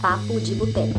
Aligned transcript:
Papo 0.00 0.40
de 0.40 0.54
Boteco. 0.54 0.98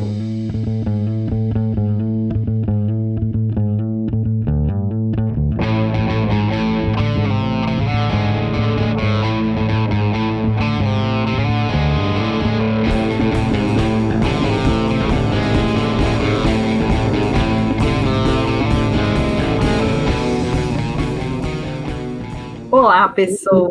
Olá, 22.70 23.08
pessoas! 23.08 23.70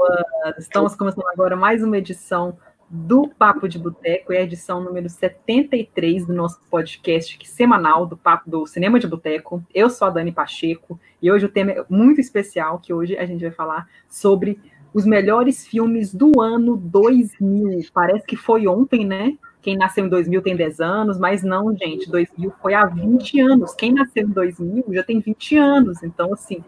Estamos 0.57 0.95
começando 0.95 1.27
agora 1.27 1.55
mais 1.55 1.83
uma 1.83 1.97
edição 1.97 2.57
do 2.89 3.26
Papo 3.37 3.67
de 3.67 3.77
Boteco, 3.77 4.33
é 4.33 4.39
a 4.39 4.41
edição 4.41 4.83
número 4.83 5.07
73 5.07 6.25
do 6.25 6.33
nosso 6.33 6.59
podcast 6.71 7.37
semanal 7.47 8.07
do 8.07 8.17
Papo 8.17 8.49
do 8.49 8.65
Cinema 8.65 8.99
de 8.99 9.05
Boteco. 9.05 9.63
Eu 9.73 9.91
sou 9.91 10.07
a 10.07 10.11
Dani 10.11 10.31
Pacheco 10.31 10.99
e 11.21 11.31
hoje 11.31 11.45
o 11.45 11.49
tema 11.49 11.71
é 11.71 11.85
muito 11.87 12.19
especial, 12.19 12.79
que 12.79 12.91
hoje 12.91 13.15
a 13.15 13.27
gente 13.27 13.41
vai 13.41 13.51
falar 13.51 13.87
sobre 14.09 14.59
os 14.91 15.05
melhores 15.05 15.67
filmes 15.67 16.11
do 16.11 16.41
ano 16.41 16.75
2000. 16.75 17.87
Parece 17.93 18.25
que 18.25 18.35
foi 18.35 18.67
ontem, 18.67 19.05
né? 19.05 19.37
Quem 19.61 19.77
nasceu 19.77 20.07
em 20.07 20.09
2000 20.09 20.41
tem 20.41 20.55
10 20.55 20.79
anos, 20.79 21.19
mas 21.19 21.43
não, 21.43 21.75
gente, 21.77 22.09
2000 22.09 22.51
foi 22.59 22.73
há 22.73 22.87
20 22.87 23.39
anos. 23.41 23.75
Quem 23.75 23.91
nasceu 23.93 24.23
em 24.23 24.31
2000 24.31 24.85
já 24.89 25.03
tem 25.03 25.19
20 25.19 25.57
anos. 25.57 26.01
Então, 26.01 26.33
assim, 26.33 26.63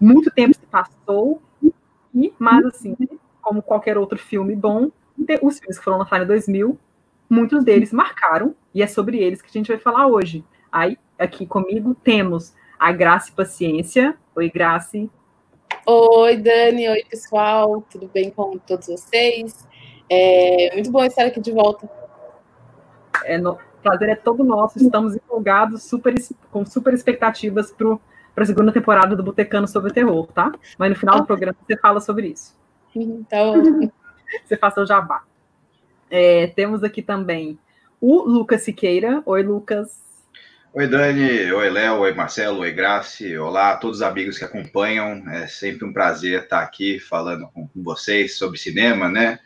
muito 0.00 0.30
tempo 0.30 0.54
se 0.54 0.66
passou, 0.66 1.42
mas 2.38 2.64
assim, 2.66 2.96
como 3.40 3.60
qualquer 3.60 3.98
outro 3.98 4.18
filme 4.18 4.54
bom, 4.54 4.88
os 5.42 5.58
filmes 5.58 5.78
que 5.78 5.84
foram 5.84 5.98
lançados 5.98 6.24
em 6.24 6.28
2000, 6.28 6.78
muitos 7.28 7.64
deles 7.64 7.92
marcaram, 7.92 8.54
e 8.74 8.82
é 8.82 8.86
sobre 8.86 9.18
eles 9.18 9.40
que 9.40 9.48
a 9.48 9.52
gente 9.52 9.68
vai 9.68 9.78
falar 9.78 10.06
hoje. 10.06 10.44
Aí, 10.70 10.98
aqui 11.18 11.46
comigo 11.46 11.94
temos 11.94 12.54
a 12.78 12.92
Graça 12.92 13.30
e 13.30 13.32
Paciência. 13.32 14.16
Oi, 14.34 14.50
Grace. 14.50 15.10
Oi, 15.86 16.36
Dani. 16.36 16.88
Oi, 16.88 17.04
pessoal. 17.08 17.84
Tudo 17.90 18.10
bem 18.12 18.30
com 18.30 18.58
todos 18.58 18.86
vocês? 18.86 19.66
É 20.10 20.70
muito 20.74 20.90
bom 20.90 21.04
estar 21.04 21.26
aqui 21.26 21.40
de 21.40 21.52
volta. 21.52 21.88
É, 23.24 23.38
no, 23.38 23.58
prazer 23.82 24.08
é 24.08 24.14
todo 24.14 24.44
nosso. 24.44 24.78
Estamos 24.78 25.14
empolgados, 25.14 25.82
super, 25.82 26.14
com 26.50 26.64
super 26.64 26.94
expectativas 26.94 27.72
para 27.72 27.98
a 28.36 28.44
segunda 28.46 28.72
temporada 28.72 29.16
do 29.16 29.22
Botecano 29.22 29.66
sobre 29.66 29.90
o 29.90 29.94
terror, 29.94 30.26
tá? 30.28 30.52
Mas 30.78 30.90
no 30.90 30.96
final 30.96 31.20
do 31.20 31.26
programa 31.26 31.56
você 31.66 31.76
fala 31.76 32.00
sobre 32.00 32.28
isso. 32.28 32.56
Então, 32.94 33.54
você 34.44 34.56
faça 34.56 34.80
o 34.80 34.86
jabá. 34.86 35.22
É, 36.10 36.48
temos 36.48 36.82
aqui 36.82 37.02
também 37.02 37.58
o 38.00 38.22
Lucas 38.22 38.62
Siqueira. 38.62 39.22
Oi, 39.24 39.42
Lucas. 39.42 40.00
Oi, 40.74 40.86
Dani. 40.86 41.52
Oi, 41.52 41.70
Léo. 41.70 42.00
Oi, 42.00 42.14
Marcelo. 42.14 42.60
Oi, 42.60 42.72
Grace. 42.72 43.36
Olá 43.38 43.72
a 43.72 43.76
todos 43.76 43.98
os 43.98 44.02
amigos 44.02 44.38
que 44.38 44.44
acompanham. 44.44 45.22
É 45.30 45.46
sempre 45.46 45.86
um 45.86 45.92
prazer 45.92 46.42
estar 46.42 46.62
aqui 46.62 46.98
falando 46.98 47.48
com 47.48 47.68
vocês 47.76 48.36
sobre 48.36 48.58
cinema, 48.58 49.08
né? 49.08 49.38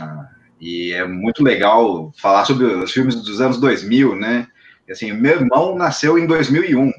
Ah, 0.00 0.30
e 0.60 0.92
é 0.92 1.04
muito 1.06 1.42
legal 1.42 2.12
falar 2.16 2.44
sobre 2.44 2.64
os 2.64 2.92
filmes 2.92 3.16
dos 3.16 3.40
anos 3.40 3.58
2000, 3.58 4.16
né? 4.16 4.46
Assim, 4.88 5.12
meu 5.12 5.40
irmão 5.40 5.74
nasceu 5.76 6.18
em 6.18 6.26
2001 6.26 6.92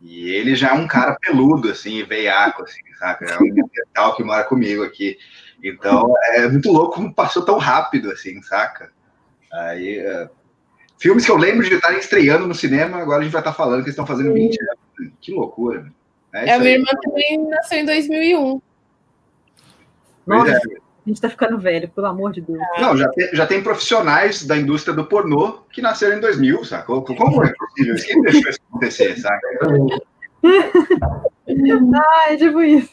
e 0.00 0.30
ele 0.30 0.54
já 0.54 0.70
é 0.70 0.72
um 0.72 0.86
cara 0.86 1.16
peludo, 1.20 1.70
assim, 1.70 2.04
veiaco, 2.04 2.62
assim, 2.62 2.80
sabe? 2.98 3.26
É 3.30 3.38
um 3.38 3.44
metal 3.74 4.14
que 4.16 4.22
mora 4.22 4.44
comigo 4.44 4.82
aqui. 4.82 5.16
Então, 5.62 6.14
é 6.32 6.48
muito 6.48 6.70
louco 6.70 6.94
como 6.94 7.14
passou 7.14 7.44
tão 7.44 7.58
rápido, 7.58 8.10
assim, 8.10 8.42
saca? 8.42 8.90
Aí, 9.52 10.00
uh, 10.00 10.28
filmes 10.98 11.24
que 11.24 11.30
eu 11.30 11.36
lembro 11.36 11.66
de 11.66 11.74
estarem 11.74 11.98
estreando 11.98 12.46
no 12.46 12.54
cinema, 12.54 12.98
agora 12.98 13.20
a 13.20 13.22
gente 13.22 13.32
vai 13.32 13.40
estar 13.40 13.52
falando 13.52 13.78
que 13.78 13.88
eles 13.88 13.94
estão 13.94 14.06
fazendo 14.06 14.32
20 14.32 14.58
anos. 14.60 15.12
Que 15.20 15.32
loucura. 15.32 15.86
É, 16.32 16.48
é 16.50 16.54
a 16.54 16.58
minha 16.58 16.72
irmã 16.72 16.90
também 17.02 17.48
nasceu 17.48 17.78
em 17.78 17.84
2001. 17.84 18.60
Nossa, 20.26 20.50
é. 20.50 20.56
a 20.56 21.08
gente 21.08 21.20
tá 21.20 21.28
ficando 21.28 21.58
velho, 21.58 21.88
pelo 21.88 22.06
amor 22.06 22.32
de 22.32 22.40
Deus. 22.40 22.58
Não, 22.78 22.96
já 22.96 23.08
tem, 23.10 23.28
já 23.34 23.46
tem 23.46 23.62
profissionais 23.62 24.44
da 24.44 24.56
indústria 24.56 24.94
do 24.94 25.06
pornô 25.06 25.62
que 25.70 25.82
nasceram 25.82 26.16
em 26.16 26.20
2000, 26.20 26.64
saca? 26.64 26.86
Como 26.86 27.44
é 27.44 27.52
possível? 27.52 27.96
Quem 27.96 28.22
deixou 28.22 28.50
isso 28.50 28.60
acontecer, 28.68 29.18
saca? 29.18 29.46
ah, 31.94 32.32
é 32.32 32.36
tipo 32.36 32.60
isso. 32.62 32.92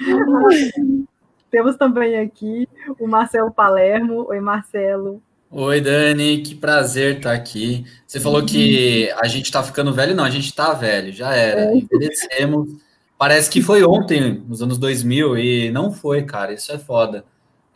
Temos 1.54 1.76
também 1.76 2.18
aqui 2.18 2.68
o 2.98 3.06
Marcelo 3.06 3.48
Palermo. 3.48 4.26
Oi, 4.28 4.40
Marcelo. 4.40 5.22
Oi, 5.48 5.80
Dani, 5.80 6.42
que 6.42 6.52
prazer 6.52 7.18
estar 7.18 7.32
aqui. 7.32 7.86
Você 8.04 8.18
falou 8.18 8.44
que 8.44 9.08
a 9.22 9.28
gente 9.28 9.44
está 9.44 9.62
ficando 9.62 9.94
velho, 9.94 10.16
não, 10.16 10.24
a 10.24 10.30
gente 10.30 10.46
está 10.46 10.72
velho, 10.72 11.12
já 11.12 11.32
era, 11.32 11.66
é. 11.66 11.76
envelhecemos. 11.76 12.82
Parece 13.16 13.48
que 13.48 13.62
foi 13.62 13.84
ontem, 13.84 14.42
nos 14.48 14.62
anos 14.62 14.78
2000, 14.78 15.38
e 15.38 15.70
não 15.70 15.92
foi, 15.92 16.24
cara, 16.24 16.52
isso 16.52 16.72
é 16.72 16.78
foda. 16.78 17.24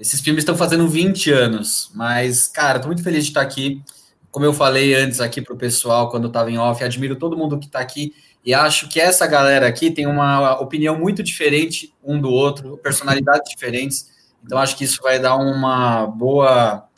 Esses 0.00 0.20
filmes 0.20 0.42
estão 0.42 0.56
fazendo 0.56 0.88
20 0.88 1.30
anos, 1.30 1.92
mas, 1.94 2.48
cara, 2.48 2.78
estou 2.78 2.88
muito 2.88 3.04
feliz 3.04 3.22
de 3.22 3.30
estar 3.30 3.42
aqui. 3.42 3.80
Como 4.28 4.44
eu 4.44 4.52
falei 4.52 4.96
antes 4.96 5.20
aqui 5.20 5.40
para 5.40 5.54
o 5.54 5.56
pessoal, 5.56 6.10
quando 6.10 6.24
eu 6.24 6.28
estava 6.30 6.50
em 6.50 6.58
off, 6.58 6.82
admiro 6.82 7.14
todo 7.14 7.38
mundo 7.38 7.56
que 7.60 7.66
está 7.66 7.78
aqui 7.78 8.12
e 8.48 8.54
acho 8.54 8.88
que 8.88 8.98
essa 8.98 9.26
galera 9.26 9.68
aqui 9.68 9.90
tem 9.90 10.06
uma 10.06 10.58
opinião 10.58 10.98
muito 10.98 11.22
diferente 11.22 11.94
um 12.02 12.18
do 12.18 12.30
outro, 12.30 12.78
personalidades 12.78 13.50
diferentes. 13.50 14.10
Então 14.42 14.56
acho 14.56 14.74
que 14.74 14.84
isso 14.84 15.02
vai 15.02 15.18
dar 15.18 15.36
uma 15.36 16.06
boa 16.06 16.88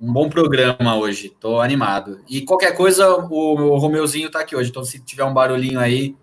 um 0.00 0.10
bom 0.10 0.30
programa 0.30 0.96
hoje. 0.96 1.26
Estou 1.26 1.60
animado. 1.60 2.22
E 2.26 2.40
qualquer 2.40 2.74
coisa, 2.74 3.06
o, 3.06 3.74
o 3.74 3.76
Romeuzinho 3.76 4.28
está 4.28 4.40
aqui 4.40 4.56
hoje. 4.56 4.70
Então 4.70 4.82
se 4.82 4.98
tiver 4.98 5.24
um 5.24 5.34
barulhinho 5.34 5.78
aí, 5.78 6.16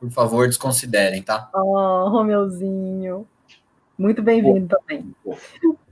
por 0.00 0.10
favor, 0.10 0.46
desconsiderem, 0.46 1.20
tá? 1.20 1.50
Oh, 1.54 2.08
Romeuzinho. 2.08 3.28
Muito 3.98 4.22
bem-vindo 4.22 4.66
também. 4.66 5.14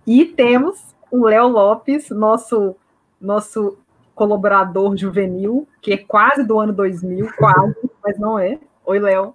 E 0.06 0.24
temos 0.24 0.80
o 1.10 1.26
Léo 1.26 1.48
Lopes, 1.48 2.08
nosso 2.08 2.74
nosso 3.20 3.76
colaborador 4.14 4.96
juvenil, 4.96 5.66
que 5.80 5.92
é 5.92 5.96
quase 5.96 6.44
do 6.44 6.58
ano 6.58 6.72
2000, 6.72 7.28
quase, 7.36 7.74
mas 8.02 8.18
não 8.18 8.38
é. 8.38 8.58
Oi, 8.86 8.98
Léo. 8.98 9.34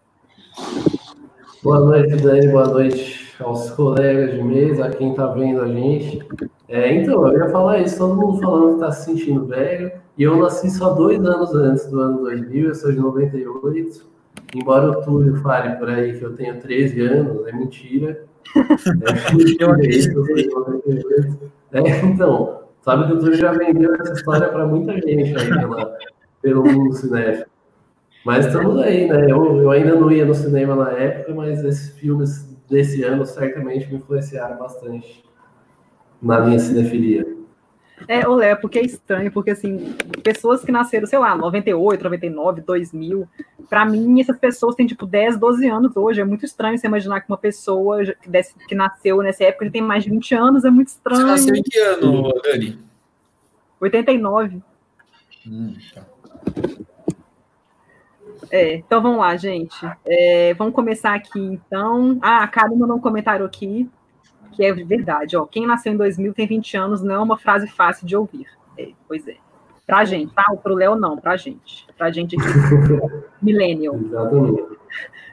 Boa 1.62 1.80
noite, 1.80 2.16
Dani. 2.16 2.48
Boa 2.48 2.68
noite 2.68 3.30
aos 3.40 3.72
colegas 3.72 4.34
de 4.34 4.44
mesa, 4.44 4.86
a 4.86 4.90
quem 4.90 5.12
está 5.12 5.28
vendo 5.28 5.62
a 5.62 5.68
gente. 5.68 6.20
É, 6.68 6.94
então, 6.94 7.28
eu 7.28 7.40
ia 7.40 7.50
falar 7.50 7.80
isso, 7.80 7.98
todo 7.98 8.16
mundo 8.16 8.40
falando 8.40 8.68
que 8.70 8.74
está 8.76 8.92
se 8.92 9.06
sentindo 9.06 9.46
velho, 9.46 9.92
e 10.18 10.24
eu 10.24 10.38
nasci 10.38 10.70
só 10.70 10.94
dois 10.94 11.24
anos 11.26 11.54
antes 11.56 11.88
do 11.88 12.00
ano 12.00 12.20
2000, 12.20 12.68
eu 12.68 12.76
sou 12.76 12.92
de 12.92 13.00
98, 13.00 14.06
embora 14.56 14.92
o 14.92 15.02
Túlio 15.02 15.36
fale 15.38 15.76
por 15.78 15.90
aí 15.90 16.18
que 16.18 16.24
eu 16.24 16.36
tenho 16.36 16.60
13 16.60 17.02
anos, 17.02 17.48
é 17.48 17.52
mentira. 17.52 18.24
É, 18.56 19.64
eu 19.64 19.72
acredito. 19.72 20.24
É, 21.72 22.06
então, 22.06 22.59
Sabe 22.82 23.08
que 23.08 23.20
Túlio 23.20 23.36
já 23.36 23.52
vendeu 23.52 23.94
essa 23.96 24.14
história 24.14 24.50
para 24.50 24.66
muita 24.66 24.94
gente 24.94 25.36
aí 25.38 25.50
pela, 25.50 25.98
pelo 26.42 26.64
mundo 26.64 26.94
cinéfilo. 26.94 27.48
Mas 28.26 28.46
estamos 28.46 28.78
aí, 28.80 29.08
né? 29.08 29.32
Eu, 29.32 29.58
eu 29.62 29.72
ainda 29.72 29.96
não 29.96 30.12
ia 30.12 30.26
no 30.26 30.34
cinema 30.34 30.76
na 30.76 30.92
época, 30.92 31.34
mas 31.34 31.64
esses 31.64 31.98
filmes 31.98 32.50
desse 32.70 33.04
ano 33.04 33.26
certamente 33.26 33.90
me 33.90 33.98
influenciaram 33.98 34.58
bastante 34.58 35.24
na 36.22 36.42
minha 36.42 36.60
cinefilia. 36.60 37.39
É, 38.08 38.28
olé, 38.28 38.56
porque 38.56 38.80
é 38.80 38.84
estranho, 38.84 39.32
porque 39.32 39.52
assim, 39.52 39.94
pessoas 40.24 40.64
que 40.64 40.72
nasceram, 40.72 41.06
sei 41.06 41.20
lá, 41.20 41.36
98, 41.36 42.04
99, 42.04 42.62
2000, 42.62 43.28
para 43.70 43.86
mim 43.86 44.20
essas 44.20 44.38
pessoas 44.38 44.76
têm 44.76 44.88
tipo 44.88 45.06
10, 45.06 45.38
12 45.38 45.68
anos 45.68 45.96
hoje, 45.96 46.22
é 46.22 46.26
muito 46.26 46.46
estranho 46.46 46.78
você 46.78 46.88
imaginar 46.88 47.22
que 47.22 47.30
uma 47.30 47.38
pessoa 47.38 48.04
que, 48.06 48.30
desse, 48.30 48.54
que 48.68 48.76
nasceu 48.76 49.18
nessa 49.18 49.44
época 49.44 49.66
já 49.66 49.72
tem 49.72 49.82
mais 49.82 50.04
de 50.04 50.10
20 50.10 50.36
anos, 50.36 50.66
é 50.66 50.70
muito 50.70 50.88
estranho. 50.88 51.22
Você 51.22 51.28
nasceu 51.28 51.56
em 51.56 51.64
que 51.64 51.78
ano, 51.80 52.34
Dani? 52.44 52.80
89. 53.80 54.62
Hum, 55.48 55.76
tá. 55.94 56.06
É, 58.52 58.76
então 58.76 59.02
vamos 59.02 59.20
lá, 59.20 59.36
gente. 59.38 59.78
É, 60.06 60.54
vamos 60.56 60.74
começar 60.74 61.14
aqui, 61.14 61.40
então. 61.40 62.18
Ah, 62.22 62.44
a 62.44 62.48
Karen 62.48 62.76
mandou 62.76 62.98
um 62.98 63.02
comentário 63.02 63.46
aqui 63.46 63.90
que 64.60 64.66
é 64.66 64.74
verdade. 64.74 65.38
Ó, 65.38 65.46
quem 65.46 65.66
nasceu 65.66 65.94
em 65.94 65.96
2000 65.96 66.34
tem 66.34 66.46
20 66.46 66.76
anos, 66.76 67.02
não 67.02 67.16
é 67.16 67.20
uma 67.20 67.38
frase 67.38 67.66
fácil 67.66 68.06
de 68.06 68.14
ouvir. 68.14 68.46
É, 68.78 68.90
pois 69.08 69.26
é. 69.26 69.38
Pra 69.88 70.04
gente, 70.04 70.34
tá? 70.34 70.44
Pro 70.62 70.76
Léo, 70.76 70.98
não, 70.98 71.16
pra 71.16 71.38
gente. 71.38 71.88
Pra 71.98 72.12
gente 72.12 72.36
aqui, 72.36 72.46
millennial. 73.42 73.96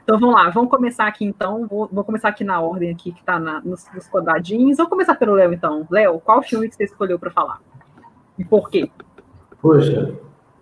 Então 0.01 0.17
vamos 0.17 0.33
lá, 0.33 0.49
vamos 0.49 0.69
começar 0.69 1.05
aqui 1.07 1.25
então. 1.25 1.67
Vou, 1.67 1.89
vou 1.91 2.05
começar 2.05 2.29
aqui 2.29 2.45
na 2.45 2.61
ordem 2.61 2.89
aqui 2.89 3.11
que 3.11 3.21
tá 3.21 3.37
na, 3.37 3.59
nos, 3.59 3.85
nos 3.93 4.07
quadradinhos. 4.07 4.77
Vou 4.77 4.87
começar 4.87 5.15
pelo 5.15 5.33
Léo, 5.33 5.51
então. 5.51 5.85
Léo, 5.91 6.21
qual 6.21 6.41
filme 6.41 6.69
que 6.69 6.75
você 6.75 6.85
escolheu 6.85 7.19
para 7.19 7.29
falar? 7.29 7.59
E 8.39 8.45
por 8.45 8.69
quê? 8.69 8.89
Poxa, 9.61 10.15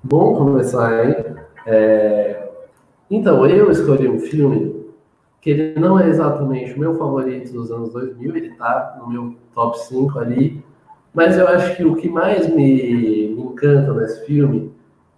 bom 0.04 0.34
começar, 0.34 1.06
hein? 1.06 1.36
É... 1.68 2.50
Então, 3.12 3.46
eu 3.46 3.70
escolhi 3.70 4.08
um 4.08 4.20
filme 4.20 4.85
que 5.46 5.52
ele 5.52 5.80
não 5.80 6.00
é 6.00 6.10
exatamente 6.10 6.74
o 6.74 6.80
meu 6.80 6.98
favorito 6.98 7.54
dos 7.54 7.72
anos 7.72 7.94
2000, 7.94 8.36
ele 8.36 8.48
está 8.48 8.98
no 9.00 9.08
meu 9.08 9.36
top 9.54 9.80
5 9.80 10.18
ali, 10.18 10.64
Mas 11.14 11.38
eu 11.38 11.48
acho 11.48 11.78
que 11.78 11.86
o 11.86 11.96
que 11.96 12.10
mais 12.10 12.50
me, 12.50 13.30
me 13.36 13.42
encanta 13.44 13.94
nesse 13.94 14.26
filme 14.26 14.74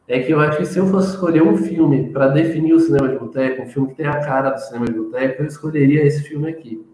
é 0.06 0.20
que 0.20 0.34
eu 0.34 0.42
acho 0.42 0.58
que 0.58 0.66
se 0.66 0.80
eu 0.80 0.88
fosse 0.88 1.12
escolher 1.12 1.42
um 1.42 1.56
filme 1.56 2.10
para 2.10 2.28
definir 2.28 2.74
o 2.74 2.80
cinema 2.82 3.08
de 3.08 3.18
boteco, 3.18 3.62
um 3.62 3.68
filme 3.68 3.88
que 3.88 3.96
tem 3.96 4.06
a 4.06 4.20
cara 4.20 4.50
do 4.50 4.60
cinema 4.60 4.86
de 4.88 5.00
boteco, 5.00 5.44
eu 5.44 5.48
escolheria 5.48 6.04
esse 6.04 6.22
filme 6.24 6.50
aqui. 6.50 6.86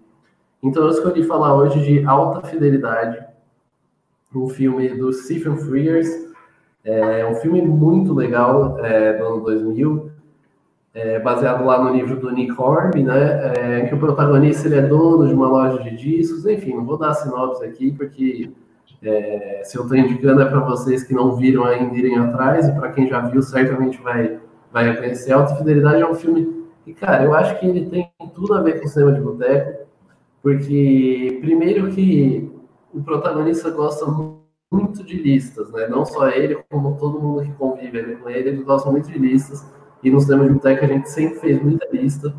Então 0.62 0.83
eu 0.83 0.91
escolhi 0.91 1.24
falar 1.24 1.56
hoje 1.56 1.83
de 1.83 2.06
Alta 2.06 2.47
Fidelidade, 2.47 3.18
um 4.36 4.47
filme 4.47 4.89
do 4.89 5.12
Stephen 5.12 5.57
Frears. 5.57 6.07
É 6.83 7.25
um 7.25 7.33
filme 7.33 7.63
muito 7.63 8.13
legal, 8.13 8.77
é, 8.86 9.13
do 9.18 9.25
ano 9.25 9.44
2000, 9.44 10.12
é, 10.94 11.19
baseado 11.19 11.66
lá 11.66 11.84
no 11.84 11.92
livro 11.92 12.19
do 12.19 12.31
Nick 12.31 12.54
Hornby, 12.60 13.04
né? 13.04 13.54
É, 13.57 13.81
que 13.88 13.95
o 13.95 14.00
protagonista 14.00 14.68
ele 14.68 14.75
é 14.75 14.81
dono 14.81 15.28
de 15.28 15.34
uma 15.34 15.48
loja 15.48 15.81
de 15.81 15.95
discos. 15.95 16.45
Enfim, 16.45 16.75
não 16.75 16.86
vou 16.86 16.98
dar 16.98 17.13
sinopse 17.13 17.66
aqui, 17.66 17.92
porque 17.92 18.51
é, 19.01 19.62
se 19.63 19.78
eu 19.78 19.84
estou 19.84 19.98
indicando 19.98 20.42
é 20.42 20.45
para 20.45 20.60
vocês 20.60 21.04
que 21.04 21.13
não 21.13 21.36
viram 21.36 21.66
ainda 21.66 21.95
irem 21.95 22.18
atrás, 22.18 22.68
e 22.68 22.74
para 22.74 22.92
quem 22.92 23.07
já 23.07 23.19
viu, 23.22 23.42
certamente 23.42 24.00
vai, 24.01 24.40
vai 24.72 24.92
reconhecer. 24.92 25.34
Alta 25.34 25.56
Fidelidade 25.56 26.01
é 26.01 26.10
um 26.10 26.16
filme 26.16 26.63
que, 26.86 26.94
cara, 26.94 27.24
eu 27.24 27.34
acho 27.34 27.60
que 27.60 27.66
ele 27.66 27.89
tem 27.89 28.12
tudo 28.36 28.54
a 28.54 28.62
ver 28.62 28.80
com 28.80 28.86
o 28.86 28.89
cinema 28.89 29.13
de 29.13 29.22
boteco, 29.22 29.84
porque, 30.42 31.39
primeiro, 31.42 31.89
que 31.89 32.51
o 32.94 33.01
protagonista 33.01 33.72
gosta 33.72 34.06
muito 34.72 35.04
de 35.04 35.18
listas, 35.18 35.72
né? 35.72 35.88
Não 35.88 36.06
só 36.06 36.30
ele, 36.30 36.57
como 36.69 36.98
todo 36.98 37.19
mundo 37.19 37.44
que 37.44 37.51
convive 37.54 38.16
com 38.18 38.30
ele, 38.30 38.50
ele 38.50 38.63
gosta 38.63 38.92
muito 38.92 39.10
de 39.10 39.18
listas. 39.18 39.66
E 40.03 40.11
no 40.11 40.19
cinema 40.19 40.45
de 40.45 40.53
boteco 40.53 40.83
a 40.83 40.88
gente 40.88 41.09
sempre 41.09 41.39
fez 41.39 41.61
muita 41.61 41.88
lista. 41.91 42.33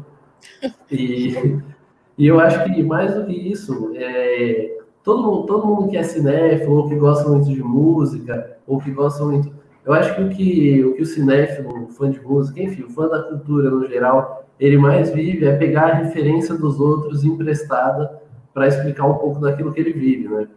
E, 0.90 1.58
e 2.18 2.26
eu 2.26 2.38
acho 2.40 2.64
que 2.64 2.82
mais 2.82 3.14
do 3.14 3.24
que 3.24 3.32
isso, 3.32 3.92
é, 3.94 4.78
todo 5.02 5.22
mundo, 5.22 5.46
todo 5.46 5.66
mundo 5.66 5.88
que 5.88 5.96
é 5.96 6.02
cinéfilo, 6.02 6.76
ou 6.76 6.88
que 6.88 6.96
gosta 6.96 7.28
muito 7.28 7.50
de 7.50 7.62
música, 7.62 8.58
ou 8.66 8.78
que 8.80 8.90
gosta 8.90 9.24
muito. 9.24 9.52
Eu 9.84 9.92
acho 9.92 10.14
que 10.14 10.22
o 10.22 10.28
que 10.30 10.84
o, 10.84 10.94
que 10.94 11.02
o 11.02 11.06
cinéfilo, 11.06 11.84
o 11.84 11.88
fã 11.88 12.10
de 12.10 12.20
música, 12.20 12.62
enfim, 12.62 12.82
o 12.84 12.90
fã 12.90 13.06
da 13.08 13.22
cultura 13.22 13.70
no 13.70 13.86
geral, 13.86 14.46
ele 14.58 14.78
mais 14.78 15.10
vive 15.10 15.46
é 15.46 15.56
pegar 15.56 15.90
a 15.90 15.94
referência 15.94 16.54
dos 16.54 16.80
outros 16.80 17.24
emprestada 17.24 18.22
para 18.52 18.68
explicar 18.68 19.04
um 19.06 19.14
pouco 19.14 19.40
daquilo 19.40 19.72
que 19.72 19.80
ele 19.80 19.92
vive, 19.92 20.28
né? 20.28 20.48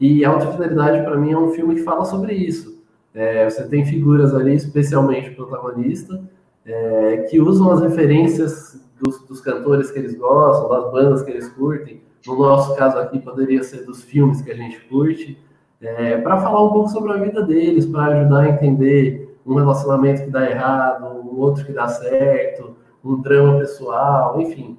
E 0.00 0.24
Alta 0.24 0.52
Fidelidade, 0.52 1.04
para 1.04 1.16
mim, 1.18 1.32
é 1.32 1.38
um 1.38 1.50
filme 1.50 1.74
que 1.74 1.82
fala 1.82 2.06
sobre 2.06 2.32
isso. 2.32 2.80
É, 3.12 3.48
você 3.50 3.68
tem 3.68 3.84
figuras 3.84 4.32
ali, 4.34 4.54
especialmente 4.54 5.30
o 5.30 5.36
protagonista, 5.36 6.22
é, 6.64 7.26
que 7.30 7.40
usam 7.40 7.70
as 7.70 7.80
referências 7.80 8.80
dos, 9.00 9.20
dos, 9.26 9.40
cantores 9.40 9.90
que 9.90 9.98
eles 9.98 10.14
gostam, 10.14 10.68
das 10.68 10.92
bandas 10.92 11.22
que 11.22 11.30
eles 11.30 11.48
curtem, 11.48 12.02
no 12.26 12.38
nosso 12.38 12.76
caso 12.76 12.98
aqui, 12.98 13.18
poderia 13.18 13.62
ser 13.62 13.84
dos 13.84 14.02
filmes 14.02 14.42
que 14.42 14.50
a 14.50 14.54
gente 14.54 14.78
curte, 14.88 15.38
é, 15.80 16.18
para 16.18 16.40
falar 16.40 16.62
um 16.66 16.72
pouco 16.72 16.90
sobre 16.90 17.12
a 17.12 17.16
vida 17.16 17.42
deles, 17.42 17.86
para 17.86 18.20
ajudar 18.20 18.40
a 18.40 18.48
entender 18.50 19.38
um 19.46 19.54
relacionamento 19.54 20.24
que 20.24 20.30
dá 20.30 20.48
errado, 20.48 21.06
um 21.06 21.38
outro 21.38 21.64
que 21.64 21.72
dá 21.72 21.88
certo, 21.88 22.76
um 23.02 23.20
drama 23.20 23.58
pessoal, 23.58 24.38
enfim. 24.40 24.78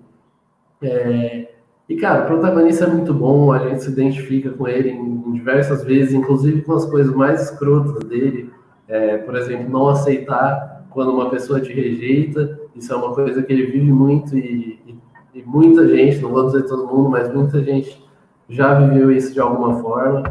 É, 0.82 1.50
e, 1.90 1.96
cara, 1.98 2.24
o 2.24 2.28
protagonista 2.28 2.86
é 2.86 2.88
muito 2.88 3.14
bom, 3.14 3.52
a 3.52 3.60
gente 3.60 3.84
se 3.84 3.90
identifica 3.90 4.50
com 4.52 4.68
ele 4.68 4.92
em, 4.92 5.34
diversas 5.34 5.84
vezes, 5.84 6.14
inclusive 6.14 6.62
com 6.62 6.74
as 6.74 6.86
coisas 6.86 7.14
mais 7.14 7.52
escrotas 7.52 8.08
dele. 8.08 8.52
É, 8.88 9.18
por 9.18 9.36
exemplo, 9.36 9.70
não 9.70 9.90
aceitar 9.90 10.81
quando 10.92 11.12
uma 11.12 11.30
pessoa 11.30 11.60
te 11.60 11.74
rejeita, 11.74 12.60
isso 12.76 12.94
é 12.94 12.96
uma 12.96 13.14
coisa 13.14 13.42
que 13.42 13.52
ele 13.52 13.66
vive 13.66 13.92
muito 13.92 14.38
e, 14.38 14.80
e 14.86 14.96
e 15.34 15.42
muita 15.44 15.88
gente, 15.88 16.20
não 16.20 16.32
vou 16.32 16.46
dizer 16.46 16.64
todo 16.64 16.88
mundo, 16.88 17.10
mas 17.10 17.34
muita 17.34 17.64
gente 17.64 18.04
já 18.50 18.74
viveu 18.74 19.12
isso 19.12 19.34
de 19.34 19.40
alguma 19.40 19.80
forma. 19.82 20.24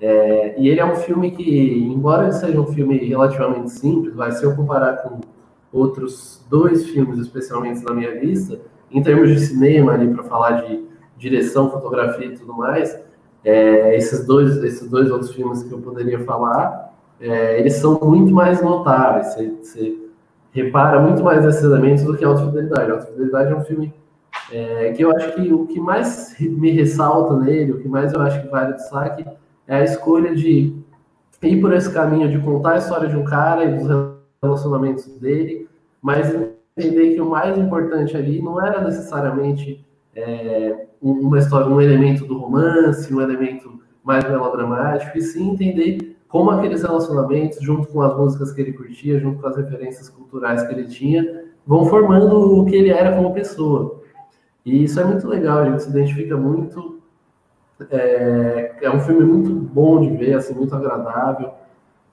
É, 0.00 0.60
e 0.60 0.68
ele 0.68 0.80
é 0.80 0.84
um 0.84 0.96
filme 0.96 1.30
que, 1.30 1.84
embora 1.92 2.24
ele 2.24 2.32
seja 2.32 2.60
um 2.60 2.66
filme 2.66 2.96
relativamente 2.98 3.70
simples, 3.70 4.14
vai 4.14 4.32
se 4.32 4.44
eu 4.44 4.54
comparar 4.56 4.96
com 4.98 5.20
outros 5.72 6.44
dois 6.50 6.88
filmes, 6.88 7.18
especialmente 7.18 7.84
na 7.84 7.94
minha 7.94 8.10
lista, 8.18 8.60
em 8.90 9.02
termos 9.02 9.28
de 9.28 9.40
cinema 9.40 9.92
ali 9.92 10.08
para 10.08 10.24
falar 10.24 10.62
de 10.62 10.84
direção, 11.16 11.70
fotografia 11.70 12.26
e 12.26 12.36
tudo 12.36 12.54
mais, 12.54 12.98
é, 13.44 13.96
esses 13.96 14.24
dois, 14.26 14.56
esses 14.64 14.88
dois 14.88 15.10
outros 15.10 15.32
filmes 15.32 15.62
que 15.62 15.72
eu 15.72 15.78
poderia 15.78 16.18
falar, 16.24 16.96
é, 17.20 17.60
eles 17.60 17.74
são 17.74 17.98
muito 18.02 18.32
mais 18.32 18.60
notáveis. 18.62 19.34
Você, 19.34 19.50
você 19.60 20.07
repara 20.62 21.00
muito 21.00 21.22
mais 21.22 21.44
nesses 21.44 21.62
elementos 21.62 22.04
do 22.04 22.16
que 22.16 22.24
Alta 22.24 22.46
Fidelidade. 22.46 22.90
Alta 22.90 23.06
Fidelidade 23.06 23.52
é 23.52 23.56
um 23.56 23.64
filme 23.64 23.94
é, 24.52 24.92
que 24.92 25.02
eu 25.02 25.10
acho 25.14 25.34
que 25.34 25.52
o 25.52 25.66
que 25.66 25.80
mais 25.80 26.36
me 26.38 26.70
ressalta 26.70 27.36
nele, 27.36 27.72
o 27.72 27.80
que 27.80 27.88
mais 27.88 28.12
eu 28.12 28.20
acho 28.20 28.42
que 28.42 28.48
vale 28.48 28.74
destaque, 28.74 29.24
é 29.66 29.76
a 29.76 29.84
escolha 29.84 30.34
de 30.34 30.74
ir 31.42 31.60
por 31.60 31.72
esse 31.72 31.92
caminho 31.92 32.30
de 32.30 32.38
contar 32.38 32.72
a 32.72 32.78
história 32.78 33.08
de 33.08 33.16
um 33.16 33.24
cara 33.24 33.64
e 33.64 33.76
dos 33.76 33.88
relacionamentos 34.42 35.06
dele, 35.18 35.68
mas 36.00 36.34
entender 36.76 37.14
que 37.14 37.20
o 37.20 37.28
mais 37.28 37.56
importante 37.58 38.16
ali 38.16 38.40
não 38.40 38.64
era 38.64 38.80
necessariamente 38.80 39.84
é, 40.14 40.86
uma 41.00 41.38
história, 41.38 41.66
um 41.66 41.80
elemento 41.80 42.24
do 42.24 42.38
romance, 42.38 43.12
um 43.14 43.20
elemento 43.20 43.80
mais 44.02 44.24
melodramático, 44.24 45.18
e 45.18 45.22
sim 45.22 45.50
entender 45.50 46.07
como 46.28 46.50
aqueles 46.50 46.82
relacionamentos, 46.82 47.58
junto 47.60 47.88
com 47.88 48.02
as 48.02 48.16
músicas 48.16 48.52
que 48.52 48.60
ele 48.60 48.72
curtia, 48.72 49.18
junto 49.18 49.40
com 49.40 49.46
as 49.46 49.56
referências 49.56 50.08
culturais 50.10 50.62
que 50.62 50.72
ele 50.74 50.86
tinha, 50.86 51.46
vão 51.66 51.86
formando 51.86 52.60
o 52.60 52.66
que 52.66 52.76
ele 52.76 52.90
era 52.90 53.16
como 53.16 53.32
pessoa. 53.32 54.02
E 54.64 54.84
isso 54.84 55.00
é 55.00 55.04
muito 55.04 55.26
legal, 55.26 55.58
a 55.58 55.64
gente 55.64 55.82
se 55.82 55.90
identifica 55.90 56.36
muito. 56.36 57.00
É, 57.90 58.76
é 58.82 58.90
um 58.90 59.00
filme 59.00 59.24
muito 59.24 59.50
bom 59.50 60.00
de 60.00 60.14
ver, 60.16 60.34
assim, 60.34 60.54
muito 60.54 60.74
agradável. 60.74 61.52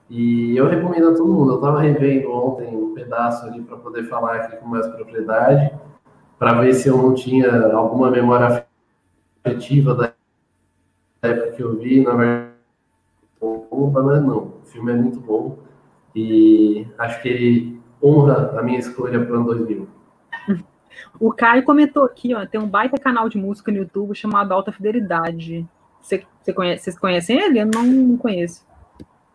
E 0.09 0.55
eu 0.55 0.67
recomendo 0.67 1.09
a 1.09 1.13
todo 1.13 1.33
mundo. 1.33 1.51
Eu 1.53 1.55
estava 1.55 1.81
revendo 1.81 2.31
ontem 2.31 2.73
um 2.75 2.93
pedaço 2.93 3.45
ali 3.45 3.61
para 3.61 3.75
poder 3.77 4.03
falar 4.03 4.35
aqui 4.35 4.55
com 4.57 4.67
mais 4.67 4.87
propriedade, 4.87 5.71
para 6.39 6.61
ver 6.61 6.73
se 6.73 6.87
eu 6.87 6.97
não 6.97 7.13
tinha 7.13 7.73
alguma 7.73 8.11
memória 8.11 8.65
afetiva 9.43 9.95
da 9.95 10.13
época 11.23 11.51
que 11.51 11.63
eu 11.63 11.77
vi. 11.77 12.03
Na 12.03 12.13
verdade, 12.13 12.54
mas 13.91 14.23
não. 14.23 14.37
O 14.37 14.61
filme 14.65 14.91
é 14.91 14.95
muito 14.95 15.19
bom 15.19 15.57
e 16.15 16.87
acho 16.97 17.21
que 17.21 17.29
ele 17.29 17.81
honra 18.01 18.57
a 18.57 18.63
minha 18.63 18.79
escolha 18.79 19.23
para 19.23 19.33
o 19.33 19.35
ano 19.35 19.45
2000. 19.45 19.87
O 21.19 21.31
Caio 21.31 21.63
comentou 21.63 22.03
aqui, 22.03 22.33
ó, 22.33 22.45
tem 22.45 22.59
um 22.59 22.67
baita 22.67 22.97
canal 22.97 23.27
de 23.29 23.37
música 23.37 23.71
no 23.71 23.77
YouTube 23.77 24.15
chamado 24.15 24.53
Alta 24.53 24.71
Fidelidade. 24.71 25.67
Você, 26.01 26.23
você 26.41 26.53
conhece, 26.53 26.83
vocês 26.83 26.99
conhecem 26.99 27.37
ele? 27.37 27.59
Eu 27.59 27.65
não 27.67 28.17
conheço. 28.17 28.65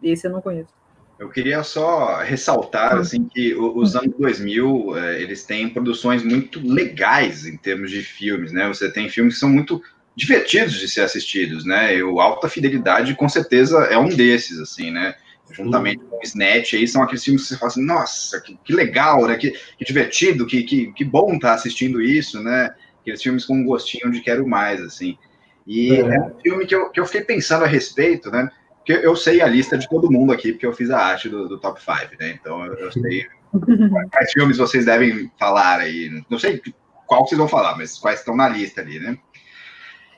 Esse 0.03 0.26
eu 0.26 0.31
não 0.31 0.41
conheço. 0.41 0.73
Eu 1.19 1.29
queria 1.29 1.62
só 1.62 2.23
ressaltar 2.23 2.97
hum. 2.97 3.00
assim 3.00 3.25
que 3.25 3.55
os 3.55 3.95
anos 3.95 4.15
2000 4.19 4.97
é, 4.97 5.21
eles 5.21 5.45
têm 5.45 5.69
produções 5.69 6.23
muito 6.23 6.61
legais 6.67 7.47
em 7.47 7.57
termos 7.57 7.91
de 7.91 8.03
filmes, 8.03 8.53
né? 8.53 8.67
Você 8.69 8.91
tem 8.91 9.09
filmes 9.09 9.35
que 9.35 9.41
são 9.41 9.50
muito 9.50 9.83
divertidos 10.14 10.75
de 10.75 10.88
ser 10.88 11.02
assistidos, 11.02 11.64
né? 11.64 11.97
E 11.97 12.02
o 12.02 12.21
Alta 12.21 12.49
Fidelidade 12.49 13.14
com 13.14 13.29
certeza 13.29 13.79
é 13.85 13.99
um 13.99 14.09
desses, 14.09 14.59
assim, 14.59 14.90
né? 14.90 15.14
juntamente 15.52 15.99
com 16.05 16.17
o 16.17 16.23
Snatch, 16.23 16.75
aí 16.75 16.87
são 16.87 17.02
aqueles 17.02 17.25
filmes 17.25 17.43
que 17.43 17.49
você 17.49 17.57
fala 17.57 17.71
assim, 17.71 17.85
nossa, 17.85 18.40
que, 18.40 18.59
que 18.64 18.73
legal, 18.73 19.26
né? 19.26 19.37
Que, 19.37 19.50
que 19.50 19.85
divertido, 19.85 20.47
que, 20.47 20.62
que, 20.62 20.93
que 20.93 21.05
bom 21.05 21.35
estar 21.35 21.49
tá 21.49 21.55
assistindo 21.55 22.00
isso, 22.00 22.43
né? 22.43 22.75
Aqueles 23.00 23.23
filmes 23.23 23.45
com 23.45 23.55
um 23.55 23.64
gostinho 23.64 24.11
de 24.11 24.21
quero 24.21 24.47
mais, 24.47 24.81
assim. 24.81 25.19
E 25.67 25.93
é, 25.93 26.00
é 26.00 26.21
um 26.21 26.38
filme 26.40 26.67
que 26.67 26.75
eu, 26.75 26.90
que 26.90 27.00
eu 27.00 27.07
fiquei 27.07 27.23
pensando 27.23 27.64
a 27.64 27.69
respeito, 27.69 28.31
né? 28.31 28.49
Porque 28.76 28.93
eu 28.93 29.14
sei 29.14 29.40
a 29.40 29.47
lista 29.47 29.76
de 29.76 29.88
todo 29.88 30.11
mundo 30.11 30.33
aqui, 30.33 30.52
porque 30.52 30.67
eu 30.67 30.73
fiz 30.73 30.90
a 30.90 30.99
arte 30.99 31.29
do, 31.29 31.49
do 31.49 31.59
top 31.59 31.81
5, 31.81 32.17
né? 32.19 32.38
Então 32.40 32.64
eu, 32.64 32.75
eu 32.75 32.93
sei 32.93 33.26
quais 34.11 34.33
filmes 34.33 34.57
vocês 34.57 34.87
devem 34.87 35.31
falar 35.38 35.81
aí. 35.81 36.23
Não 36.31 36.38
sei 36.38 36.61
qual 37.07 37.26
vocês 37.26 37.38
vão 37.38 37.49
falar, 37.49 37.76
mas 37.76 37.99
quais 37.99 38.21
estão 38.21 38.37
na 38.37 38.49
lista 38.49 38.81
ali, 38.81 38.99
né? 38.99 39.19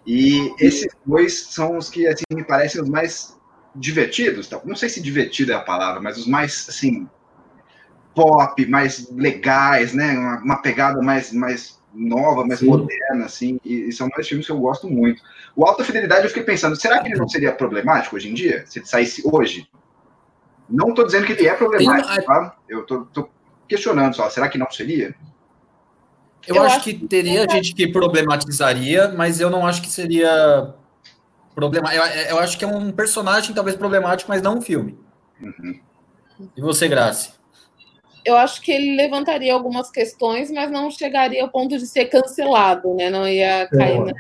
E 0.07 0.53
esses 0.59 0.89
dois 1.07 1.45
são 1.45 1.79
os 1.79 1.89
que, 1.89 2.07
assim, 2.07 2.25
me 2.33 2.45
parecem 2.45 2.83
os 2.83 2.89
mais 2.89 3.39
divertidos, 3.75 4.51
não 4.65 4.77
sei 4.77 4.89
se 4.89 5.01
divertido 5.01 5.53
é 5.53 5.55
a 5.55 5.61
palavra, 5.61 6.01
mas 6.01 6.19
os 6.19 6.27
mais 6.27 6.67
assim 6.69 7.09
pop, 8.15 8.67
mais 8.67 9.11
legais, 9.11 9.95
né? 9.95 10.13
Uma, 10.13 10.39
uma 10.39 10.57
pegada 10.63 11.01
mais, 11.01 11.33
mais 11.33 11.81
nova, 11.95 12.45
mais 12.45 12.61
Sim. 12.61 12.67
moderna, 12.67 13.25
assim, 13.25 13.59
e, 13.65 13.89
e, 13.89 13.93
são 13.93 14.09
dois 14.09 14.29
filmes 14.29 14.47
que 14.47 14.53
eu 14.53 14.59
gosto 14.59 14.89
muito. 14.89 15.23
O 15.55 15.65
Alta 15.65 15.85
Fidelidade 15.85 16.25
eu 16.25 16.29
fiquei 16.29 16.43
pensando, 16.43 16.77
será 16.77 17.01
que 17.01 17.09
ele 17.09 17.19
não 17.19 17.29
seria 17.29 17.53
problemático 17.53 18.17
hoje 18.17 18.31
em 18.31 18.35
dia, 18.35 18.65
se 18.67 18.79
ele 18.79 18.87
saísse 18.87 19.23
hoje? 19.25 19.69
Não 20.69 20.91
estou 20.91 21.05
dizendo 21.05 21.27
que 21.27 21.33
ele 21.33 21.47
é 21.47 21.55
problemático, 21.55 22.25
tá? 22.25 22.57
Eu 22.69 22.81
estou 22.81 23.31
questionando 23.69 24.15
só, 24.15 24.29
será 24.31 24.49
que 24.49 24.59
não 24.59 24.71
seria? 24.71 25.15
Eu, 26.47 26.57
eu 26.57 26.63
acho, 26.63 26.77
acho 26.77 26.85
que 26.85 26.95
teria 26.95 27.47
gente 27.49 27.75
que 27.75 27.87
problematizaria, 27.89 29.09
mas 29.09 29.41
eu 29.41 29.49
não 29.49 29.67
acho 29.67 29.81
que 29.81 29.89
seria 29.89 30.75
Problema, 31.55 31.95
eu, 31.95 32.03
eu, 32.31 32.39
acho 32.39 32.57
que 32.57 32.65
é 32.65 32.69
um 32.69 32.91
personagem 32.91 33.55
talvez 33.55 33.77
problemático, 33.77 34.31
mas 34.31 34.41
não 34.41 34.57
um 34.57 34.63
filme. 34.63 34.99
Uhum. 35.41 35.79
E 36.57 36.61
você, 36.63 36.89
Grace? 36.89 37.33
Eu 38.25 38.37
acho 38.37 38.63
que 38.63 38.73
ele 38.73 38.97
levantaria 38.97 39.53
algumas 39.53 39.91
questões, 39.91 40.51
mas 40.51 40.71
não 40.71 40.91
chegaria 40.91 41.43
ao 41.43 41.51
ponto 41.51 41.77
de 41.77 41.87
ser 41.87 42.07
cancelado, 42.07 42.95
né? 42.95 43.11
Não 43.11 43.29
ia 43.29 43.69
cair 43.69 44.09
é. 44.09 44.15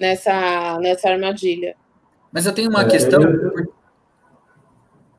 nessa, 0.00 0.78
nessa 0.80 1.10
armadilha. 1.10 1.76
Mas 2.32 2.44
eu 2.44 2.52
tenho 2.52 2.70
uma 2.70 2.82
é, 2.82 2.88
questão. 2.88 3.22
Eu... 3.22 3.72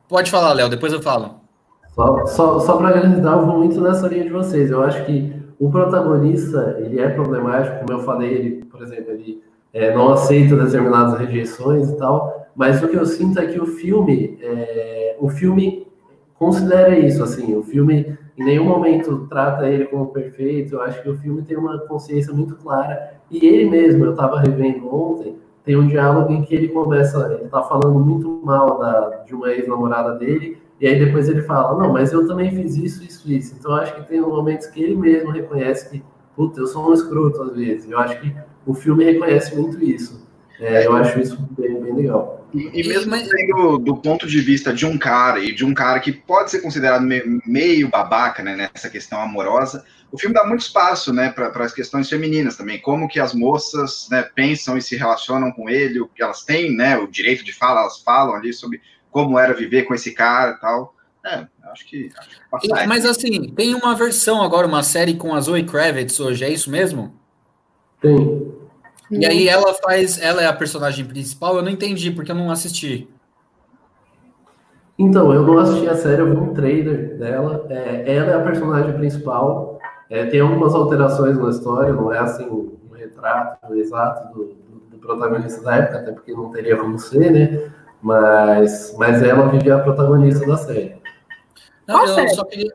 Pode 0.08 0.30
falar, 0.30 0.52
Léo, 0.52 0.68
depois 0.68 0.92
eu 0.92 1.00
falo. 1.00 1.40
Só, 1.94 2.26
só, 2.26 2.60
só 2.60 2.76
para 2.76 2.96
organizar, 2.96 3.32
eu 3.32 3.46
vou 3.46 3.58
muito 3.58 3.80
nessa 3.80 4.06
linha 4.08 4.24
de 4.24 4.30
vocês. 4.30 4.70
Eu 4.70 4.82
acho 4.82 5.06
que 5.06 5.32
o 5.58 5.70
protagonista, 5.70 6.76
ele 6.80 7.00
é 7.00 7.08
problemático, 7.08 7.80
como 7.80 7.98
eu 7.98 8.04
falei, 8.04 8.32
ele, 8.32 8.64
por 8.64 8.82
exemplo, 8.82 9.12
ele 9.12 9.42
é, 9.72 9.94
não 9.94 10.12
aceita 10.12 10.56
determinadas 10.56 11.18
rejeições 11.18 11.90
e 11.90 11.96
tal, 11.96 12.46
mas 12.54 12.82
o 12.82 12.88
que 12.88 12.96
eu 12.96 13.06
sinto 13.06 13.38
é 13.38 13.46
que 13.46 13.60
o 13.60 13.66
filme, 13.66 14.38
é, 14.40 15.16
o 15.18 15.28
filme 15.28 15.86
considera 16.38 16.98
isso, 16.98 17.22
assim, 17.22 17.54
o 17.54 17.62
filme 17.62 18.16
em 18.36 18.44
nenhum 18.44 18.64
momento 18.64 19.26
trata 19.28 19.68
ele 19.68 19.86
como 19.86 20.06
perfeito, 20.08 20.74
eu 20.74 20.82
acho 20.82 21.02
que 21.02 21.08
o 21.08 21.16
filme 21.16 21.42
tem 21.42 21.56
uma 21.56 21.78
consciência 21.80 22.32
muito 22.32 22.54
clara, 22.56 23.14
e 23.30 23.44
ele 23.46 23.68
mesmo, 23.68 24.04
eu 24.04 24.10
estava 24.10 24.40
revendo 24.40 24.94
ontem, 24.94 25.36
tem 25.64 25.76
um 25.76 25.88
diálogo 25.88 26.32
em 26.32 26.42
que 26.42 26.54
ele 26.54 26.68
começa, 26.68 27.32
ele 27.32 27.44
está 27.44 27.62
falando 27.62 27.98
muito 27.98 28.40
mal 28.44 28.78
da, 28.78 29.24
de 29.26 29.34
uma 29.34 29.50
ex-namorada 29.50 30.14
dele, 30.14 30.58
e 30.80 30.86
aí 30.86 30.98
depois 30.98 31.28
ele 31.28 31.42
fala, 31.42 31.78
não, 31.78 31.92
mas 31.92 32.12
eu 32.12 32.26
também 32.26 32.50
fiz 32.50 32.76
isso, 32.76 33.02
isso, 33.02 33.30
isso. 33.30 33.56
Então 33.58 33.74
acho 33.74 33.94
que 33.94 34.08
tem 34.08 34.20
momentos 34.20 34.66
que 34.66 34.82
ele 34.82 34.96
mesmo 34.96 35.30
reconhece 35.30 35.90
que, 35.90 36.02
puta, 36.34 36.60
eu 36.60 36.66
sou 36.66 36.90
um 36.90 36.92
escroto 36.92 37.42
às 37.42 37.56
vezes. 37.56 37.90
Eu 37.90 37.98
acho 37.98 38.20
que 38.20 38.34
o 38.66 38.74
filme 38.74 39.04
reconhece 39.04 39.56
muito 39.56 39.82
isso. 39.82 40.26
É, 40.60 40.86
eu 40.86 40.94
acho 40.96 41.18
isso 41.18 41.38
bem, 41.56 41.80
bem 41.82 41.94
legal. 41.94 42.46
E, 42.54 42.80
e 42.80 42.88
mesmo 42.88 43.14
sendo 43.14 43.78
do 43.78 43.96
ponto 43.96 44.26
de 44.26 44.40
vista 44.40 44.72
de 44.72 44.86
um 44.86 44.96
cara, 44.96 45.40
e 45.40 45.54
de 45.54 45.64
um 45.64 45.74
cara 45.74 46.00
que 46.00 46.12
pode 46.12 46.50
ser 46.50 46.60
considerado 46.60 47.02
meio, 47.02 47.40
meio 47.46 47.88
babaca 47.88 48.42
né, 48.42 48.56
nessa 48.56 48.88
questão 48.88 49.20
amorosa, 49.20 49.84
o 50.10 50.18
filme 50.18 50.34
dá 50.34 50.44
muito 50.44 50.60
espaço 50.60 51.12
né, 51.12 51.30
para 51.30 51.64
as 51.64 51.74
questões 51.74 52.08
femininas 52.08 52.56
também, 52.56 52.80
como 52.80 53.08
que 53.08 53.20
as 53.20 53.34
moças 53.34 54.08
né, 54.10 54.22
pensam 54.34 54.78
e 54.78 54.82
se 54.82 54.96
relacionam 54.96 55.52
com 55.52 55.68
ele, 55.68 56.00
o 56.00 56.06
que 56.06 56.22
elas 56.22 56.44
têm, 56.44 56.74
né, 56.74 56.96
o 56.96 57.06
direito 57.06 57.44
de 57.44 57.52
fala, 57.52 57.80
elas 57.80 57.98
falam 57.98 58.34
ali 58.34 58.52
sobre 58.52 58.80
como 59.10 59.38
era 59.38 59.54
viver 59.54 59.84
com 59.84 59.94
esse 59.94 60.12
cara 60.12 60.52
e 60.52 60.60
tal. 60.60 60.94
É, 61.24 61.46
acho 61.72 61.86
que. 61.86 62.10
Acho 62.52 62.68
que 62.68 62.86
mas 62.86 63.04
assim, 63.04 63.50
tem 63.54 63.74
uma 63.74 63.94
versão 63.94 64.42
agora, 64.42 64.66
uma 64.66 64.82
série 64.82 65.14
com 65.14 65.34
a 65.34 65.40
Zoe 65.40 65.64
Kravitz 65.64 66.20
hoje, 66.20 66.44
é 66.44 66.50
isso 66.50 66.70
mesmo? 66.70 67.14
Tem. 68.00 68.54
E 69.10 69.24
aí 69.24 69.48
ela 69.48 69.72
faz, 69.74 70.20
ela 70.20 70.42
é 70.42 70.46
a 70.46 70.52
personagem 70.52 71.04
principal, 71.04 71.56
eu 71.56 71.62
não 71.62 71.70
entendi, 71.70 72.10
porque 72.10 72.30
eu 72.30 72.36
não 72.36 72.50
assisti. 72.50 73.08
Então, 74.98 75.32
eu 75.32 75.42
não 75.42 75.58
assisti 75.58 75.88
a 75.88 75.94
série, 75.94 76.22
eu 76.22 76.30
vi 76.30 76.36
um 76.36 76.54
trailer 76.54 77.18
dela. 77.18 77.66
É, 77.68 78.16
ela 78.16 78.30
é 78.32 78.34
a 78.34 78.42
personagem 78.42 78.94
principal. 78.94 79.78
É, 80.08 80.24
tem 80.26 80.40
algumas 80.40 80.74
alterações 80.74 81.36
na 81.36 81.50
história, 81.50 81.92
não 81.92 82.12
é 82.12 82.18
assim 82.18 82.46
um, 82.46 82.76
um 82.90 82.94
retrato 82.94 83.74
exato 83.74 84.32
do, 84.32 84.44
do, 84.44 84.80
do, 84.90 84.98
protagonista 84.98 85.62
da 85.62 85.76
época, 85.76 85.98
até 85.98 86.12
porque 86.12 86.32
não 86.32 86.50
teria 86.50 86.76
como 86.76 86.98
ser, 86.98 87.30
né? 87.30 87.70
Mas, 88.02 88.94
mas 88.98 89.22
ela 89.22 89.48
vivia 89.48 89.76
a 89.76 89.80
protagonista 89.80 90.46
da 90.46 90.56
série. 90.56 90.96
Não, 91.86 91.96
Qual 91.96 92.08
eu 92.08 92.14
série? 92.14 92.28
só 92.30 92.44
queria 92.44 92.72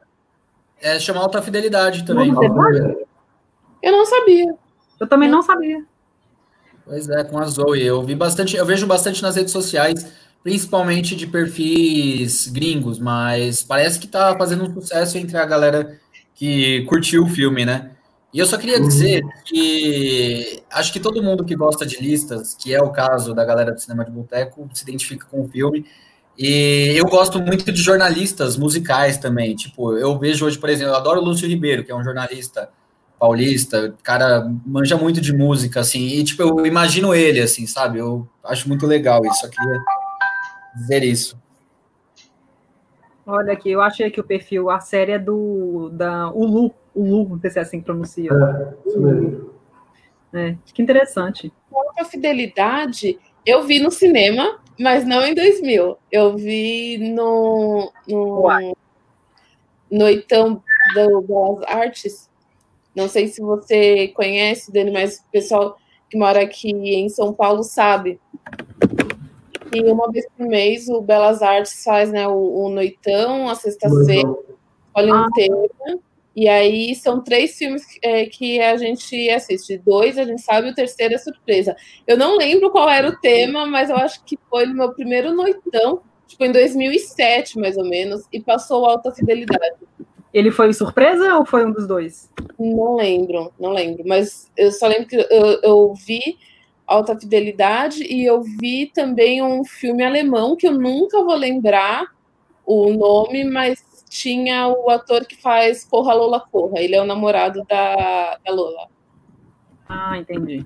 é, 0.81 0.99
chamar 0.99 1.21
Alta 1.21 1.41
Fidelidade 1.41 2.05
também. 2.05 2.29
Eu 3.81 3.91
não 3.91 4.05
sabia. 4.05 4.55
Eu 4.99 5.07
também 5.07 5.29
não 5.29 5.41
sabia. 5.41 5.83
Pois 6.85 7.09
é, 7.09 7.23
com 7.23 7.37
a 7.39 7.45
Zoe. 7.45 7.85
Eu 7.85 8.03
vi 8.03 8.15
bastante, 8.15 8.55
eu 8.55 8.65
vejo 8.65 8.87
bastante 8.87 9.21
nas 9.21 9.35
redes 9.35 9.51
sociais, 9.51 10.11
principalmente 10.43 11.15
de 11.15 11.27
perfis 11.27 12.47
gringos, 12.47 12.99
mas 12.99 13.63
parece 13.63 13.99
que 13.99 14.07
tá 14.07 14.35
fazendo 14.37 14.63
um 14.63 14.73
sucesso 14.73 15.17
entre 15.17 15.37
a 15.37 15.45
galera 15.45 15.99
que 16.35 16.83
curtiu 16.85 17.23
o 17.23 17.29
filme, 17.29 17.65
né? 17.65 17.91
E 18.33 18.39
eu 18.39 18.45
só 18.45 18.57
queria 18.57 18.79
uhum. 18.79 18.88
dizer 18.88 19.23
que 19.45 20.63
acho 20.71 20.93
que 20.93 21.00
todo 21.00 21.21
mundo 21.21 21.43
que 21.43 21.55
gosta 21.55 21.85
de 21.85 21.97
listas, 22.01 22.53
que 22.53 22.73
é 22.73 22.81
o 22.81 22.89
caso 22.89 23.33
da 23.33 23.43
galera 23.43 23.73
do 23.73 23.79
cinema 23.79 24.05
de 24.05 24.11
boteco, 24.11 24.69
se 24.73 24.83
identifica 24.83 25.25
com 25.29 25.41
o 25.41 25.47
filme. 25.50 25.85
E 26.38 26.93
eu 26.95 27.05
gosto 27.05 27.41
muito 27.41 27.71
de 27.71 27.81
jornalistas 27.81 28.55
musicais 28.55 29.17
também. 29.17 29.55
Tipo, 29.55 29.97
eu 29.97 30.17
vejo 30.17 30.45
hoje, 30.45 30.57
por 30.57 30.69
exemplo, 30.69 30.93
eu 30.93 30.97
adoro 30.97 31.19
o 31.19 31.23
Lúcio 31.23 31.47
Ribeiro, 31.47 31.83
que 31.83 31.91
é 31.91 31.95
um 31.95 32.03
jornalista 32.03 32.69
paulista, 33.21 33.93
cara 34.01 34.51
manja 34.65 34.97
muito 34.97 35.21
de 35.21 35.31
música, 35.31 35.81
assim, 35.81 36.07
e 36.07 36.23
tipo, 36.23 36.41
eu 36.41 36.65
imagino 36.65 37.13
ele, 37.13 37.39
assim, 37.39 37.67
sabe? 37.67 38.00
Eu 38.00 38.27
acho 38.43 38.67
muito 38.67 38.88
legal 38.88 39.23
isso, 39.23 39.41
só 39.41 39.47
queria 39.47 39.79
dizer 40.75 41.03
isso. 41.03 41.39
Olha 43.23 43.53
aqui, 43.53 43.69
eu 43.69 43.79
achei 43.79 44.09
que 44.09 44.19
o 44.19 44.23
perfil, 44.23 44.71
a 44.71 44.79
série 44.79 45.11
é 45.11 45.19
do 45.19 45.89
da 45.93 46.31
Ulu, 46.31 46.73
Ulu, 46.95 47.29
não 47.29 47.39
sei 47.39 47.50
se 47.50 47.60
é 47.60 47.62
assim 47.62 47.79
que 47.79 47.86
pronuncia. 47.86 48.31
É, 48.31 48.88
isso 48.88 49.00
mesmo. 49.00 49.51
É, 50.33 50.55
que 50.74 50.81
interessante. 50.81 51.51
Quanto 51.69 52.00
à 52.00 52.05
fidelidade, 52.05 53.19
eu 53.45 53.63
vi 53.63 53.79
no 53.79 53.91
cinema, 53.91 54.60
mas 54.79 55.05
não 55.05 55.25
em 55.25 55.33
2000. 55.36 55.98
Eu 56.12 56.38
vi 56.38 56.98
no 56.98 57.91
no 58.07 58.74
Noitão 59.89 60.63
do 60.95 61.21
Belas 61.21 61.63
Artes. 61.67 62.29
Não 62.95 63.07
sei 63.07 63.27
se 63.27 63.41
você 63.41 64.10
conhece, 64.10 64.71
Dani, 64.71 64.91
mas 64.91 65.17
o 65.17 65.31
pessoal 65.31 65.77
que 66.10 66.17
mora 66.17 66.41
aqui 66.41 66.71
em 66.71 67.10
São 67.10 67.33
Paulo 67.33 67.63
sabe. 67.63 68.19
E 69.74 69.81
uma 69.83 70.12
vez 70.12 70.25
por 70.38 70.45
mês 70.45 70.89
o 70.89 71.01
Belas 71.01 71.41
Artes 71.41 71.83
faz 71.83 72.12
né, 72.12 72.27
o, 72.27 72.65
o 72.65 72.69
Noitão, 72.69 73.48
a 73.48 73.55
sexta-feira, 73.55 74.29
olha 74.93 75.13
ah. 75.13 75.27
inteira. 75.29 76.00
E 76.35 76.47
aí 76.47 76.95
são 76.95 77.21
três 77.21 77.57
filmes 77.57 77.83
é, 78.01 78.25
que 78.25 78.61
a 78.61 78.77
gente 78.77 79.29
assiste. 79.29 79.77
Dois 79.77 80.17
a 80.17 80.23
gente 80.23 80.41
sabe, 80.41 80.69
o 80.69 80.75
terceiro 80.75 81.13
é 81.13 81.17
surpresa. 81.17 81.75
Eu 82.07 82.17
não 82.17 82.38
lembro 82.38 82.71
qual 82.71 82.89
era 82.89 83.09
o 83.09 83.17
tema, 83.17 83.65
mas 83.65 83.89
eu 83.89 83.97
acho 83.97 84.23
que 84.23 84.38
foi 84.50 84.65
o 84.65 84.73
meu 84.73 84.93
primeiro 84.93 85.33
noitão, 85.33 86.01
tipo 86.27 86.45
em 86.45 86.51
2007, 86.51 87.59
mais 87.59 87.77
ou 87.77 87.83
menos, 87.83 88.23
e 88.31 88.39
passou 88.39 88.85
alta 88.85 89.11
fidelidade. 89.11 89.75
Ele 90.33 90.50
foi 90.50 90.71
surpresa 90.73 91.35
ou 91.35 91.45
foi 91.45 91.65
um 91.65 91.71
dos 91.71 91.85
dois? 91.85 92.29
Não 92.57 92.95
lembro, 92.95 93.51
não 93.59 93.73
lembro. 93.73 94.03
Mas 94.07 94.50
eu 94.55 94.71
só 94.71 94.88
lembro 94.88 95.07
que 95.07 95.17
eu, 95.17 95.59
eu 95.61 95.93
vi 95.93 96.38
Alta 96.88 97.17
Fidelidade 97.17 98.03
e 98.03 98.25
eu 98.25 98.41
vi 98.41 98.91
também 98.93 99.41
um 99.41 99.63
filme 99.63 100.03
alemão 100.03 100.55
que 100.55 100.67
eu 100.67 100.73
nunca 100.73 101.23
vou 101.23 101.35
lembrar 101.35 102.05
o 102.65 102.93
nome, 102.93 103.43
mas 103.43 103.83
tinha 104.11 104.67
o 104.67 104.89
ator 104.89 105.25
que 105.25 105.41
faz 105.41 105.85
Corra 105.85 106.13
Lola 106.13 106.41
Corra. 106.41 106.79
Ele 106.79 106.95
é 106.95 107.01
o 107.01 107.05
namorado 107.05 107.63
da, 107.63 108.37
da 108.45 108.53
Lola. 108.53 108.89
Ah, 109.87 110.17
entendi. 110.17 110.65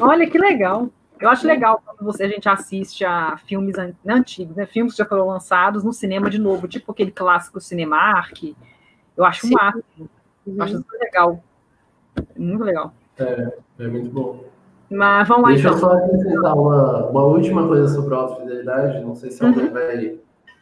Olha 0.00 0.28
que 0.28 0.38
legal. 0.38 0.88
Eu 1.20 1.28
acho 1.28 1.46
legal 1.46 1.82
quando 1.84 2.02
você, 2.02 2.24
a 2.24 2.28
gente 2.28 2.48
assiste 2.48 3.04
a 3.04 3.36
filmes 3.44 3.76
antigos, 4.06 4.56
né? 4.56 4.64
Filmes 4.64 4.94
que 4.94 4.98
já 4.98 5.04
foram 5.04 5.26
lançados 5.26 5.84
no 5.84 5.92
cinema 5.92 6.30
de 6.30 6.38
novo, 6.38 6.66
tipo 6.66 6.92
aquele 6.92 7.10
clássico 7.10 7.60
Cinemark. 7.60 8.56
Eu 9.14 9.26
acho 9.26 9.46
Sim. 9.46 9.52
máximo. 9.52 9.84
Uhum. 10.46 10.56
Eu 10.56 10.62
acho 10.62 10.74
muito 10.74 10.92
legal. 10.98 11.44
Muito 12.38 12.64
legal. 12.64 12.94
É, 13.18 13.52
é 13.80 13.86
muito 13.86 14.08
bom. 14.08 14.44
Mas 14.90 15.28
vamos 15.28 15.42
lá, 15.42 15.48
Deixa 15.50 15.68
então. 15.68 15.74
eu 15.74 15.78
só 15.78 15.92
acrescentar 15.92 16.56
uma, 16.56 17.06
uma 17.10 17.22
última 17.22 17.68
coisa 17.68 17.94
sobre 17.94 18.14
a 18.14 18.16
autofidelidade. 18.16 19.04
Não 19.04 19.14
sei 19.14 19.30
se 19.30 19.44
alguém 19.44 19.66
uhum. 19.66 19.72
vai, 19.74 20.18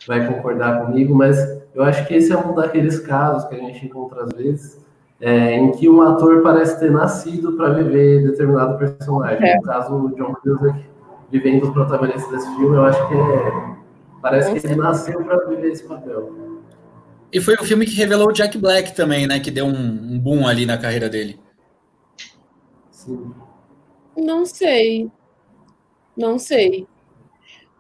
vai 0.07 0.27
concordar 0.27 0.85
comigo, 0.85 1.15
mas 1.15 1.37
eu 1.75 1.83
acho 1.83 2.07
que 2.07 2.15
esse 2.15 2.33
é 2.33 2.37
um 2.37 2.55
daqueles 2.55 2.99
casos 3.01 3.49
que 3.49 3.55
a 3.55 3.59
gente 3.59 3.87
encontra 3.87 4.25
às 4.25 4.33
vezes 4.33 4.87
é, 5.21 5.57
em 5.57 5.73
que 5.73 5.89
um 5.89 6.01
ator 6.01 6.43
parece 6.43 6.79
ter 6.79 6.91
nascido 6.91 7.53
para 7.53 7.71
viver 7.71 8.23
determinado 8.23 8.79
personagem. 8.79 9.49
É. 9.49 9.57
No 9.57 9.63
caso, 9.63 9.95
o 9.95 10.15
John 10.15 10.35
Cusack 10.35 10.85
vivendo 11.31 11.65
o 11.69 11.73
protagonista 11.73 12.31
desse 12.31 12.47
filme, 12.57 12.77
eu 12.77 12.85
acho 12.85 13.09
que 13.09 13.15
é, 13.15 13.77
parece 14.23 14.53
que 14.53 14.67
ele 14.67 14.77
nasceu 14.77 15.23
para 15.25 15.45
viver 15.47 15.73
esse 15.73 15.85
papel. 15.85 16.33
E 17.33 17.41
foi 17.41 17.55
o 17.55 17.65
filme 17.65 17.85
que 17.85 17.95
revelou 17.95 18.29
o 18.29 18.33
Jack 18.33 18.57
Black 18.57 18.95
também, 18.95 19.27
né? 19.27 19.39
Que 19.39 19.51
deu 19.51 19.67
um, 19.67 20.15
um 20.15 20.19
boom 20.19 20.47
ali 20.47 20.65
na 20.65 20.79
carreira 20.79 21.11
dele. 21.11 21.39
Sim. 22.91 23.35
Não 24.17 24.47
sei. 24.47 25.11
Não 26.17 26.39
sei. 26.39 26.87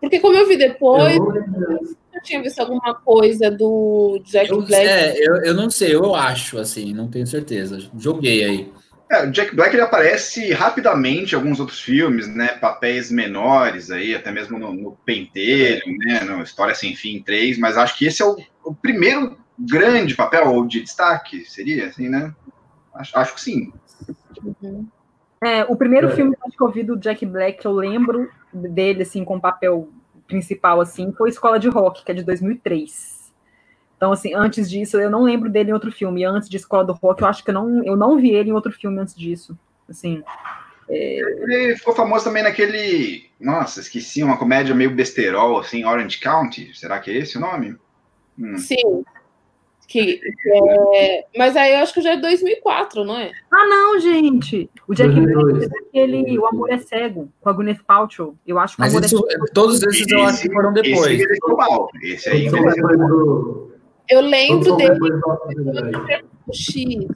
Porque 0.00 0.20
como 0.20 0.37
eu 0.37 0.46
vi 0.46 0.58
depois, 0.58 1.16
eu, 1.16 1.34
eu 1.34 1.96
tinha 2.28 2.42
visto 2.42 2.61
alguma 2.61 2.94
coisa 2.94 3.50
do 3.50 4.20
Jack 4.25 4.50
eu, 4.50 4.62
Black. 4.62 4.87
É, 4.87 5.14
eu, 5.18 5.37
eu 5.37 5.54
não 5.54 5.70
sei, 5.70 5.94
eu 5.94 6.14
acho, 6.14 6.58
assim, 6.58 6.92
não 6.92 7.08
tenho 7.08 7.26
certeza. 7.26 7.90
Joguei 7.99 8.44
aí. 8.44 8.73
É, 9.11 9.25
o 9.25 9.30
Jack 9.30 9.56
Black 9.56 9.75
ele 9.75 9.82
aparece 9.82 10.52
rapidamente 10.52 11.32
em 11.32 11.37
alguns 11.37 11.58
outros 11.58 11.80
filmes, 11.80 12.28
né? 12.28 12.49
Papéis 12.49 13.11
menores 13.11 13.90
aí, 13.90 14.14
até 14.14 14.30
mesmo 14.30 14.58
no, 14.58 14.73
no 14.75 14.92
Penteiro, 15.04 15.82
né? 16.04 16.20
No 16.20 16.42
História 16.42 16.75
Sem 16.75 16.94
Fim 16.94 17.23
3, 17.23 17.58
mas 17.58 17.78
acho 17.78 17.97
que 17.97 18.06
esse 18.06 18.23
é 18.23 18.26
o, 18.26 18.37
o 18.62 18.75
primeiro 18.75 19.38
grande 19.58 20.14
papel 20.14 20.52
ou 20.52 20.66
de 20.66 20.82
destaque, 20.82 21.44
seria 21.47 21.87
assim, 21.87 22.08
né? 22.08 22.35
Acho, 22.94 23.18
acho 23.18 23.35
que 23.35 23.40
sim. 23.40 23.73
Uhum. 24.62 24.87
É, 25.42 25.64
o 25.64 25.76
primeiro 25.76 26.08
é. 26.08 26.14
filme 26.14 26.37
que 26.37 26.62
eu 26.62 26.68
vi 26.68 26.82
do 26.82 26.97
Jack 26.97 27.25
Black, 27.25 27.64
eu 27.64 27.73
lembro 27.73 28.28
dele, 28.52 29.02
assim, 29.02 29.25
com 29.25 29.40
papel 29.40 29.88
principal, 30.28 30.80
assim, 30.80 31.11
foi 31.12 31.30
Escola 31.30 31.58
de 31.58 31.68
Rock, 31.68 32.04
que 32.04 32.12
é 32.12 32.14
de 32.14 32.23
2003. 32.23 33.32
Então, 33.97 34.12
assim, 34.12 34.32
antes 34.32 34.70
disso, 34.70 34.97
eu 35.00 35.11
não 35.11 35.25
lembro 35.25 35.50
dele 35.50 35.70
em 35.70 35.73
outro 35.73 35.90
filme. 35.90 36.25
Antes 36.25 36.49
de 36.49 36.56
Escola 36.56 36.85
do 36.85 36.92
Rock, 36.92 37.23
eu 37.23 37.28
acho 37.28 37.42
que 37.42 37.50
eu 37.50 37.54
não, 37.54 37.82
eu 37.82 37.97
não 37.97 38.16
vi 38.16 38.30
ele 38.30 38.50
em 38.50 38.52
outro 38.52 38.70
filme 38.70 39.00
antes 39.00 39.16
disso. 39.16 39.58
Assim, 39.88 40.23
É... 40.88 41.18
Ele 41.18 41.76
ficou 41.76 41.94
famoso 41.94 42.25
também 42.25 42.42
naquele. 42.42 43.28
Nossa, 43.40 43.80
esqueci, 43.80 44.23
uma 44.23 44.38
comédia 44.38 44.75
meio 44.75 44.94
besterol, 44.94 45.58
assim, 45.58 45.85
Orange 45.85 46.20
County. 46.20 46.70
Será 46.75 47.00
que 47.00 47.11
é 47.11 47.14
esse 47.14 47.37
o 47.37 47.40
nome? 47.40 47.76
Hum. 48.38 48.56
Sim. 48.56 49.04
Que, 49.88 50.18
que 50.18 50.50
é... 50.95 51.25
Mas 51.35 51.57
aí 51.57 51.73
eu 51.73 51.78
acho 51.78 51.95
que 51.95 52.02
já 52.02 52.12
é 52.12 52.16
2004, 52.18 53.04
não 53.04 53.18
é? 53.18 53.33
Ah, 53.50 53.66
não, 53.66 53.99
gente. 53.99 54.71
O 54.87 54.95
Jack 54.95 55.18
Black 55.18 55.64
é 55.64 55.78
aquele 55.88 56.38
O 56.38 56.47
Amor 56.47 56.71
é 56.71 56.76
Cego, 56.76 57.30
com 57.40 57.49
a 57.49 57.52
Gwyneth 57.54 57.80
Paltrow. 57.87 58.37
Eu 58.47 58.59
acho 58.59 58.76
que 58.76 58.83
Mas 58.83 58.92
isso, 58.92 59.26
é... 59.30 59.52
todos 59.54 59.83
esses 59.83 60.02
esse, 60.02 60.14
eu 60.14 60.23
acho 60.25 60.42
que 60.42 60.52
foram 60.52 60.75
depois. 60.75 61.18
Esse, 61.18 61.88
esse 62.02 62.28
aí 62.28 62.47
Eu 64.11 64.21
lembro 64.21 64.76
dele 64.76 64.99
X. 66.52 67.07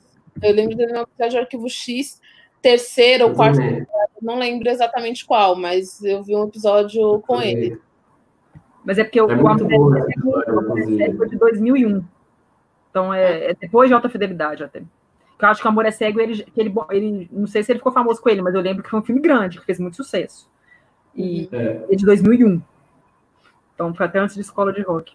Eu 0.42 0.54
lembro 0.54 0.74
dele 0.74 0.92
no 0.94 1.00
episódio 1.02 1.30
de 1.30 1.38
Arquivo 1.38 1.68
X, 1.68 2.22
terceiro 2.62 3.26
ou 3.26 3.34
quarto, 3.34 3.60
não 4.22 4.38
lembro 4.38 4.70
exatamente 4.70 5.26
qual, 5.26 5.54
mas 5.54 6.02
eu 6.02 6.22
vi 6.22 6.34
um 6.34 6.44
episódio 6.44 7.20
com 7.26 7.42
ele. 7.42 7.78
Mas 8.82 8.98
é 8.98 9.04
porque 9.04 9.20
o, 9.20 9.30
é 9.30 9.36
o 9.36 9.46
Amor 9.46 9.98
é 10.78 10.82
Cego 10.96 11.26
de 11.26 11.36
2001. 11.36 12.02
Então 12.92 13.12
é, 13.12 13.50
é, 13.50 13.54
depois 13.54 13.88
de 13.88 13.94
Alta 13.94 14.08
Fidelidade 14.08 14.62
até. 14.62 14.80
Eu 14.80 15.48
acho 15.48 15.60
que 15.60 15.66
o 15.66 15.70
Amor 15.70 15.86
é 15.86 15.90
Cego, 15.90 16.20
ele, 16.20 16.46
ele, 16.56 16.72
ele, 16.90 17.28
não 17.32 17.48
sei 17.48 17.64
se 17.64 17.72
ele 17.72 17.80
ficou 17.80 17.90
famoso 17.90 18.22
com 18.22 18.28
ele, 18.28 18.42
mas 18.42 18.54
eu 18.54 18.60
lembro 18.60 18.80
que 18.80 18.90
foi 18.90 19.00
um 19.00 19.02
filme 19.02 19.20
grande, 19.20 19.58
que 19.58 19.66
fez 19.66 19.80
muito 19.80 19.96
sucesso. 19.96 20.48
E 21.16 21.48
uhum. 21.52 21.58
é, 21.58 21.84
é 21.90 21.96
de 21.96 22.04
2001. 22.04 22.62
Então 23.74 23.92
foi 23.92 24.06
até 24.06 24.20
antes 24.20 24.36
de 24.36 24.42
Escola 24.42 24.72
de 24.72 24.82
Rock. 24.82 25.14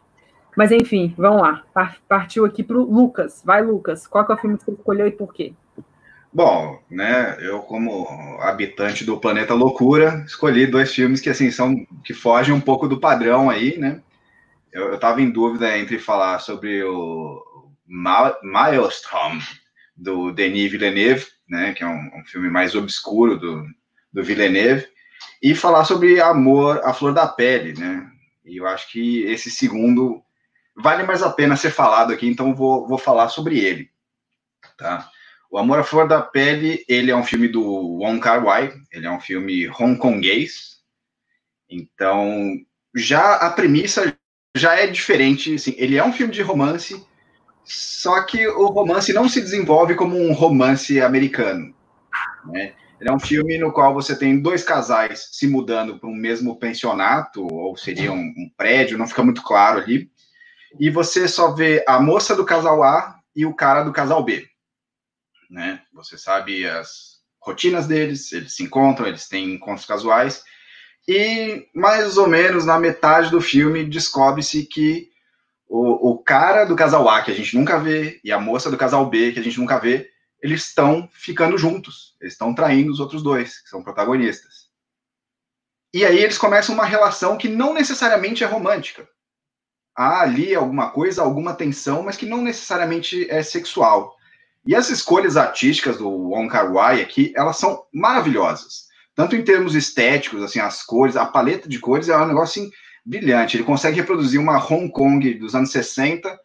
Mas 0.57 0.71
enfim, 0.71 1.13
vamos 1.15 1.41
lá. 1.41 1.63
Partiu 2.09 2.43
aqui 2.43 2.63
para 2.63 2.77
o 2.77 2.83
Lucas. 2.83 3.43
Vai, 3.45 3.61
Lucas. 3.61 4.07
Qual 4.07 4.25
é 4.27 4.33
o 4.33 4.37
filme 4.37 4.57
que 4.57 4.65
você 4.65 4.71
escolheu 4.71 5.07
e 5.07 5.11
por 5.11 5.31
quê? 5.31 5.53
Bom, 6.33 6.79
né, 6.89 7.37
eu 7.39 7.59
como 7.61 8.05
habitante 8.41 9.05
do 9.05 9.17
planeta 9.17 9.53
loucura, 9.53 10.23
escolhi 10.25 10.67
dois 10.67 10.93
filmes 10.93 11.21
que 11.21 11.29
assim 11.29 11.49
são 11.49 11.73
que 12.03 12.13
fogem 12.13 12.53
um 12.53 12.59
pouco 12.59 12.87
do 12.87 12.99
padrão 12.99 13.49
aí, 13.49 13.77
né? 13.77 14.01
Eu 14.71 14.93
estava 14.93 15.21
em 15.21 15.31
dúvida 15.31 15.77
entre 15.77 15.97
falar 15.97 16.39
sobre 16.39 16.83
o 16.83 17.43
Maelstrom 17.87 19.39
do 19.95 20.31
Denis 20.31 20.71
Villeneuve, 20.71 21.25
né, 21.47 21.73
que 21.73 21.83
é 21.83 21.87
um, 21.87 22.19
um 22.19 22.25
filme 22.25 22.49
mais 22.49 22.75
obscuro 22.75 23.39
do, 23.39 23.65
do 24.11 24.23
Villeneuve, 24.23 24.87
e 25.41 25.55
falar 25.55 25.85
sobre 25.85 26.21
Amor 26.21 26.81
à 26.83 26.93
Flor 26.93 27.13
da 27.13 27.27
Pele, 27.27 27.73
né? 27.73 28.09
E 28.45 28.57
eu 28.57 28.67
acho 28.67 28.91
que 28.91 29.23
esse 29.23 29.49
segundo 29.51 30.21
vale 30.75 31.03
mais 31.03 31.23
a 31.23 31.29
pena 31.29 31.55
ser 31.55 31.71
falado 31.71 32.13
aqui, 32.13 32.27
então 32.27 32.53
vou, 32.53 32.87
vou 32.87 32.97
falar 32.97 33.29
sobre 33.29 33.59
ele. 33.59 33.89
Tá? 34.77 35.09
O 35.49 35.57
Amor 35.57 35.79
à 35.79 35.83
Flor 35.83 36.07
da 36.07 36.21
Pele, 36.21 36.85
ele 36.87 37.11
é 37.11 37.15
um 37.15 37.23
filme 37.23 37.47
do 37.47 37.63
Wong 37.63 38.19
Kar-wai, 38.19 38.73
ele 38.91 39.05
é 39.05 39.11
um 39.11 39.19
filme 39.19 39.67
hongkonguês, 39.69 40.77
então 41.69 42.53
já 42.95 43.35
a 43.35 43.49
premissa 43.49 44.17
já 44.55 44.75
é 44.75 44.87
diferente, 44.87 45.55
assim, 45.55 45.73
ele 45.77 45.97
é 45.97 46.03
um 46.03 46.13
filme 46.13 46.33
de 46.33 46.41
romance, 46.41 47.05
só 47.67 48.21
que 48.23 48.47
o 48.47 48.67
romance 48.67 49.11
não 49.13 49.27
se 49.27 49.41
desenvolve 49.41 49.95
como 49.95 50.17
um 50.17 50.33
romance 50.33 50.99
americano, 51.01 51.75
né? 52.45 52.73
Ele 52.99 53.11
é 53.11 53.13
um 53.13 53.19
filme 53.19 53.59
no 53.59 53.71
qual 53.71 53.93
você 53.93 54.15
tem 54.17 54.41
dois 54.41 54.63
casais 54.63 55.29
se 55.31 55.47
mudando 55.47 55.99
para 55.99 56.09
um 56.09 56.15
mesmo 56.15 56.57
pensionato, 56.57 57.45
ou 57.45 57.77
seria 57.77 58.11
um, 58.11 58.33
um 58.35 58.49
prédio, 58.57 58.97
não 58.97 59.05
fica 59.05 59.21
muito 59.21 59.43
claro 59.43 59.79
ali 59.79 60.09
e 60.79 60.89
você 60.89 61.27
só 61.27 61.53
vê 61.53 61.83
a 61.87 61.99
moça 61.99 62.35
do 62.35 62.45
casal 62.45 62.83
A 62.83 63.19
e 63.35 63.45
o 63.45 63.53
cara 63.53 63.83
do 63.83 63.93
casal 63.93 64.23
B. 64.23 64.47
Né? 65.49 65.81
Você 65.93 66.17
sabe 66.17 66.67
as 66.67 67.17
rotinas 67.41 67.87
deles, 67.87 68.31
eles 68.31 68.55
se 68.55 68.63
encontram, 68.63 69.07
eles 69.07 69.27
têm 69.27 69.53
encontros 69.53 69.85
casuais, 69.85 70.43
e 71.07 71.65
mais 71.73 72.17
ou 72.17 72.27
menos 72.27 72.65
na 72.65 72.77
metade 72.77 73.31
do 73.31 73.39
filme 73.39 73.85
descobre-se 73.85 74.65
que 74.65 75.09
o, 75.67 76.11
o 76.11 76.17
cara 76.17 76.65
do 76.65 76.75
casal 76.75 77.07
A, 77.09 77.21
que 77.21 77.31
a 77.31 77.35
gente 77.35 77.55
nunca 77.57 77.79
vê, 77.79 78.19
e 78.23 78.31
a 78.31 78.39
moça 78.39 78.69
do 78.71 78.77
casal 78.77 79.09
B, 79.09 79.31
que 79.31 79.39
a 79.39 79.43
gente 79.43 79.59
nunca 79.59 79.79
vê, 79.79 80.09
eles 80.41 80.65
estão 80.65 81.09
ficando 81.11 81.57
juntos, 81.57 82.15
eles 82.21 82.33
estão 82.33 82.53
traindo 82.53 82.91
os 82.91 82.99
outros 82.99 83.23
dois, 83.23 83.59
que 83.61 83.69
são 83.69 83.83
protagonistas. 83.83 84.67
E 85.93 86.05
aí 86.05 86.19
eles 86.19 86.37
começam 86.37 86.75
uma 86.75 86.85
relação 86.85 87.37
que 87.37 87.47
não 87.47 87.73
necessariamente 87.73 88.43
é 88.43 88.47
romântica 88.47 89.07
há 89.97 90.21
ali 90.21 90.53
alguma 90.53 90.91
coisa, 90.91 91.23
alguma 91.23 91.55
tensão, 91.55 92.03
mas 92.03 92.15
que 92.15 92.27
não 92.27 92.43
necessariamente 92.43 93.27
é 93.31 93.41
sexual. 93.41 94.15
E 94.63 94.75
as 94.75 94.89
escolhas 94.89 95.35
artísticas 95.35 95.97
do 95.97 96.07
Wong 96.07 96.47
Kar 96.49 96.71
Wai 96.71 97.01
aqui, 97.01 97.33
elas 97.35 97.57
são 97.57 97.83
maravilhosas. 97.91 98.85
Tanto 99.15 99.35
em 99.35 99.43
termos 99.43 99.73
estéticos, 99.73 100.43
assim, 100.43 100.59
as 100.59 100.83
cores, 100.83 101.17
a 101.17 101.25
paleta 101.25 101.67
de 101.67 101.79
cores 101.79 102.09
é 102.09 102.15
um 102.15 102.27
negócio 102.27 102.61
assim, 102.61 102.71
brilhante. 103.07 103.55
Ele 103.55 103.63
consegue 103.63 103.95
reproduzir 103.97 104.39
uma 104.39 104.57
Hong 104.57 104.91
Kong 104.91 105.33
dos 105.35 105.55
anos 105.55 105.71
60 105.71 106.37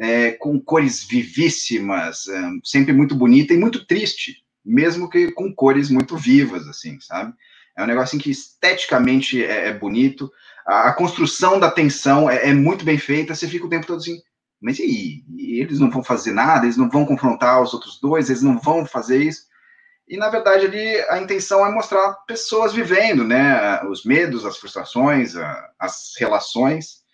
é, 0.00 0.32
com 0.32 0.58
cores 0.60 1.04
vivíssimas, 1.04 2.26
é, 2.28 2.50
sempre 2.64 2.92
muito 2.92 3.14
bonita 3.14 3.52
e 3.52 3.58
muito 3.58 3.84
triste, 3.86 4.42
mesmo 4.64 5.08
que 5.08 5.30
com 5.32 5.54
cores 5.54 5.90
muito 5.90 6.16
vivas, 6.16 6.66
assim, 6.66 6.98
sabe? 7.00 7.32
É 7.76 7.82
um 7.82 7.86
negócio 7.86 8.18
que 8.18 8.30
esteticamente 8.30 9.44
é, 9.44 9.68
é 9.68 9.78
bonito, 9.78 10.30
a, 10.66 10.92
construção 10.92 11.60
da 11.60 11.70
tensão 11.70 12.28
é, 12.28 12.48
é, 12.48 12.54
muito 12.54 12.84
bem 12.84 12.98
feita, 12.98 13.34
você 13.34 13.46
fica 13.46 13.66
o 13.66 13.70
tempo 13.70 13.86
todo 13.86 13.98
assim, 13.98 14.18
mas 14.60 14.78
e 14.78 14.82
aí? 14.82 15.24
E 15.36 15.60
eles 15.60 15.78
não 15.78 15.90
vão 15.90 16.02
fazer 16.02 16.32
nada, 16.32 16.64
eles 16.64 16.78
não 16.78 16.88
vão 16.88 17.04
confrontar 17.04 17.62
os 17.62 17.74
outros 17.74 18.00
dois, 18.00 18.30
eles 18.30 18.42
não 18.42 18.58
vão 18.58 18.86
fazer 18.86 19.22
isso. 19.22 19.44
E, 20.08 20.16
na 20.16 20.28
verdade, 20.28 20.66
ali 20.66 21.00
a 21.10 21.18
intenção 21.18 21.66
é 21.66 21.70
mostrar 21.70 22.12
pessoas 22.26 22.72
vivendo, 22.72 23.24
né, 23.24 23.82
os 23.84 24.04
medos, 24.04 24.44
as 24.44 24.56
frustrações, 24.56 25.36
a, 25.36 25.70
as 25.78 26.14
relações. 26.18 27.04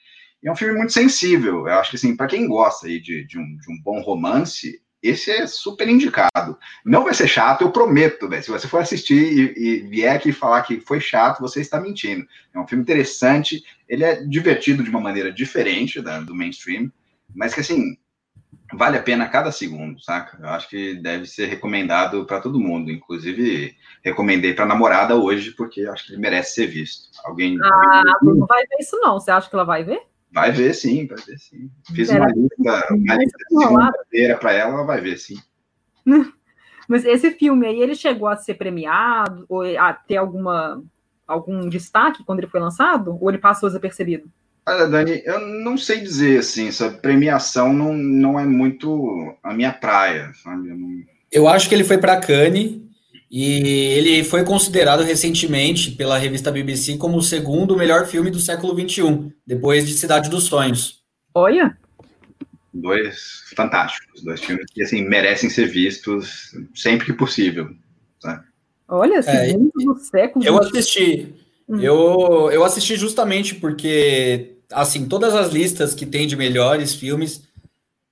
E 0.42 0.48
é 0.48 0.52
um 0.52 0.56
filme 0.56 0.76
muito 0.76 0.92
sensível. 0.92 1.66
Eu 1.66 1.74
acho 1.74 1.90
que, 1.90 1.96
assim, 1.96 2.14
para 2.14 2.26
quem 2.26 2.46
gosta 2.46 2.86
aí 2.86 3.00
de, 3.00 3.24
de, 3.24 3.38
um, 3.38 3.56
de 3.56 3.72
um 3.72 3.80
bom 3.82 4.00
romance, 4.02 4.82
esse 5.02 5.30
é 5.30 5.46
super 5.46 5.88
indicado. 5.88 6.58
Não 6.84 7.02
vai 7.02 7.14
ser 7.14 7.26
chato, 7.26 7.62
eu 7.62 7.72
prometo, 7.72 8.28
velho. 8.28 8.42
Se 8.42 8.50
você 8.50 8.68
for 8.68 8.82
assistir 8.82 9.14
e, 9.14 9.54
e, 9.56 9.80
vier 9.88 10.14
aqui 10.14 10.30
falar 10.30 10.62
que 10.62 10.80
foi 10.80 11.00
chato, 11.00 11.40
você 11.40 11.60
está 11.60 11.80
mentindo. 11.80 12.26
É 12.54 12.60
um 12.60 12.66
filme 12.66 12.82
interessante, 12.82 13.62
ele 13.88 14.04
é 14.04 14.22
divertido 14.22 14.82
de 14.82 14.90
uma 14.90 15.00
maneira 15.00 15.32
diferente 15.32 16.00
da, 16.00 16.20
do 16.20 16.34
mainstream, 16.34 16.92
mas 17.34 17.52
que 17.54 17.60
assim 17.60 17.96
vale 18.72 18.98
a 18.98 19.02
pena 19.02 19.28
cada 19.28 19.52
segundo, 19.52 20.00
saca? 20.00 20.38
Eu 20.40 20.48
acho 20.48 20.68
que 20.68 20.94
deve 20.94 21.26
ser 21.26 21.46
recomendado 21.46 22.24
para 22.24 22.40
todo 22.40 22.60
mundo. 22.60 22.90
Inclusive, 22.90 23.76
recomendei 24.02 24.54
para 24.54 24.66
namorada 24.66 25.16
hoje, 25.16 25.52
porque 25.52 25.82
acho 25.82 26.06
que 26.06 26.12
ele 26.12 26.20
merece 26.20 26.54
ser 26.54 26.66
visto. 26.66 27.10
Alguém. 27.24 27.58
Ah, 27.62 28.02
não 28.22 28.46
vai 28.46 28.62
ver 28.66 28.76
isso, 28.80 28.98
não. 29.00 29.14
Você 29.14 29.30
acha 29.30 29.48
que 29.48 29.54
ela 29.54 29.64
vai 29.64 29.84
ver? 29.84 30.02
Vai 30.32 30.50
ver 30.50 30.72
sim, 30.74 31.06
vai 31.06 31.18
ver 31.18 31.38
sim. 31.38 31.70
Fiz 31.94 32.08
uma 32.08 32.26
lista, 32.26 32.94
uma 32.94 33.14
lista 33.16 33.38
de 33.38 33.58
segunda-feira 33.58 34.38
para 34.38 34.52
ela, 34.52 34.72
ela 34.72 34.84
vai 34.84 35.00
ver 35.00 35.18
sim. 35.18 35.36
Mas 36.88 37.04
esse 37.04 37.30
filme 37.32 37.66
aí, 37.66 37.80
ele 37.80 37.94
chegou 37.94 38.28
a 38.28 38.36
ser 38.36 38.54
premiado, 38.54 39.44
ou 39.48 39.62
a 39.78 39.92
ter 39.92 40.16
alguma, 40.16 40.82
algum 41.26 41.68
destaque 41.68 42.24
quando 42.24 42.40
ele 42.40 42.48
foi 42.48 42.60
lançado? 42.60 43.16
Ou 43.20 43.30
ele 43.30 43.38
passou 43.38 43.68
desapercebido? 43.68 44.30
Olha, 44.64 44.86
Dani, 44.86 45.22
eu 45.24 45.40
não 45.40 45.76
sei 45.76 46.00
dizer 46.00 46.38
assim, 46.38 46.68
essa 46.68 46.88
premiação 46.88 47.72
não, 47.72 47.92
não 47.92 48.38
é 48.38 48.44
muito 48.44 49.36
a 49.42 49.52
minha 49.52 49.72
praia, 49.72 50.30
sabe? 50.42 50.68
Eu, 50.68 50.76
não... 50.76 51.02
eu 51.32 51.48
acho 51.48 51.68
que 51.68 51.74
ele 51.74 51.82
foi 51.82 51.98
para 51.98 52.20
Cannes 52.20 52.80
e 53.28 53.44
ele 53.96 54.24
foi 54.24 54.44
considerado 54.44 55.02
recentemente 55.02 55.90
pela 55.92 56.16
revista 56.16 56.52
BBC 56.52 56.96
como 56.96 57.16
o 57.16 57.22
segundo 57.22 57.76
melhor 57.76 58.06
filme 58.06 58.30
do 58.30 58.38
século 58.38 58.78
XXI, 58.78 59.32
depois 59.44 59.86
de 59.86 59.94
Cidade 59.94 60.30
dos 60.30 60.44
Sonhos. 60.44 61.02
Olha! 61.34 61.76
Dois 62.72 63.42
fantásticos, 63.56 64.22
dois 64.22 64.40
filmes 64.40 64.66
que 64.72 64.82
assim, 64.82 65.02
merecem 65.02 65.50
ser 65.50 65.66
vistos 65.66 66.52
sempre 66.74 67.06
que 67.06 67.12
possível. 67.12 67.68
Tá? 68.20 68.44
Olha, 68.86 69.22
segundo 69.22 69.72
é, 69.76 69.84
do 69.84 69.96
século 69.98 70.44
Eu 70.44 70.58
assisti. 70.58 71.34
Hum. 71.72 71.80
Eu, 71.80 72.50
eu 72.52 72.64
assisti 72.64 72.96
justamente 72.96 73.54
porque, 73.54 74.58
assim, 74.70 75.06
todas 75.08 75.34
as 75.34 75.52
listas 75.52 75.94
que 75.94 76.04
tem 76.04 76.26
de 76.26 76.36
melhores 76.36 76.94
filmes, 76.94 77.42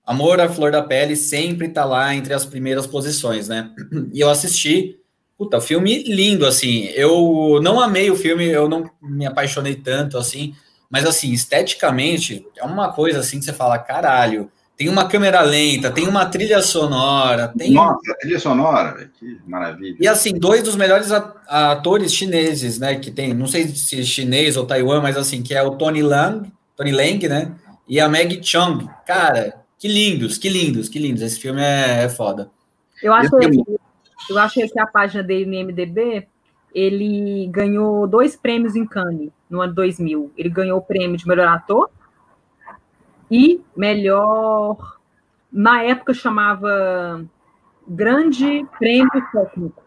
Amor 0.04 0.40
à 0.40 0.48
Flor 0.48 0.72
da 0.72 0.82
Pele 0.82 1.14
sempre 1.14 1.68
tá 1.68 1.84
lá 1.84 2.14
entre 2.14 2.32
as 2.32 2.46
primeiras 2.46 2.86
posições, 2.86 3.48
né? 3.48 3.70
E 4.12 4.20
eu 4.20 4.30
assisti 4.30 5.00
Puta, 5.40 5.58
filme 5.58 6.02
lindo, 6.02 6.44
assim. 6.44 6.84
Eu 6.88 7.60
não 7.62 7.80
amei 7.80 8.10
o 8.10 8.14
filme, 8.14 8.44
eu 8.44 8.68
não 8.68 8.90
me 9.00 9.24
apaixonei 9.24 9.74
tanto, 9.74 10.18
assim. 10.18 10.54
Mas, 10.90 11.06
assim, 11.06 11.32
esteticamente, 11.32 12.46
é 12.58 12.62
uma 12.62 12.92
coisa 12.92 13.20
assim 13.20 13.38
que 13.38 13.46
você 13.46 13.52
fala, 13.54 13.78
caralho. 13.78 14.52
Tem 14.80 14.88
uma 14.88 15.06
câmera 15.06 15.42
lenta, 15.42 15.90
tem 15.90 16.08
uma 16.08 16.24
trilha 16.24 16.62
sonora. 16.62 17.48
Tem... 17.48 17.70
Nossa, 17.70 18.14
trilha 18.18 18.38
sonora, 18.38 19.10
que 19.12 19.38
maravilha. 19.46 19.98
E, 20.00 20.08
assim, 20.08 20.32
dois 20.32 20.62
dos 20.62 20.74
melhores 20.74 21.12
atores 21.12 22.14
chineses, 22.14 22.78
né? 22.78 22.94
Que 22.94 23.10
tem, 23.10 23.34
não 23.34 23.46
sei 23.46 23.68
se 23.68 24.02
chinês 24.06 24.56
ou 24.56 24.64
Taiwan, 24.64 25.02
mas, 25.02 25.18
assim, 25.18 25.42
que 25.42 25.52
é 25.52 25.62
o 25.62 25.72
Tony 25.72 26.00
Lang, 26.00 26.50
Tony 26.74 26.92
Lang, 26.92 27.28
né? 27.28 27.52
E 27.86 28.00
a 28.00 28.08
Maggie 28.08 28.40
Chung. 28.42 28.88
Cara, 29.06 29.54
que 29.78 29.86
lindos, 29.86 30.38
que 30.38 30.48
lindos, 30.48 30.88
que 30.88 30.98
lindos. 30.98 31.20
Esse 31.20 31.38
filme 31.38 31.60
é, 31.60 32.04
é 32.04 32.08
foda. 32.08 32.50
Eu 33.02 33.12
acho 33.12 33.28
que 33.36 33.62
eu 34.30 34.38
achei 34.38 34.64
aqui 34.64 34.80
a 34.80 34.86
página 34.86 35.22
dele 35.22 35.44
no 35.44 35.62
MDB, 35.62 36.26
ele 36.74 37.46
ganhou 37.48 38.06
dois 38.06 38.34
prêmios 38.34 38.74
em 38.74 38.86
Cannes 38.86 39.28
no 39.50 39.60
ano 39.60 39.74
2000. 39.74 40.32
Ele 40.38 40.48
ganhou 40.48 40.78
o 40.78 40.82
prêmio 40.82 41.18
de 41.18 41.28
melhor 41.28 41.48
ator 41.48 41.90
e 43.30 43.60
melhor. 43.76 44.98
Na 45.52 45.82
época 45.82 46.14
chamava 46.14 47.24
Grande 47.86 48.66
Prêmio 48.78 49.10
Técnico. 49.32 49.82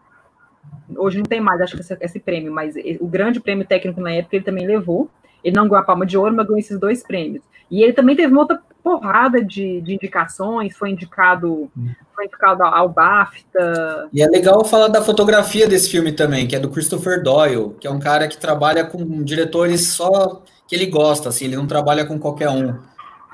Hoje 0.96 1.18
não 1.18 1.24
tem 1.24 1.40
mais, 1.40 1.60
acho 1.60 1.76
que 1.76 1.80
esse, 1.80 1.96
esse 2.00 2.20
prêmio, 2.20 2.52
mas 2.52 2.74
o 3.00 3.06
grande 3.06 3.40
prêmio 3.40 3.66
técnico 3.66 4.00
na 4.00 4.12
época 4.12 4.36
ele 4.36 4.44
também 4.44 4.66
levou. 4.66 5.08
Ele 5.42 5.56
não 5.56 5.64
ganhou 5.64 5.82
a 5.82 5.84
palma 5.84 6.04
de 6.04 6.16
ouro, 6.16 6.34
mas 6.34 6.46
ganhou 6.46 6.58
esses 6.58 6.78
dois 6.78 7.02
prêmios. 7.02 7.42
E 7.70 7.82
ele 7.82 7.92
também 7.92 8.14
teve 8.14 8.32
uma 8.32 8.42
outra 8.42 8.60
porrada 8.82 9.42
de, 9.42 9.80
de 9.80 9.94
indicações, 9.94 10.76
foi 10.76 10.90
indicado, 10.90 11.70
foi 12.14 12.26
indicado 12.26 12.62
ao 12.62 12.88
BAFTA. 12.88 14.08
E 14.12 14.22
é 14.22 14.26
legal 14.26 14.62
falar 14.64 14.88
da 14.88 15.00
fotografia 15.00 15.66
desse 15.66 15.90
filme 15.90 16.12
também, 16.12 16.46
que 16.46 16.54
é 16.54 16.60
do 16.60 16.68
Christopher 16.68 17.22
Doyle, 17.22 17.74
que 17.80 17.86
é 17.86 17.90
um 17.90 17.98
cara 17.98 18.28
que 18.28 18.36
trabalha 18.36 18.84
com 18.84 19.22
diretores 19.22 19.88
só 19.88 20.42
que 20.68 20.74
ele 20.74 20.86
gosta, 20.86 21.30
assim, 21.30 21.46
ele 21.46 21.56
não 21.56 21.66
trabalha 21.66 22.04
com 22.04 22.18
qualquer 22.18 22.50
um. 22.50 22.74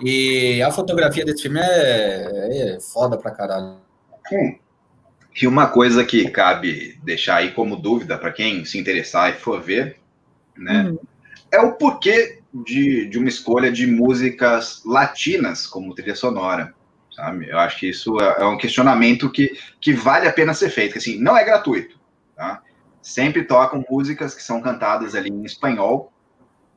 E 0.02 0.62
a 0.62 0.70
fotografia 0.70 1.24
desse 1.24 1.42
filme 1.42 1.60
é, 1.60 2.74
é 2.74 2.80
foda 2.80 3.18
pra 3.18 3.30
caralho. 3.30 3.76
Hum. 4.32 4.58
E 5.40 5.46
uma 5.46 5.68
coisa 5.68 6.04
que 6.04 6.28
cabe 6.30 6.98
deixar 7.02 7.36
aí 7.36 7.52
como 7.52 7.76
dúvida 7.76 8.18
para 8.18 8.32
quem 8.32 8.64
se 8.64 8.78
interessar 8.78 9.30
e 9.30 9.38
for 9.38 9.60
ver, 9.60 9.96
né, 10.56 10.84
uhum. 10.84 10.98
é 11.52 11.60
o 11.60 11.72
porquê 11.72 12.40
de, 12.52 13.06
de 13.06 13.18
uma 13.18 13.28
escolha 13.28 13.70
de 13.70 13.86
músicas 13.86 14.82
latinas 14.84 15.66
como 15.66 15.94
trilha 15.94 16.16
sonora, 16.16 16.74
sabe? 17.14 17.48
Eu 17.48 17.58
acho 17.58 17.78
que 17.78 17.88
isso 17.88 18.20
é, 18.20 18.42
é 18.42 18.44
um 18.44 18.58
questionamento 18.58 19.30
que, 19.30 19.56
que 19.80 19.92
vale 19.92 20.26
a 20.26 20.32
pena 20.32 20.52
ser 20.52 20.68
feito, 20.70 20.92
que 20.92 20.98
assim, 20.98 21.18
não 21.20 21.36
é 21.36 21.44
gratuito, 21.44 21.98
tá? 22.36 22.62
Sempre 23.00 23.44
tocam 23.44 23.84
músicas 23.88 24.34
que 24.34 24.42
são 24.42 24.60
cantadas 24.60 25.14
ali 25.14 25.30
em 25.30 25.44
espanhol, 25.44 26.12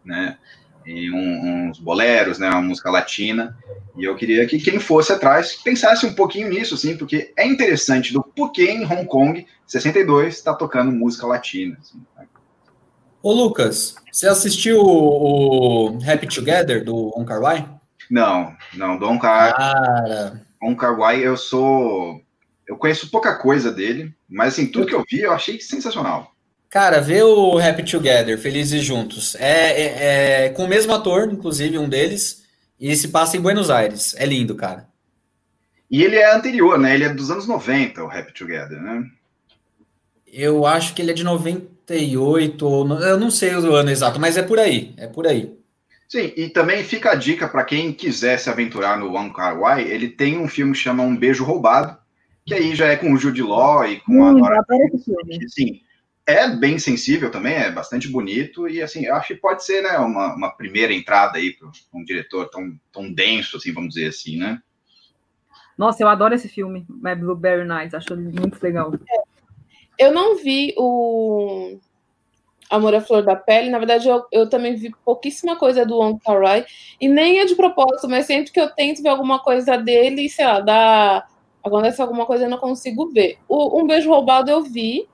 né? 0.05 0.37
E 0.85 1.11
um, 1.11 1.69
uns 1.69 1.79
boleros, 1.79 2.39
né? 2.39 2.49
Uma 2.49 2.61
música 2.61 2.89
latina. 2.89 3.57
E 3.95 4.03
eu 4.03 4.15
queria 4.15 4.45
que 4.45 4.59
quem 4.59 4.79
fosse 4.79 5.11
atrás 5.11 5.53
pensasse 5.53 6.05
um 6.05 6.13
pouquinho 6.13 6.49
nisso, 6.49 6.75
assim, 6.75 6.97
porque 6.97 7.31
é 7.37 7.45
interessante 7.45 8.11
do 8.11 8.23
porquê 8.23 8.65
em 8.65 8.85
Hong 8.85 9.05
Kong 9.05 9.45
62 9.67 10.35
está 10.35 10.53
tocando 10.53 10.91
música 10.91 11.27
latina. 11.27 11.77
Assim, 11.79 12.01
tá? 12.15 12.23
Ô, 13.21 13.31
Lucas, 13.31 13.95
você 14.11 14.27
assistiu 14.27 14.81
o, 14.81 15.97
Happy 16.05 16.27
Together 16.27 16.83
do 16.83 17.13
On 17.17 17.23
Kar 17.23 17.41
Wai? 17.41 17.69
Não, 18.11 18.53
não, 18.73 18.97
do 18.97 19.07
On 19.07 19.17
Kar. 19.17 19.55
Cara. 19.55 20.45
On 20.61 20.75
Kar 20.75 20.99
Wai, 20.99 21.25
eu 21.25 21.37
sou. 21.37 22.21
Eu 22.67 22.75
conheço 22.75 23.09
pouca 23.09 23.35
coisa 23.37 23.71
dele, 23.71 24.13
mas 24.27 24.53
assim, 24.53 24.67
tudo 24.67 24.87
que 24.87 24.93
eu 24.93 25.05
vi 25.09 25.21
eu 25.21 25.31
achei 25.31 25.59
sensacional. 25.61 26.32
Cara, 26.73 26.99
vê 26.99 27.21
o 27.21 27.59
Happy 27.59 27.83
Together, 27.83 28.35
Felizes 28.39 28.83
Juntos. 28.83 29.35
É, 29.35 29.69
é, 29.69 30.45
é, 30.45 30.49
com 30.49 30.63
o 30.63 30.67
mesmo 30.67 30.91
ator, 30.91 31.31
inclusive, 31.31 31.77
um 31.77 31.87
deles, 31.87 32.43
e 32.79 32.95
se 32.95 33.09
passa 33.09 33.37
em 33.37 33.39
Buenos 33.39 33.69
Aires. 33.69 34.15
É 34.17 34.25
lindo, 34.25 34.55
cara. 34.55 34.89
E 35.87 36.01
ele 36.01 36.15
é 36.15 36.33
anterior, 36.33 36.79
né? 36.79 36.95
Ele 36.95 37.03
é 37.03 37.13
dos 37.13 37.29
anos 37.29 37.45
90, 37.45 38.03
o 38.03 38.07
Happy 38.07 38.33
Together, 38.33 38.81
né? 38.81 39.05
Eu 40.25 40.65
acho 40.65 40.95
que 40.95 41.03
ele 41.03 41.11
é 41.11 41.13
de 41.13 41.23
90 41.23 41.73
98, 41.87 42.65
eu 43.03 43.19
não 43.19 43.29
sei 43.29 43.53
o 43.53 43.75
ano 43.75 43.91
exato, 43.91 44.19
mas 44.19 44.35
é 44.35 44.41
por 44.41 44.57
aí, 44.57 44.95
é 44.97 45.05
por 45.05 45.27
aí. 45.27 45.55
Sim, 46.09 46.33
e 46.35 46.49
também 46.49 46.83
fica 46.83 47.11
a 47.11 47.15
dica 47.15 47.47
para 47.47 47.65
quem 47.65 47.93
quiser 47.93 48.39
se 48.39 48.49
aventurar 48.49 48.97
no 48.97 49.11
Wong 49.11 49.31
Kar 49.31 49.59
Wai, 49.59 49.83
ele 49.83 50.07
tem 50.07 50.39
um 50.39 50.47
filme 50.47 50.71
que 50.71 50.79
chama 50.79 51.03
Um 51.03 51.15
Beijo 51.15 51.43
Roubado, 51.43 51.97
que 52.45 52.53
aí 52.53 52.73
já 52.73 52.87
é 52.87 52.95
com 52.95 53.13
o 53.13 53.17
Jude 53.17 53.43
Law 53.43 53.85
e 53.85 53.99
com 53.99 54.21
hum, 54.21 54.25
a 54.25 54.31
Nora. 54.31 54.65
Sim, 55.49 55.81
é 56.25 56.47
bem 56.55 56.79
sensível 56.79 57.29
também, 57.29 57.53
é 57.53 57.71
bastante 57.71 58.07
bonito 58.07 58.67
e 58.67 58.81
assim, 58.81 59.05
eu 59.05 59.15
acho 59.15 59.27
que 59.27 59.35
pode 59.35 59.63
ser, 59.63 59.81
né, 59.81 59.97
uma, 59.97 60.35
uma 60.35 60.51
primeira 60.51 60.93
entrada 60.93 61.37
aí 61.37 61.51
para 61.53 61.69
um 61.93 62.03
diretor 62.03 62.49
tão, 62.49 62.79
tão 62.91 63.11
denso, 63.11 63.57
assim, 63.57 63.73
vamos 63.73 63.93
dizer 63.93 64.07
assim, 64.07 64.37
né? 64.37 64.61
Nossa, 65.77 66.03
eu 66.03 66.07
adoro 66.07 66.35
esse 66.35 66.47
filme, 66.47 66.85
My 66.89 67.15
Blueberry 67.15 67.65
Nights, 67.65 67.93
acho 67.93 68.15
muito 68.15 68.61
legal. 68.61 68.93
É. 68.93 69.33
Eu 70.05 70.13
não 70.13 70.37
vi 70.37 70.73
o 70.77 71.77
Amor 72.69 72.95
à 72.95 73.01
Flor 73.01 73.23
da 73.23 73.35
Pele. 73.35 73.69
Na 73.69 73.77
verdade, 73.77 74.07
eu, 74.07 74.23
eu 74.31 74.49
também 74.49 74.75
vi 74.75 74.91
pouquíssima 75.05 75.55
coisa 75.55 75.85
do 75.85 75.97
Wong 75.97 76.19
Kar 76.23 76.41
Wai. 76.41 76.65
E 76.99 77.07
nem 77.07 77.39
é 77.39 77.45
de 77.45 77.55
propósito, 77.55 78.09
mas 78.09 78.25
sempre 78.25 78.51
que 78.51 78.59
eu 78.59 78.69
tento 78.69 79.01
ver 79.01 79.09
alguma 79.09 79.39
coisa 79.39 79.77
dele, 79.77 80.29
sei 80.29 80.45
lá, 80.45 80.59
dá... 80.59 81.27
acontece 81.63 82.01
alguma 82.01 82.25
coisa, 82.25 82.45
eu 82.45 82.49
não 82.49 82.57
consigo 82.57 83.11
ver. 83.11 83.37
O 83.47 83.79
Um 83.79 83.85
Beijo 83.85 84.09
Roubado 84.09 84.49
eu 84.49 84.63
vi. 84.63 85.07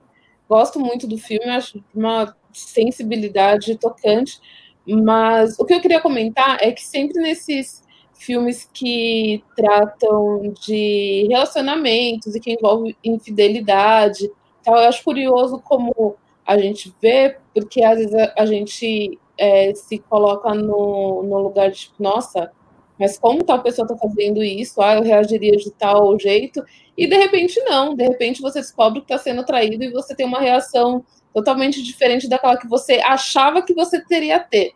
Gosto 0.50 0.80
muito 0.80 1.06
do 1.06 1.16
filme, 1.16 1.48
acho 1.48 1.82
uma 1.94 2.36
sensibilidade 2.52 3.78
tocante. 3.78 4.40
Mas 4.86 5.56
o 5.58 5.64
que 5.64 5.72
eu 5.72 5.80
queria 5.80 6.00
comentar 6.00 6.58
é 6.60 6.72
que 6.72 6.84
sempre 6.84 7.22
nesses 7.22 7.84
filmes 8.14 8.68
que 8.74 9.42
tratam 9.56 10.52
de 10.60 11.26
relacionamentos 11.30 12.34
e 12.34 12.40
que 12.40 12.52
envolvem 12.52 12.96
infidelidade, 13.04 14.28
então, 14.60 14.74
eu 14.76 14.88
acho 14.88 15.02
curioso 15.02 15.58
como 15.60 16.16
a 16.46 16.58
gente 16.58 16.94
vê, 17.00 17.38
porque 17.54 17.82
às 17.82 17.98
vezes 17.98 18.14
a, 18.14 18.34
a 18.38 18.46
gente 18.46 19.18
é, 19.38 19.74
se 19.74 19.98
coloca 19.98 20.52
no, 20.54 21.22
no 21.22 21.38
lugar 21.38 21.70
de, 21.70 21.78
tipo, 21.80 22.02
nossa, 22.02 22.52
mas 23.00 23.18
como 23.18 23.42
tal 23.42 23.62
pessoa 23.62 23.86
está 23.86 23.96
fazendo 23.96 24.44
isso? 24.44 24.80
Ah, 24.82 24.96
eu 24.96 25.02
reagiria 25.02 25.56
de 25.56 25.70
tal 25.70 26.20
jeito. 26.20 26.62
E 26.96 27.06
de 27.06 27.16
repente 27.16 27.58
não, 27.62 27.94
de 27.94 28.04
repente 28.04 28.42
você 28.42 28.60
descobre 28.60 29.00
que 29.00 29.10
está 29.10 29.16
sendo 29.16 29.42
traído 29.42 29.82
e 29.82 29.90
você 29.90 30.14
tem 30.14 30.26
uma 30.26 30.38
reação 30.38 31.02
totalmente 31.32 31.82
diferente 31.82 32.28
daquela 32.28 32.58
que 32.58 32.68
você 32.68 33.00
achava 33.02 33.62
que 33.62 33.72
você 33.72 34.04
teria 34.04 34.38
ter, 34.38 34.72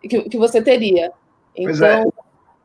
que, 0.00 0.22
que 0.28 0.38
você 0.38 0.62
teria. 0.62 1.10
Então, 1.56 1.86
é. 1.88 2.06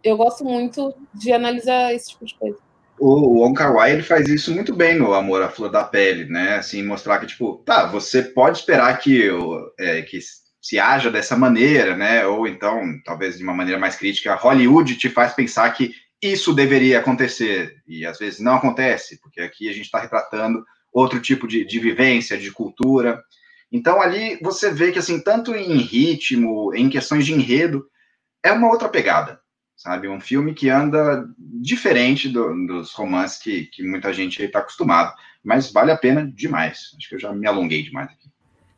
eu 0.04 0.16
gosto 0.16 0.46
muito 0.46 0.94
de 1.12 1.34
analisar 1.34 1.92
esse 1.92 2.10
tipo 2.12 2.26
de 2.26 2.36
coisa 2.36 2.60
o 3.00 3.40
Wong 3.40 3.54
Kar 3.54 3.74
Wai 3.74 3.92
ele 3.92 4.04
faz 4.04 4.28
isso 4.28 4.54
muito 4.54 4.74
bem 4.74 4.98
no 4.98 5.14
Amor 5.14 5.42
à 5.42 5.50
Flor 5.50 5.70
da 5.70 5.84
Pele, 5.84 6.26
né? 6.26 6.56
Assim, 6.56 6.84
mostrar 6.84 7.20
que, 7.20 7.26
tipo, 7.26 7.62
tá, 7.66 7.88
você 7.88 8.22
pode 8.22 8.60
esperar 8.60 8.98
que, 9.00 9.30
é, 9.80 10.02
que 10.04 10.20
se 10.64 10.80
haja 10.80 11.12
dessa 11.12 11.38
maneira, 11.38 11.96
né? 11.96 12.26
Ou 12.26 12.48
então, 12.48 12.82
talvez 13.06 13.38
de 13.38 13.44
uma 13.44 13.54
maneira 13.54 13.80
mais 13.80 13.96
crítica, 13.96 14.34
Hollywood 14.34 14.96
te 14.96 15.10
faz 15.10 15.34
pensar 15.34 15.70
que 15.72 15.94
isso 16.22 16.54
deveria 16.54 17.00
acontecer, 17.00 17.76
e 17.86 18.06
às 18.06 18.18
vezes 18.18 18.40
não 18.40 18.56
acontece, 18.56 19.20
porque 19.22 19.42
aqui 19.42 19.68
a 19.70 19.74
gente 19.74 19.86
está 19.86 20.00
retratando 20.00 20.64
outro 20.92 21.20
tipo 21.20 21.48
de, 21.48 21.66
de 21.66 21.80
vivência, 21.80 22.38
de 22.38 22.50
cultura. 22.50 23.22
Então, 23.70 24.02
ali 24.02 24.40
você 24.42 24.72
vê 24.72 24.92
que, 24.92 25.00
assim, 25.00 25.22
tanto 25.22 25.54
em 25.54 25.78
ritmo, 25.78 26.74
em 26.74 26.90
questões 26.90 27.26
de 27.26 27.34
enredo, 27.34 27.86
é 28.42 28.52
uma 28.54 28.70
outra 28.70 28.88
pegada 28.88 29.44
sabe? 29.84 30.08
Um 30.08 30.22
filme 30.22 30.54
que 30.54 30.70
anda 30.70 31.28
diferente 31.38 32.30
do, 32.30 32.54
dos 32.66 32.94
romances 32.94 33.38
que, 33.38 33.66
que 33.66 33.84
muita 33.84 34.14
gente 34.14 34.42
está 34.42 34.60
acostumado, 34.60 35.14
mas 35.44 35.72
vale 35.72 35.92
a 35.92 35.98
pena 35.98 36.26
demais. 36.26 36.92
Acho 36.98 37.10
que 37.10 37.16
eu 37.16 37.20
já 37.20 37.34
me 37.34 37.46
alonguei 37.46 37.84
demais 37.84 38.10
aqui. 38.10 38.23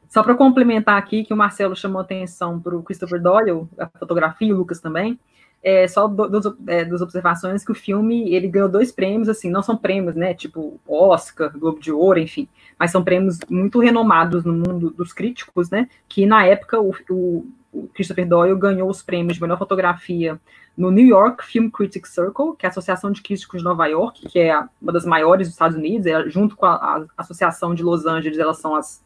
Só 0.08 0.24
para 0.24 0.36
complementar 0.36 0.98
aqui, 0.98 1.24
que 1.24 1.34
o 1.34 1.38
Marcelo 1.38 1.76
chamou 1.76 2.02
atenção 2.02 2.60
para 2.60 2.76
o 2.76 2.84
Christopher 2.84 3.22
Doyle, 3.22 3.68
a 3.78 3.88
fotografia, 4.00 4.54
o 4.54 4.58
Lucas 4.58 4.80
também, 4.80 5.20
é, 5.64 5.88
só 5.88 6.08
dos, 6.08 6.46
é, 6.68 6.84
observações 7.02 7.66
que 7.66 7.72
o 7.72 7.76
filme 7.76 8.32
ele 8.34 8.48
ganhou 8.48 8.70
dois 8.70 8.92
prêmios, 8.92 9.28
assim, 9.28 9.50
não 9.50 9.64
são 9.64 9.76
prêmios, 9.76 10.16
né, 10.16 10.32
tipo 10.34 10.80
Oscar, 10.88 11.52
Globo 11.58 11.80
de 11.80 11.92
Ouro, 11.92 12.20
enfim, 12.20 12.48
mas 12.78 12.92
são 12.92 13.04
prêmios 13.04 13.40
muito 13.50 13.80
renomados 13.80 14.46
no 14.46 14.54
mundo 14.54 14.92
dos 14.92 15.12
críticos, 15.12 15.72
né, 15.72 15.90
que 16.08 16.26
na 16.28 16.46
época 16.46 16.80
o, 16.80 16.94
o, 17.10 17.48
o 17.74 17.88
Christopher 17.96 18.28
Doyle 18.28 18.60
ganhou 18.60 18.88
os 18.88 19.02
prêmios 19.02 19.38
de 19.38 19.42
melhor 19.42 19.58
fotografia 19.58 20.40
no 20.78 20.92
New 20.92 21.08
York 21.08 21.44
Film 21.44 21.70
Critics 21.70 22.12
Circle, 22.12 22.56
que 22.58 22.66
é 22.66 22.68
a 22.68 22.70
Associação 22.70 23.12
de 23.12 23.22
Críticos 23.22 23.60
de 23.62 23.66
Nova 23.66 23.88
York, 23.88 24.28
que 24.28 24.38
é 24.38 24.62
uma 24.80 24.92
das 24.92 25.06
maiores 25.06 25.48
dos 25.48 25.56
Estados 25.56 25.78
Unidos, 25.78 26.06
é, 26.06 26.30
junto 26.30 26.56
com 26.56 26.68
a, 26.68 26.76
a, 26.76 27.06
Associação 27.18 27.74
de 27.74 27.82
Los 27.82 28.06
Angeles, 28.06 28.38
elas 28.38 28.60
são 28.60 28.76
as, 28.76 29.04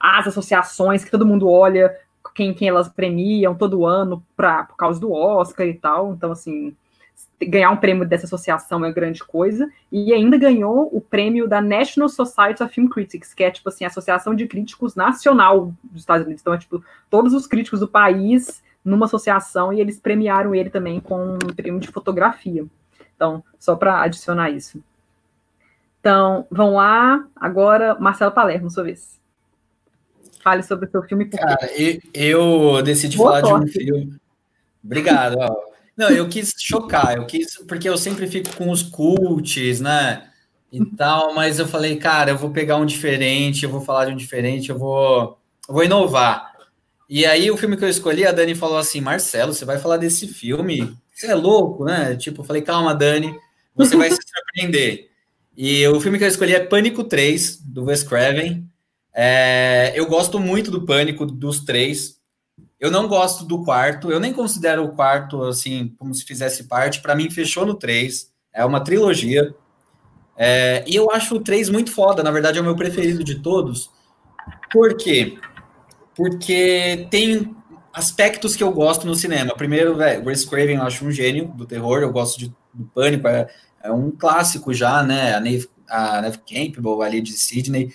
as 0.00 0.26
associações 0.26 1.04
que 1.04 1.10
todo 1.10 1.26
mundo 1.26 1.48
olha, 1.48 1.94
quem, 2.34 2.54
quem 2.54 2.68
elas 2.68 2.88
premiam 2.88 3.54
todo 3.54 3.86
ano 3.86 4.24
pra, 4.34 4.64
por 4.64 4.76
causa 4.76 4.98
do 4.98 5.12
Oscar 5.12 5.66
e 5.66 5.74
tal. 5.74 6.14
Então, 6.14 6.32
assim, 6.32 6.74
ganhar 7.42 7.70
um 7.70 7.76
prêmio 7.76 8.06
dessa 8.06 8.26
associação 8.26 8.84
é 8.84 8.92
grande 8.92 9.22
coisa. 9.22 9.70
E 9.90 10.12
ainda 10.12 10.38
ganhou 10.38 10.88
o 10.92 11.00
prêmio 11.00 11.48
da 11.48 11.60
National 11.60 12.08
Society 12.08 12.62
of 12.62 12.74
Film 12.74 12.88
Critics, 12.88 13.34
que 13.34 13.44
é, 13.44 13.50
tipo 13.50 13.68
assim, 13.68 13.84
a 13.84 13.88
Associação 13.88 14.34
de 14.34 14.46
Críticos 14.46 14.94
Nacional 14.94 15.72
dos 15.84 16.02
Estados 16.02 16.24
Unidos. 16.24 16.40
Então, 16.40 16.54
é, 16.54 16.58
tipo, 16.58 16.82
todos 17.08 17.34
os 17.34 17.46
críticos 17.46 17.80
do 17.80 17.88
país 17.88 18.62
numa 18.84 19.04
associação 19.06 19.72
e 19.72 19.80
eles 19.80 20.00
premiaram 20.00 20.54
ele 20.54 20.70
também 20.70 21.00
com 21.00 21.34
um 21.34 21.54
prêmio 21.54 21.80
de 21.80 21.88
fotografia. 21.88 22.64
Então, 23.14 23.44
só 23.58 23.76
para 23.76 24.00
adicionar 24.00 24.50
isso. 24.50 24.82
Então, 26.00 26.46
vão 26.50 26.74
lá. 26.74 27.26
Agora, 27.36 27.94
Marcelo 28.00 28.32
Palermo, 28.32 28.70
sua 28.70 28.84
vez. 28.84 29.20
Fale 30.42 30.62
sobre 30.62 30.86
o 30.86 30.90
seu 30.90 31.02
filme. 31.02 31.26
Cara, 31.26 31.70
eu, 31.76 32.00
eu 32.14 32.82
decidi 32.82 33.16
Boa 33.16 33.40
falar 33.40 33.48
sorte. 33.48 33.64
de 33.64 33.70
um 33.70 33.72
filme. 33.72 34.16
Obrigado. 34.82 35.36
Ó. 35.38 35.54
Não, 35.96 36.08
eu 36.10 36.28
quis 36.28 36.54
chocar, 36.58 37.16
eu 37.16 37.26
quis, 37.26 37.56
porque 37.68 37.88
eu 37.88 37.98
sempre 37.98 38.26
fico 38.26 38.56
com 38.56 38.70
os 38.70 38.82
cults, 38.82 39.80
né? 39.80 40.30
e 40.72 40.84
tal, 40.96 41.34
mas 41.34 41.58
eu 41.58 41.66
falei, 41.66 41.96
cara, 41.96 42.30
eu 42.30 42.38
vou 42.38 42.50
pegar 42.50 42.76
um 42.76 42.86
diferente, 42.86 43.64
eu 43.64 43.70
vou 43.70 43.80
falar 43.80 44.06
de 44.06 44.12
um 44.12 44.16
diferente, 44.16 44.70
eu 44.70 44.78
vou, 44.78 45.38
eu 45.68 45.74
vou 45.74 45.84
inovar. 45.84 46.52
E 47.08 47.26
aí 47.26 47.50
o 47.50 47.56
filme 47.56 47.76
que 47.76 47.84
eu 47.84 47.88
escolhi, 47.88 48.24
a 48.24 48.30
Dani 48.30 48.54
falou 48.54 48.78
assim, 48.78 49.00
Marcelo, 49.00 49.52
você 49.52 49.64
vai 49.64 49.78
falar 49.78 49.96
desse 49.96 50.28
filme? 50.28 50.96
Você 51.12 51.26
é 51.26 51.34
louco, 51.34 51.84
né? 51.84 52.14
Tipo, 52.14 52.42
eu 52.42 52.44
falei, 52.44 52.62
calma, 52.62 52.94
Dani, 52.94 53.36
você 53.74 53.96
vai 53.96 54.10
se 54.10 54.18
surpreender. 54.22 55.10
E 55.56 55.86
o 55.88 56.00
filme 56.00 56.18
que 56.18 56.24
eu 56.24 56.28
escolhi 56.28 56.54
é 56.54 56.60
Pânico 56.60 57.02
3, 57.02 57.56
do 57.62 57.86
Wes 57.86 58.04
Craven. 58.04 58.64
É, 59.12 59.92
eu 59.94 60.06
gosto 60.06 60.38
muito 60.38 60.70
do 60.70 60.84
Pânico 60.84 61.26
dos 61.26 61.60
três. 61.60 62.20
Eu 62.78 62.90
não 62.90 63.06
gosto 63.06 63.44
do 63.44 63.62
quarto, 63.62 64.10
eu 64.10 64.18
nem 64.18 64.32
considero 64.32 64.84
o 64.84 64.92
quarto 64.92 65.42
assim 65.42 65.94
como 65.98 66.14
se 66.14 66.24
fizesse 66.24 66.64
parte. 66.64 67.00
Para 67.00 67.14
mim, 67.14 67.30
fechou 67.30 67.66
no 67.66 67.74
3. 67.74 68.32
É 68.52 68.64
uma 68.64 68.82
trilogia. 68.82 69.54
É, 70.36 70.82
e 70.86 70.96
eu 70.96 71.10
acho 71.10 71.36
o 71.36 71.40
3 71.40 71.68
muito 71.68 71.92
foda, 71.92 72.22
na 72.22 72.30
verdade 72.30 72.56
é 72.58 72.60
o 72.62 72.64
meu 72.64 72.74
preferido 72.74 73.22
de 73.22 73.40
todos. 73.40 73.90
Por 74.72 74.96
quê? 74.96 75.36
Porque 76.16 77.06
tem 77.10 77.54
aspectos 77.92 78.56
que 78.56 78.62
eu 78.62 78.72
gosto 78.72 79.06
no 79.06 79.14
cinema. 79.14 79.54
Primeiro, 79.54 79.96
velho, 79.96 80.26
Wes 80.26 80.44
Craven 80.44 80.76
eu 80.76 80.82
acho 80.82 81.04
um 81.04 81.10
gênio 81.10 81.48
do 81.48 81.66
terror, 81.66 82.00
eu 82.00 82.12
gosto 82.12 82.38
de, 82.38 82.54
do 82.72 82.84
Pânico, 82.94 83.28
é, 83.28 83.48
é 83.82 83.92
um 83.92 84.10
clássico 84.10 84.72
já, 84.72 85.02
né? 85.02 85.34
A 85.34 85.40
Neve, 85.40 85.68
a 85.88 86.22
Neve 86.22 86.38
Campbell 86.38 87.02
ali 87.02 87.20
de 87.20 87.32
Sydney. 87.32 87.92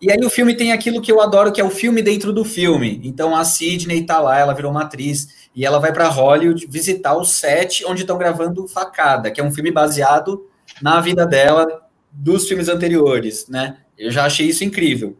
E 0.00 0.12
aí 0.12 0.24
o 0.24 0.30
filme 0.30 0.54
tem 0.54 0.72
aquilo 0.72 1.02
que 1.02 1.10
eu 1.10 1.20
adoro, 1.20 1.52
que 1.52 1.60
é 1.60 1.64
o 1.64 1.70
filme 1.70 2.02
dentro 2.02 2.32
do 2.32 2.44
filme. 2.44 3.00
Então 3.02 3.34
a 3.34 3.44
Sydney 3.44 4.04
tá 4.04 4.20
lá, 4.20 4.38
ela 4.38 4.54
virou 4.54 4.70
uma 4.70 4.82
atriz, 4.82 5.48
e 5.54 5.66
ela 5.66 5.80
vai 5.80 5.92
para 5.92 6.08
Hollywood 6.08 6.66
visitar 6.68 7.16
o 7.16 7.24
set 7.24 7.84
onde 7.84 8.02
estão 8.02 8.16
gravando 8.16 8.68
Facada, 8.68 9.30
que 9.30 9.40
é 9.40 9.44
um 9.44 9.50
filme 9.50 9.72
baseado 9.72 10.46
na 10.80 11.00
vida 11.00 11.26
dela 11.26 11.82
dos 12.12 12.46
filmes 12.46 12.68
anteriores, 12.68 13.48
né? 13.48 13.78
Eu 13.96 14.10
já 14.10 14.24
achei 14.24 14.46
isso 14.46 14.62
incrível. 14.62 15.16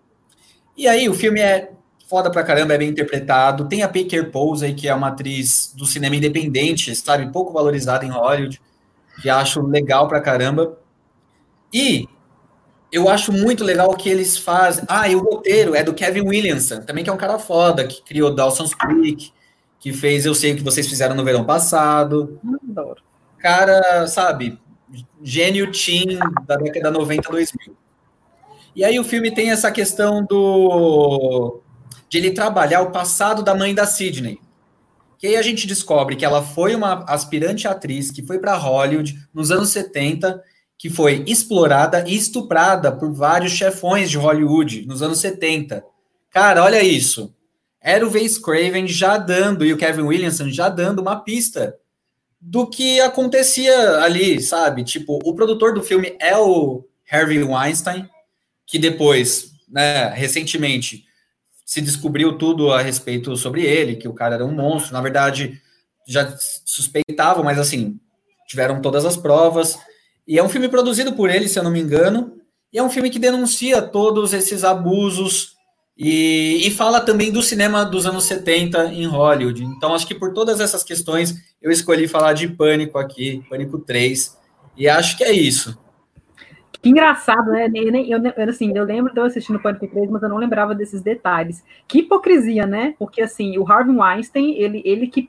E 0.77 0.87
aí 0.87 1.09
o 1.09 1.15
filme 1.15 1.41
é 1.41 1.73
foda 2.09 2.31
pra 2.31 2.45
caramba, 2.45 2.75
é 2.75 2.79
bem 2.79 2.89
interpretado. 2.89 3.69
Tem 3.69 3.83
a 3.83 3.89
Baker 3.89 4.31
Posey, 4.31 4.75
que 4.75 4.89
é 4.89 4.95
uma 4.95 5.09
atriz 5.09 5.75
do 5.77 5.85
cinema 5.85 6.15
independente, 6.15 6.95
sabe, 6.95 7.31
pouco 7.33 7.53
valorizada 7.53 8.05
em 8.05 8.11
Hollywood, 8.11 8.61
que 9.21 9.29
acho 9.29 9.61
legal 9.61 10.07
pra 10.07 10.21
caramba. 10.21 10.79
E 11.73 12.09
eu 12.91 13.09
acho 13.09 13.33
muito 13.33 13.65
legal 13.65 13.95
que 13.97 14.09
eles 14.09 14.39
fazem. 14.39 14.85
Ah, 14.89 15.09
e 15.09 15.15
o 15.15 15.23
roteiro 15.23 15.75
é 15.75 15.83
do 15.83 15.95
Kevin 15.95 16.23
Williamson, 16.23 16.81
também 16.81 17.05
que 17.05 17.11
é 17.11 17.13
um 17.13 17.19
cara 17.19 17.39
foda, 17.39 17.87
que 17.87 18.03
criou 18.03 18.35
Dawson's 18.35 18.75
Creek, 18.75 19.33
que 19.79 19.93
fez 19.93 20.25
Eu 20.25 20.35
Sei 20.35 20.53
O 20.53 20.57
Que 20.57 20.63
Vocês 20.63 20.89
Fizeram 20.89 21.15
no 21.15 21.25
Verão 21.25 21.45
Passado. 21.45 22.41
Adoro. 22.71 23.03
Cara, 23.39 24.07
sabe, 24.07 24.59
gênio 25.23 25.71
teen 25.71 26.19
da 26.47 26.57
década 26.57 26.91
90, 26.91 27.31
2000. 27.31 27.77
E 28.75 28.85
aí 28.85 28.99
o 28.99 29.05
filme 29.05 29.31
tem 29.33 29.51
essa 29.51 29.71
questão 29.71 30.25
do 30.25 31.61
de 32.09 32.17
ele 32.17 32.31
trabalhar 32.31 32.81
o 32.81 32.91
passado 32.91 33.43
da 33.43 33.55
mãe 33.55 33.75
da 33.75 33.87
Sidney. 33.87 34.41
Que 35.19 35.27
aí 35.27 35.37
a 35.37 35.43
gente 35.43 35.67
descobre 35.67 36.17
que 36.17 36.25
ela 36.25 36.43
foi 36.43 36.75
uma 36.75 37.05
aspirante 37.07 37.69
atriz 37.69 38.11
que 38.11 38.23
foi 38.23 38.39
para 38.39 38.57
Hollywood 38.57 39.19
nos 39.35 39.51
anos 39.51 39.71
70 39.71 40.43
que 40.79 40.89
foi 40.89 41.25
explorada 41.27 42.05
e 42.07 42.15
estuprada 42.15 42.93
por 42.93 43.13
vários 43.13 43.53
chefões 43.53 44.09
de 44.09 44.17
Hollywood 44.17 44.87
nos 44.87 45.03
anos 45.03 45.19
70. 45.19 45.85
Cara, 46.31 46.63
olha 46.63 46.83
isso. 46.83 47.35
Era 47.81 48.07
o 48.07 48.11
Vase 48.11 48.41
Craven 48.41 48.87
já 48.87 49.19
dando, 49.19 49.65
e 49.65 49.73
o 49.73 49.77
Kevin 49.77 50.03
Williamson 50.03 50.49
já 50.49 50.69
dando 50.69 51.01
uma 51.01 51.17
pista 51.17 51.77
do 52.41 52.67
que 52.67 53.01
acontecia 53.01 53.99
ali, 54.01 54.41
sabe? 54.41 54.85
Tipo, 54.85 55.19
o 55.25 55.35
produtor 55.35 55.75
do 55.75 55.83
filme 55.83 56.17
é 56.21 56.37
o 56.37 56.85
Harvey 57.11 57.43
Weinstein, 57.43 58.09
que 58.65 58.79
depois, 58.79 59.53
né, 59.69 60.11
recentemente, 60.11 61.05
se 61.65 61.81
descobriu 61.81 62.39
tudo 62.39 62.73
a 62.73 62.81
respeito 62.81 63.37
sobre 63.37 63.65
ele, 63.65 63.97
que 63.97 64.07
o 64.07 64.15
cara 64.15 64.37
era 64.37 64.45
um 64.45 64.53
monstro. 64.53 64.93
Na 64.93 65.01
verdade, 65.01 65.61
já 66.07 66.35
suspeitavam, 66.65 67.43
mas 67.43 67.59
assim, 67.59 67.99
tiveram 68.47 68.81
todas 68.81 69.05
as 69.05 69.17
provas. 69.17 69.77
E 70.29 70.39
é 70.39 70.45
um 70.45 70.49
filme 70.51 70.69
produzido 70.69 71.15
por 71.15 71.31
ele, 71.31 71.49
se 71.49 71.59
eu 71.59 71.63
não 71.63 71.71
me 71.71 71.81
engano, 71.81 72.35
e 72.71 72.79
é 72.79 72.83
um 72.83 72.91
filme 72.91 73.09
que 73.09 73.19
denuncia 73.19 73.81
todos 73.81 74.35
esses 74.35 74.63
abusos 74.63 75.57
e, 75.97 76.61
e, 76.65 76.71
fala 76.71 77.01
também 77.01 77.33
do 77.33 77.43
cinema 77.43 77.85
dos 77.85 78.07
anos 78.07 78.25
70 78.25 78.93
em 78.93 79.07
Hollywood. 79.07 79.65
Então, 79.65 79.95
acho 79.95 80.07
que 80.07 80.15
por 80.15 80.33
todas 80.33 80.61
essas 80.61 80.85
questões, 80.85 81.35
eu 81.61 81.73
escolhi 81.73 82.07
falar 82.07 82.35
de 82.35 82.47
Pânico 82.47 82.99
aqui, 82.99 83.43
Pânico 83.49 83.79
3, 83.79 84.39
e 84.77 84.89
acho 84.89 85.17
que 85.17 85.25
é 85.25 85.33
isso. 85.33 85.77
Que 86.81 86.91
engraçado, 86.91 87.51
né? 87.51 87.69
Eu, 87.75 88.23
eu, 88.23 88.49
assim, 88.49 88.77
eu 88.77 88.85
lembro 88.85 89.13
de 89.13 89.19
eu 89.19 89.25
assistindo 89.25 89.59
Pânico 89.59 89.89
3, 89.89 90.09
mas 90.11 90.23
eu 90.23 90.29
não 90.29 90.37
lembrava 90.37 90.75
desses 90.75 91.03
detalhes. 91.03 91.65
Que 91.89 92.01
hipocrisia, 92.01 92.65
né? 92.65 92.95
Porque, 92.97 93.23
assim, 93.23 93.59
o 93.59 93.69
Harvey 93.69 93.97
Weinstein, 93.97 94.55
ele, 94.57 94.83
ele 94.85 95.09
que 95.09 95.29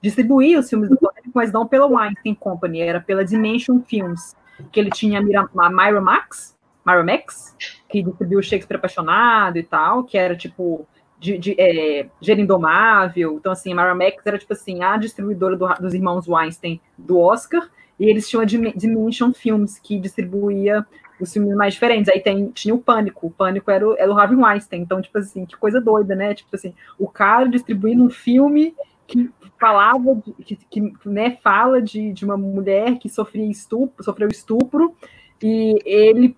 distribuía 0.00 0.60
os 0.60 0.70
filmes 0.70 0.88
do 0.88 0.96
mas 1.36 1.52
não 1.52 1.66
pela 1.66 1.86
Weinstein 1.86 2.34
Company, 2.34 2.80
era 2.80 3.00
pela 3.00 3.24
Dimension 3.24 3.80
Films, 3.80 4.34
que 4.72 4.80
ele 4.80 4.90
tinha 4.90 5.20
a 5.20 5.70
Myra 5.70 6.00
Max, 6.00 6.56
Myra 6.84 7.04
Max, 7.04 7.54
que 7.88 8.02
distribuiu 8.02 8.42
Shakespeare 8.42 8.78
Apaixonado 8.78 9.58
e 9.58 9.62
tal, 9.62 10.04
que 10.04 10.16
era 10.16 10.36
tipo 10.36 10.86
de, 11.18 11.38
de 11.38 11.54
é, 11.58 12.08
Gerindomável. 12.20 13.36
Então, 13.36 13.52
assim, 13.52 13.72
a 13.72 13.76
Myra 13.76 13.94
Max 13.94 14.24
era 14.24 14.38
tipo 14.38 14.52
assim, 14.52 14.82
a 14.82 14.96
distribuidora 14.96 15.56
do, 15.56 15.68
dos 15.74 15.94
irmãos 15.94 16.26
Weinstein 16.26 16.80
do 16.96 17.18
Oscar, 17.18 17.68
e 17.98 18.06
eles 18.06 18.28
tinham 18.28 18.42
a 18.42 18.44
Dimension 18.44 19.32
Films, 19.32 19.78
que 19.78 19.98
distribuía 19.98 20.86
os 21.20 21.32
filmes 21.32 21.54
mais 21.56 21.74
diferentes. 21.74 22.08
Aí 22.10 22.20
tem, 22.20 22.50
tinha 22.50 22.74
o 22.74 22.78
Pânico. 22.78 23.26
O 23.26 23.30
Pânico 23.30 23.70
era 23.70 23.88
o, 23.88 23.96
era 23.96 24.12
o 24.12 24.18
Harvey 24.18 24.36
Weinstein. 24.36 24.82
Então, 24.82 25.00
tipo 25.00 25.16
assim, 25.18 25.46
que 25.46 25.56
coisa 25.56 25.80
doida, 25.80 26.14
né? 26.14 26.34
Tipo 26.34 26.54
assim, 26.54 26.74
o 26.98 27.08
cara 27.08 27.48
distribuindo 27.48 28.04
um 28.04 28.10
filme 28.10 28.74
que 29.06 29.30
falava, 29.58 30.22
que, 30.44 30.56
que 30.70 30.92
né, 31.04 31.38
fala 31.42 31.80
de, 31.80 32.12
de 32.12 32.24
uma 32.24 32.36
mulher 32.36 32.98
que 32.98 33.08
sofria 33.08 33.50
estupro, 33.50 34.04
sofreu 34.04 34.28
estupro, 34.28 34.94
e 35.42 35.78
ele, 35.84 36.36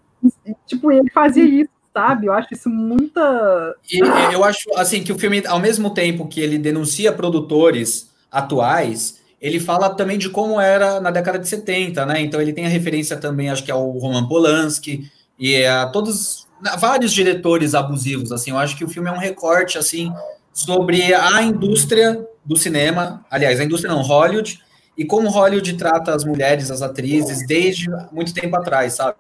tipo, 0.67 0.91
ele 0.93 1.11
fazia 1.11 1.45
isso, 1.45 1.71
sabe? 1.93 2.27
Eu 2.27 2.33
acho 2.33 2.49
isso 2.53 2.69
muita. 2.69 3.75
E, 3.91 3.99
eu 4.33 4.45
acho, 4.45 4.69
assim, 4.77 5.03
que 5.03 5.13
o 5.13 5.19
filme, 5.19 5.43
ao 5.47 5.59
mesmo 5.59 5.93
tempo 5.95 6.29
que 6.29 6.41
ele 6.41 6.59
denuncia 6.59 7.13
produtores 7.13 8.11
atuais, 8.31 9.23
ele 9.41 9.61
fala 9.61 9.95
também 9.95 10.19
de 10.19 10.29
como 10.31 10.61
era 10.61 11.01
na 11.01 11.11
década 11.11 11.39
de 11.39 11.49
70, 11.49 12.05
né? 12.07 12.21
Então 12.21 12.41
ele 12.41 12.53
tem 12.53 12.67
a 12.67 12.69
referência 12.69 13.17
também, 13.17 13.51
acho 13.51 13.65
que 13.65 13.71
ao 13.71 13.91
Roman 13.91 14.27
Polanski, 14.27 15.11
e 15.39 15.65
a 15.65 15.87
todos, 15.87 16.49
vários 16.79 17.13
diretores 17.13 17.75
abusivos, 17.75 18.33
assim, 18.33 18.51
eu 18.51 18.59
acho 18.59 18.77
que 18.77 18.85
o 18.85 18.89
filme 18.89 19.09
é 19.09 19.13
um 19.13 19.19
recorte, 19.19 19.79
assim, 19.79 20.13
sobre 20.59 21.15
a 21.15 21.41
indústria 21.41 22.27
do 22.45 22.57
cinema, 22.57 23.25
aliás, 23.31 23.61
a 23.61 23.65
indústria 23.65 23.95
não, 23.95 24.03
Hollywood, 24.03 24.61
e 24.97 25.05
como 25.05 25.29
Hollywood 25.29 25.77
trata 25.77 26.13
as 26.13 26.25
mulheres, 26.25 26.69
as 26.69 26.83
atrizes, 26.83 27.47
desde 27.47 27.89
muito 28.11 28.35
tempo 28.35 28.57
atrás, 28.57 28.95
sabe? 28.95 29.17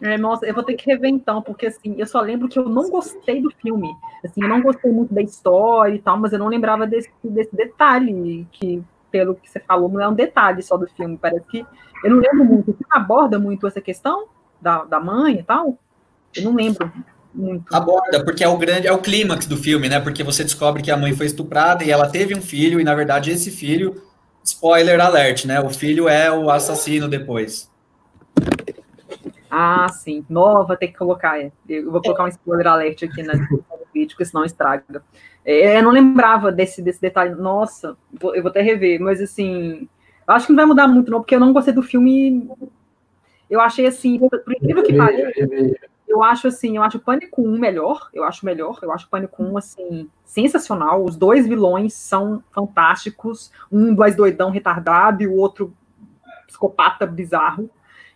É, 0.00 0.16
nossa, 0.16 0.46
eu 0.46 0.54
vou 0.54 0.62
ter 0.62 0.74
que 0.74 0.88
rever 0.88 1.10
então, 1.10 1.42
porque 1.42 1.66
assim, 1.66 1.96
eu 1.98 2.06
só 2.06 2.20
lembro 2.20 2.46
que 2.46 2.56
eu 2.56 2.68
não 2.68 2.88
gostei 2.88 3.42
do 3.42 3.50
filme. 3.60 3.92
Assim, 4.24 4.40
eu 4.40 4.48
não 4.48 4.62
gostei 4.62 4.92
muito 4.92 5.12
da 5.12 5.20
história 5.20 5.96
e 5.96 5.98
tal, 5.98 6.16
mas 6.16 6.32
eu 6.32 6.38
não 6.38 6.46
lembrava 6.46 6.86
desse, 6.86 7.10
desse 7.24 7.56
detalhe, 7.56 8.46
que, 8.52 8.84
pelo 9.10 9.34
que 9.34 9.50
você 9.50 9.58
falou, 9.58 9.88
não 9.88 10.00
é 10.00 10.08
um 10.08 10.14
detalhe 10.14 10.62
só 10.62 10.76
do 10.76 10.86
filme. 10.86 11.18
Parece 11.20 11.44
que. 11.46 11.66
Eu 12.04 12.10
não 12.10 12.18
lembro 12.18 12.44
muito. 12.44 12.72
Você 12.72 12.84
aborda 12.88 13.36
muito 13.36 13.66
essa 13.66 13.80
questão 13.80 14.28
da, 14.60 14.84
da 14.84 15.00
mãe 15.00 15.40
e 15.40 15.42
tal? 15.42 15.76
Eu 16.36 16.44
não 16.44 16.54
lembro 16.54 16.92
muito. 17.34 17.74
Aborda, 17.74 18.24
porque 18.24 18.44
é 18.44 18.48
o 18.48 18.56
grande, 18.56 18.86
é 18.86 18.92
o 18.92 18.98
clímax 18.98 19.46
do 19.46 19.56
filme, 19.56 19.88
né? 19.88 20.00
Porque 20.00 20.22
você 20.22 20.44
descobre 20.44 20.82
que 20.82 20.90
a 20.90 20.96
mãe 20.96 21.12
foi 21.12 21.26
estuprada 21.26 21.82
e 21.82 21.90
ela 21.90 22.08
teve 22.08 22.34
um 22.34 22.40
filho, 22.40 22.80
e 22.80 22.84
na 22.84 22.94
verdade 22.94 23.30
esse 23.30 23.50
filho, 23.50 24.02
spoiler 24.42 25.00
alert, 25.00 25.44
né? 25.44 25.60
O 25.60 25.70
filho 25.70 26.08
é 26.08 26.30
o 26.30 26.50
assassino 26.50 27.08
depois. 27.08 27.70
Ah, 29.50 29.88
sim. 29.88 30.24
Nova, 30.28 30.76
tem 30.76 30.90
que 30.90 30.98
colocar. 30.98 31.40
É. 31.40 31.50
Eu 31.68 31.90
vou 31.90 32.02
colocar 32.02 32.24
um 32.24 32.28
spoiler 32.28 32.66
alert 32.66 33.02
aqui 33.02 33.22
na 33.22 33.34
descrição 33.34 33.78
do 33.78 33.86
vídeo, 33.92 34.10
porque 34.10 34.24
senão 34.24 34.44
estraga. 34.44 35.02
É, 35.44 35.78
eu 35.78 35.82
não 35.82 35.90
lembrava 35.90 36.50
desse, 36.50 36.82
desse 36.82 37.00
detalhe. 37.00 37.34
Nossa, 37.34 37.96
eu 38.34 38.42
vou 38.42 38.50
até 38.50 38.62
rever, 38.62 39.00
mas 39.00 39.20
assim. 39.20 39.88
Acho 40.26 40.46
que 40.46 40.52
não 40.52 40.56
vai 40.56 40.66
mudar 40.66 40.88
muito, 40.88 41.10
não, 41.10 41.20
porque 41.20 41.34
eu 41.34 41.40
não 41.40 41.52
gostei 41.52 41.72
do 41.72 41.82
filme. 41.82 42.50
Eu 43.48 43.60
achei 43.60 43.86
assim, 43.86 44.18
por 44.18 44.40
incrível 44.48 44.82
que 44.82 44.96
pareça 44.96 45.46
eu 46.14 46.22
acho 46.22 46.46
assim, 46.46 46.76
eu 46.76 46.82
acho 46.82 46.98
o 46.98 47.00
Pânico 47.00 47.42
1 47.42 47.58
melhor, 47.58 48.08
eu 48.14 48.24
acho 48.24 48.46
melhor, 48.46 48.78
eu 48.82 48.92
acho 48.92 49.06
o 49.06 49.10
Pânico 49.10 49.42
1 49.42 49.58
assim, 49.58 50.08
sensacional. 50.24 51.04
Os 51.04 51.16
dois 51.16 51.46
vilões 51.46 51.92
são 51.94 52.42
fantásticos, 52.52 53.50
um 53.70 53.94
mais 53.94 54.14
doidão 54.14 54.50
retardado 54.50 55.22
e 55.22 55.26
o 55.26 55.34
outro 55.34 55.74
psicopata 56.46 57.04
bizarro. 57.04 57.68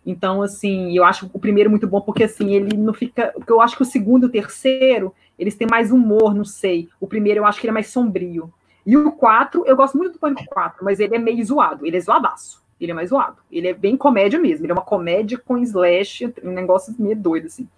Então, 0.06 0.40
assim, 0.42 0.96
eu 0.96 1.04
acho 1.04 1.28
o 1.32 1.38
primeiro 1.38 1.68
muito 1.68 1.86
bom, 1.86 2.00
porque 2.00 2.24
assim, 2.24 2.54
ele 2.54 2.76
não 2.76 2.94
fica. 2.94 3.34
Eu 3.46 3.60
acho 3.60 3.76
que 3.76 3.82
o 3.82 3.86
segundo 3.86 4.24
e 4.24 4.26
o 4.26 4.32
terceiro, 4.32 5.12
eles 5.38 5.56
têm 5.56 5.66
mais 5.68 5.90
humor, 5.90 6.34
não 6.34 6.44
sei. 6.44 6.88
O 7.00 7.06
primeiro 7.06 7.40
eu 7.40 7.44
acho 7.44 7.60
que 7.60 7.66
ele 7.66 7.72
é 7.72 7.74
mais 7.74 7.88
sombrio. 7.88 8.52
E 8.86 8.96
o 8.96 9.12
4, 9.12 9.66
eu 9.66 9.76
gosto 9.76 9.98
muito 9.98 10.14
do 10.14 10.18
Pânico 10.18 10.46
4, 10.46 10.84
mas 10.84 11.00
ele 11.00 11.14
é 11.14 11.18
meio 11.18 11.44
zoado, 11.44 11.84
ele 11.84 11.96
é 11.96 12.00
zoadaço. 12.00 12.62
Ele 12.80 12.92
é 12.92 12.94
mais 12.94 13.10
zoado. 13.10 13.38
Ele 13.50 13.68
é 13.68 13.74
bem 13.74 13.96
comédia 13.96 14.38
mesmo. 14.38 14.64
Ele 14.64 14.72
é 14.72 14.74
uma 14.74 14.84
comédia 14.84 15.38
com 15.38 15.58
slash, 15.58 16.32
um 16.42 16.50
negócio 16.50 16.94
meio 16.98 17.16
doido, 17.16 17.46
assim. 17.46 17.68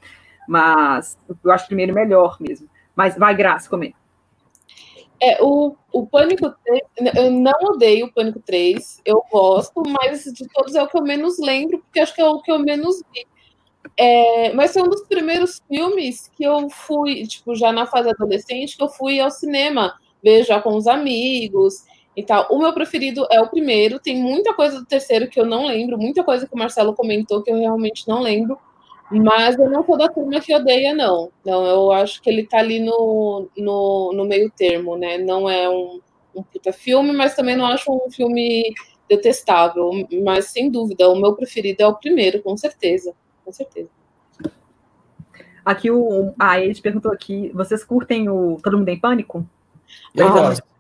Mas 0.47 1.19
eu 1.43 1.51
acho 1.51 1.65
o 1.65 1.69
primeiro 1.69 1.95
melhor 1.95 2.37
mesmo. 2.41 2.69
Mas 2.95 3.17
vai, 3.17 3.35
Graça, 3.35 3.69
comenta. 3.69 3.97
É, 5.23 5.43
o, 5.43 5.77
o 5.93 6.07
Pânico 6.07 6.51
3, 6.65 6.83
eu 7.15 7.31
não 7.31 7.53
odeio 7.65 8.07
o 8.07 8.13
Pânico 8.13 8.41
3, 8.41 9.03
eu 9.05 9.23
gosto, 9.31 9.83
mas 9.87 10.25
de 10.25 10.49
todos 10.49 10.75
é 10.75 10.83
o 10.83 10.89
que 10.89 10.97
eu 10.97 11.03
menos 11.03 11.39
lembro, 11.39 11.79
porque 11.79 12.01
acho 12.01 12.15
que 12.15 12.23
é 12.23 12.27
o 12.27 12.41
que 12.41 12.51
eu 12.51 12.59
menos 12.59 13.03
vi. 13.13 13.27
É, 13.99 14.53
mas 14.55 14.73
foi 14.73 14.83
um 14.83 14.89
dos 14.89 15.03
primeiros 15.03 15.61
filmes 15.69 16.31
que 16.35 16.45
eu 16.45 16.71
fui, 16.71 17.27
tipo, 17.27 17.55
já 17.55 17.71
na 17.71 17.85
fase 17.87 18.09
adolescente, 18.09 18.77
que 18.79 18.83
eu 18.83 18.89
fui 18.89 19.21
ao 19.21 19.31
cinema, 19.31 19.95
ver 20.23 20.43
já 20.45 20.61
com 20.61 20.75
os 20.75 20.87
amigos 20.87 21.85
e 22.21 22.25
tal. 22.25 22.47
O 22.51 22.59
meu 22.59 22.73
preferido 22.73 23.27
é 23.31 23.41
o 23.41 23.49
primeiro, 23.49 23.99
tem 23.99 24.17
muita 24.17 24.55
coisa 24.55 24.79
do 24.79 24.87
terceiro 24.87 25.29
que 25.29 25.41
eu 25.41 25.47
não 25.47 25.67
lembro, 25.67 25.99
muita 25.99 26.23
coisa 26.23 26.47
que 26.47 26.55
o 26.55 26.59
Marcelo 26.59 26.95
comentou 26.95 27.43
que 27.43 27.51
eu 27.51 27.59
realmente 27.59 28.07
não 28.07 28.21
lembro. 28.21 28.59
Mas 29.11 29.59
eu 29.59 29.69
não 29.69 29.85
sou 29.85 29.99
da 29.99 30.09
turma 30.09 30.41
que 30.41 30.55
odeia, 30.55 30.95
não. 30.95 31.33
Não, 31.45 31.67
eu 31.67 31.91
acho 31.91 32.23
que 32.23 32.31
ele 32.31 32.47
tá 32.47 32.59
ali 32.59 32.79
no, 32.79 33.49
no, 33.57 34.13
no 34.15 34.25
meio 34.25 34.49
termo, 34.51 34.97
né? 34.97 35.19
Não 35.19 35.51
é 35.51 35.69
um, 35.69 36.01
um 36.33 36.45
puta 36.45 36.73
filme, 36.73 37.11
mas 37.13 37.35
também 37.35 37.57
não 37.57 37.67
acho 37.67 37.91
um 37.93 38.09
filme 38.09 38.73
detestável. 39.09 39.91
Mas 40.23 40.45
sem 40.47 40.71
dúvida, 40.71 41.09
o 41.09 41.21
meu 41.21 41.35
preferido 41.35 41.83
é 41.83 41.89
o 41.89 41.97
primeiro, 41.97 42.41
com 42.41 42.57
certeza. 42.57 43.13
Com 43.45 43.51
certeza. 43.51 43.89
Aqui 45.65 45.91
o 45.91 46.33
a 46.39 46.61
Ed 46.61 46.81
perguntou 46.81 47.11
aqui: 47.11 47.51
vocês 47.53 47.83
curtem 47.83 48.29
o 48.29 48.59
Todo 48.63 48.79
Mundo 48.79 48.89
em 48.91 49.01
Pânico? 49.01 49.45
Eu 50.15 50.29
ah, 50.29 50.31
gosto. 50.31 50.71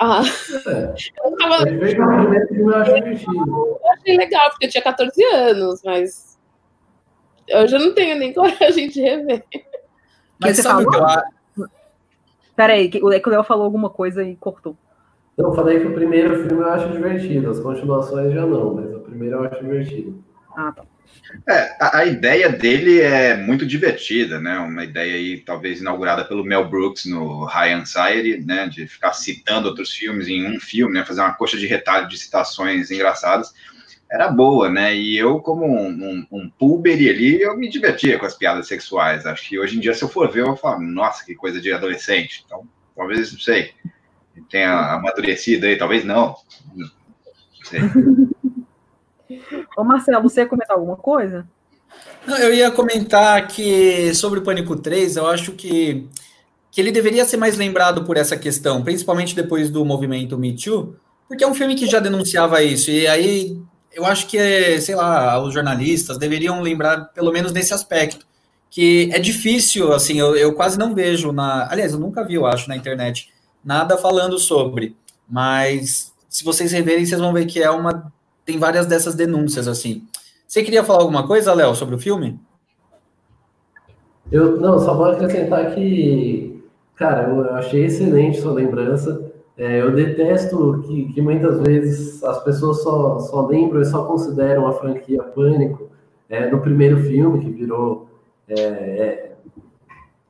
Ah, 0.00 0.22
é. 0.66 0.94
eu, 1.24 1.36
tava... 1.36 1.68
eu 1.68 1.80
achei 3.92 4.16
legal, 4.16 4.50
porque 4.50 4.66
eu 4.66 4.70
tinha 4.70 4.82
14 4.82 5.24
anos, 5.24 5.82
mas 5.84 6.38
eu 7.48 7.66
já 7.66 7.78
não 7.78 7.92
tenho 7.94 8.16
nem 8.16 8.32
coragem 8.34 8.88
de 8.88 9.00
rever. 9.00 9.44
Mas 10.40 10.56
você 10.56 10.62
sabe 10.62 10.86
o 10.86 10.90
que 10.90 10.96
eu? 10.96 11.04
Peraí, 12.54 12.90
o 13.02 13.08
Léo 13.08 13.44
falou 13.44 13.64
alguma 13.64 13.90
coisa 13.90 14.22
e 14.22 14.36
cortou. 14.36 14.76
Eu 15.36 15.52
falei 15.52 15.78
que 15.78 15.86
o 15.86 15.94
primeiro 15.94 16.34
filme 16.42 16.62
eu 16.62 16.68
acho 16.68 16.90
divertido, 16.90 17.50
as 17.50 17.60
continuações 17.60 18.32
já 18.32 18.44
não, 18.44 18.74
mas 18.74 18.92
o 18.92 19.00
primeiro 19.00 19.36
eu 19.36 19.44
acho 19.44 19.62
divertido. 19.62 20.24
Ah, 20.56 20.72
tá. 20.72 20.84
É, 21.46 21.76
a, 21.80 21.98
a, 21.98 22.04
ideia 22.06 22.48
dele 22.48 23.00
é 23.00 23.36
muito 23.36 23.66
divertida, 23.66 24.40
né? 24.40 24.58
Uma 24.58 24.84
ideia 24.84 25.14
aí, 25.14 25.40
talvez 25.40 25.80
inaugurada 25.80 26.24
pelo 26.24 26.44
Mel 26.44 26.68
Brooks 26.68 27.04
no 27.04 27.44
High 27.44 27.72
Anxiety, 27.74 28.44
né? 28.44 28.66
De 28.66 28.86
ficar 28.86 29.12
citando 29.12 29.68
outros 29.68 29.92
filmes 29.92 30.28
em 30.28 30.46
um 30.46 30.58
filme, 30.58 30.94
né? 30.94 31.04
Fazer 31.04 31.20
uma 31.20 31.34
coxa 31.34 31.58
de 31.58 31.66
retalho 31.66 32.08
de 32.08 32.18
citações 32.18 32.90
engraçadas. 32.90 33.52
Era 34.10 34.28
boa, 34.28 34.70
né? 34.70 34.96
E 34.96 35.18
eu, 35.18 35.38
como 35.40 35.66
um, 35.66 36.26
um, 36.30 36.50
um 36.62 36.82
ali, 36.84 37.42
eu 37.42 37.56
me 37.58 37.68
divertia 37.68 38.18
com 38.18 38.24
as 38.24 38.34
piadas 38.34 38.66
sexuais. 38.66 39.26
Acho 39.26 39.46
que 39.46 39.58
hoje 39.58 39.76
em 39.76 39.80
dia, 39.80 39.92
se 39.92 40.02
eu 40.02 40.08
for 40.08 40.30
ver, 40.30 40.44
eu 40.44 40.56
falo, 40.56 40.80
nossa, 40.80 41.24
que 41.24 41.34
coisa 41.34 41.60
de 41.60 41.70
adolescente. 41.70 42.42
Então, 42.46 42.66
talvez, 42.96 43.32
não 43.32 43.38
sei, 43.38 43.72
tenha 44.50 44.94
amadurecido 44.94 45.66
aí, 45.66 45.76
talvez 45.76 46.04
não. 46.04 46.36
Não 46.74 46.88
sei. 47.64 47.80
Ô 49.78 49.84
Marcelo, 49.84 50.20
você 50.20 50.40
ia 50.40 50.46
comentar 50.48 50.76
alguma 50.76 50.96
coisa? 50.96 51.46
Não, 52.26 52.36
eu 52.36 52.52
ia 52.52 52.68
comentar 52.68 53.46
que 53.46 54.12
sobre 54.12 54.40
o 54.40 54.42
Pânico 54.42 54.74
3, 54.74 55.16
eu 55.16 55.28
acho 55.28 55.52
que, 55.52 56.08
que 56.72 56.80
ele 56.80 56.90
deveria 56.90 57.24
ser 57.24 57.36
mais 57.36 57.56
lembrado 57.56 58.04
por 58.04 58.16
essa 58.16 58.36
questão, 58.36 58.82
principalmente 58.82 59.36
depois 59.36 59.70
do 59.70 59.84
movimento 59.84 60.36
Me 60.36 60.52
Too, 60.52 60.96
porque 61.28 61.44
é 61.44 61.46
um 61.46 61.54
filme 61.54 61.76
que 61.76 61.86
já 61.86 62.00
denunciava 62.00 62.60
isso, 62.60 62.90
e 62.90 63.06
aí 63.06 63.56
eu 63.92 64.04
acho 64.04 64.26
que, 64.26 64.80
sei 64.80 64.96
lá, 64.96 65.40
os 65.40 65.54
jornalistas 65.54 66.18
deveriam 66.18 66.60
lembrar, 66.60 67.12
pelo 67.12 67.30
menos 67.30 67.52
nesse 67.52 67.72
aspecto, 67.72 68.26
que 68.68 69.08
é 69.12 69.20
difícil, 69.20 69.92
assim, 69.92 70.18
eu, 70.18 70.34
eu 70.34 70.54
quase 70.54 70.76
não 70.76 70.92
vejo 70.92 71.30
na. 71.30 71.70
Aliás, 71.70 71.92
eu 71.92 72.00
nunca 72.00 72.24
vi, 72.24 72.34
eu 72.34 72.46
acho, 72.46 72.68
na 72.68 72.76
internet, 72.76 73.32
nada 73.64 73.96
falando 73.96 74.40
sobre, 74.40 74.96
mas 75.28 76.12
se 76.28 76.42
vocês 76.42 76.72
reverem, 76.72 77.06
vocês 77.06 77.20
vão 77.20 77.32
ver 77.32 77.46
que 77.46 77.62
é 77.62 77.70
uma 77.70 78.12
tem 78.48 78.58
várias 78.58 78.86
dessas 78.86 79.14
denúncias, 79.14 79.68
assim. 79.68 80.04
Você 80.46 80.62
queria 80.62 80.82
falar 80.82 81.02
alguma 81.02 81.26
coisa, 81.26 81.52
Léo, 81.52 81.74
sobre 81.74 81.94
o 81.94 81.98
filme? 81.98 82.40
Eu, 84.32 84.58
não, 84.58 84.78
só 84.78 84.94
vou 84.94 85.04
acrescentar 85.04 85.74
que, 85.74 86.64
cara, 86.96 87.28
eu 87.28 87.54
achei 87.56 87.84
excelente 87.84 88.40
sua 88.40 88.54
lembrança. 88.54 89.30
É, 89.54 89.82
eu 89.82 89.94
detesto 89.94 90.82
que, 90.86 91.12
que, 91.12 91.20
muitas 91.20 91.60
vezes 91.60 92.24
as 92.24 92.42
pessoas 92.42 92.82
só, 92.82 93.18
só 93.18 93.46
lembram 93.46 93.82
e 93.82 93.84
só 93.84 94.04
consideram 94.04 94.66
a 94.66 94.72
franquia 94.72 95.22
Pânico 95.22 95.90
é, 96.30 96.48
no 96.50 96.60
primeiro 96.62 97.02
filme, 97.02 97.40
que 97.40 97.50
virou 97.50 98.08
é, 98.48 98.60
é, 98.62 99.32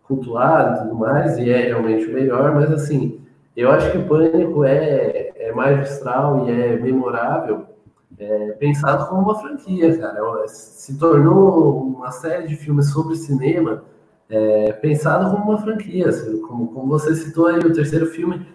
cultuado 0.02 0.74
e 0.74 0.82
tudo 0.82 0.94
mais, 0.96 1.38
e 1.38 1.48
é 1.50 1.68
realmente 1.68 2.06
o 2.06 2.14
melhor, 2.14 2.52
mas 2.52 2.72
assim, 2.72 3.20
eu 3.56 3.70
acho 3.70 3.92
que 3.92 3.98
o 3.98 4.08
Pânico 4.08 4.64
é, 4.64 5.30
é 5.36 5.52
magistral 5.52 6.48
e 6.48 6.50
é 6.50 6.76
memorável 6.76 7.68
é, 8.18 8.52
pensado 8.52 9.06
como 9.08 9.22
uma 9.22 9.38
franquia, 9.38 9.96
cara. 9.98 10.46
Se 10.48 10.96
tornou 10.98 11.82
uma 11.82 12.10
série 12.10 12.46
de 12.46 12.56
filmes 12.56 12.90
sobre 12.90 13.16
cinema 13.16 13.82
é, 14.28 14.72
pensado 14.72 15.30
como 15.30 15.50
uma 15.50 15.58
franquia. 15.58 16.08
Assim, 16.08 16.40
como, 16.42 16.68
como 16.68 16.88
você 16.88 17.14
citou 17.14 17.46
aí, 17.46 17.58
o 17.58 17.72
terceiro 17.72 18.06
filme, 18.06 18.46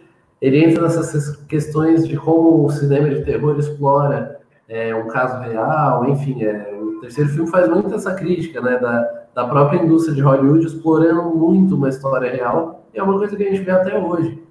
ele 0.41 0.63
entra 0.63 0.83
nessas 0.83 1.35
questões 1.45 2.07
de 2.07 2.17
como 2.17 2.65
o 2.65 2.69
cinema 2.71 3.09
de 3.09 3.23
terror 3.23 3.57
explora 3.57 4.39
é, 4.67 4.93
um 4.95 5.07
caso 5.07 5.39
real, 5.41 6.07
enfim. 6.09 6.43
É, 6.43 6.73
o 6.73 6.99
terceiro 7.01 7.29
filme 7.29 7.49
faz 7.49 7.69
muito 7.69 7.93
essa 7.93 8.13
crítica, 8.13 8.61
né, 8.61 8.77
da, 8.77 9.25
da 9.33 9.47
própria 9.47 9.81
indústria 9.81 10.15
de 10.15 10.21
Hollywood 10.21 10.65
explorando 10.65 11.29
muito 11.35 11.75
uma 11.75 11.89
história 11.89 12.31
real, 12.31 12.85
e 12.93 12.99
é 12.99 13.03
uma 13.03 13.17
coisa 13.17 13.35
que 13.35 13.43
a 13.43 13.49
gente 13.49 13.61
vê 13.61 13.71
até 13.71 13.97
hoje. 13.97 14.41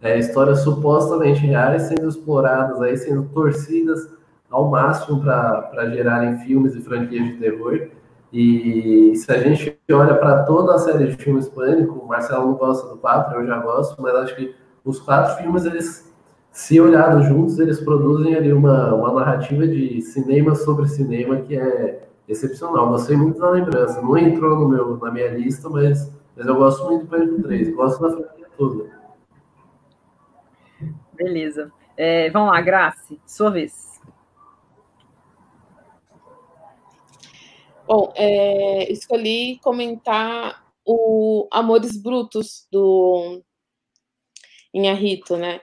É, 0.00 0.16
histórias 0.16 0.60
supostamente 0.60 1.40
reais 1.40 1.82
sendo 1.82 2.08
exploradas 2.08 2.80
aí, 2.80 2.96
sendo 2.96 3.24
torcidas 3.34 4.08
ao 4.50 4.68
máximo 4.68 5.20
para 5.20 5.90
gerarem 5.90 6.38
filmes 6.38 6.74
e 6.74 6.80
franquias 6.80 7.24
de 7.26 7.32
terror. 7.34 7.88
E 8.32 9.12
se 9.16 9.30
a 9.32 9.38
gente 9.38 9.78
olha 9.90 10.14
para 10.14 10.42
toda 10.44 10.74
a 10.74 10.78
série 10.78 11.06
de 11.08 11.16
filmes 11.16 11.48
Pânico, 11.48 11.98
o 11.98 12.06
Marcelo 12.06 12.46
não 12.46 12.54
gosta 12.54 12.88
do 12.88 12.98
4, 12.98 13.40
eu 13.40 13.46
já 13.46 13.58
gosto, 13.58 14.00
mas 14.00 14.14
acho 14.14 14.36
que 14.36 14.54
os 14.84 14.98
quatro 15.00 15.36
filmes, 15.42 15.64
eles, 15.64 16.14
se 16.50 16.80
olhados 16.80 17.26
juntos, 17.26 17.58
eles 17.58 17.80
produzem 17.80 18.34
ali 18.34 18.52
uma, 18.52 18.94
uma 18.94 19.12
narrativa 19.12 19.66
de 19.66 20.00
cinema 20.02 20.54
sobre 20.54 20.88
cinema 20.88 21.36
que 21.36 21.56
é 21.58 22.06
excepcional. 22.28 22.88
Gostei 22.88 23.16
muito 23.16 23.38
da 23.38 23.50
lembrança. 23.50 24.02
Não 24.02 24.16
entrou 24.16 24.60
no 24.60 24.68
meu, 24.68 24.96
na 24.98 25.10
minha 25.10 25.28
lista, 25.28 25.68
mas, 25.70 26.12
mas 26.36 26.46
eu 26.46 26.54
gosto 26.54 26.84
muito 26.84 27.04
do 27.04 27.08
Pânico 27.08 27.42
3. 27.42 27.74
Gosto 27.74 28.02
da 28.02 28.10
franquia 28.10 28.46
toda. 28.56 28.84
Beleza. 31.14 31.72
É, 31.96 32.30
vamos 32.30 32.50
lá, 32.50 32.60
Grace, 32.60 33.18
sua 33.26 33.50
vez. 33.50 33.87
Bom, 37.88 38.12
é, 38.14 38.92
escolhi 38.92 39.58
comentar 39.62 40.62
o 40.84 41.48
Amores 41.50 41.96
Brutos 41.96 42.66
do 42.70 43.42
Inharito, 44.74 45.38
né? 45.38 45.62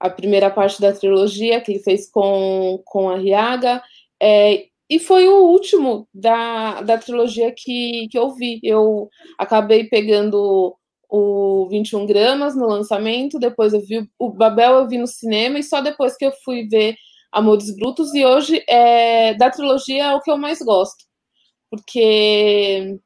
A 0.00 0.08
primeira 0.08 0.48
parte 0.50 0.80
da 0.80 0.94
trilogia 0.94 1.60
que 1.60 1.72
ele 1.72 1.80
fez 1.80 2.10
com, 2.10 2.80
com 2.82 3.10
a 3.10 3.18
Riaga, 3.18 3.82
é, 4.18 4.68
e 4.88 4.98
foi 4.98 5.28
o 5.28 5.44
último 5.48 6.08
da, 6.14 6.80
da 6.80 6.96
trilogia 6.96 7.52
que, 7.52 8.08
que 8.10 8.18
eu 8.18 8.30
vi. 8.30 8.58
Eu 8.62 9.10
acabei 9.38 9.84
pegando 9.84 10.74
o 11.10 11.68
21 11.68 12.06
gramas 12.06 12.56
no 12.56 12.66
lançamento, 12.66 13.38
depois 13.38 13.74
eu 13.74 13.80
vi 13.82 14.08
o 14.18 14.30
Babel, 14.30 14.76
eu 14.76 14.88
vi 14.88 14.96
no 14.96 15.06
cinema, 15.06 15.58
e 15.58 15.62
só 15.62 15.82
depois 15.82 16.16
que 16.16 16.24
eu 16.24 16.32
fui 16.42 16.66
ver 16.66 16.96
Amores 17.30 17.76
Brutos, 17.76 18.14
e 18.14 18.24
hoje 18.24 18.64
é, 18.66 19.34
da 19.34 19.50
trilogia 19.50 20.04
é 20.04 20.14
o 20.14 20.22
que 20.22 20.30
eu 20.30 20.38
mais 20.38 20.60
gosto 20.60 21.04
porque 21.70 22.98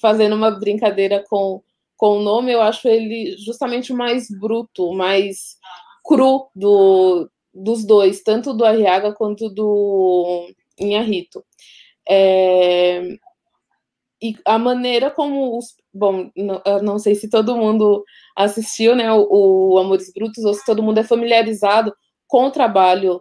fazendo 0.00 0.34
uma 0.36 0.50
brincadeira 0.50 1.24
com, 1.28 1.62
com 1.96 2.18
o 2.18 2.22
nome, 2.22 2.52
eu 2.52 2.62
acho 2.62 2.88
ele 2.88 3.36
justamente 3.38 3.92
o 3.92 3.96
mais 3.96 4.28
bruto, 4.30 4.92
mais 4.92 5.58
cru 6.04 6.48
do, 6.54 7.30
dos 7.52 7.84
dois, 7.84 8.22
tanto 8.22 8.54
do 8.54 8.64
Arriaga 8.64 9.12
quanto 9.12 9.48
do 9.48 10.48
Inharito. 10.78 11.44
É, 12.08 13.16
e 14.22 14.36
a 14.44 14.58
maneira 14.58 15.10
como 15.10 15.56
os. 15.56 15.74
Bom, 15.92 16.30
não, 16.36 16.62
não 16.82 16.98
sei 16.98 17.14
se 17.14 17.28
todo 17.28 17.56
mundo 17.56 18.04
assistiu 18.36 18.94
né, 18.94 19.12
o, 19.12 19.72
o 19.72 19.78
Amores 19.78 20.12
Brutos 20.12 20.44
ou 20.44 20.54
se 20.54 20.64
todo 20.64 20.82
mundo 20.82 20.98
é 20.98 21.04
familiarizado 21.04 21.92
com 22.28 22.46
o 22.46 22.50
trabalho 22.50 23.20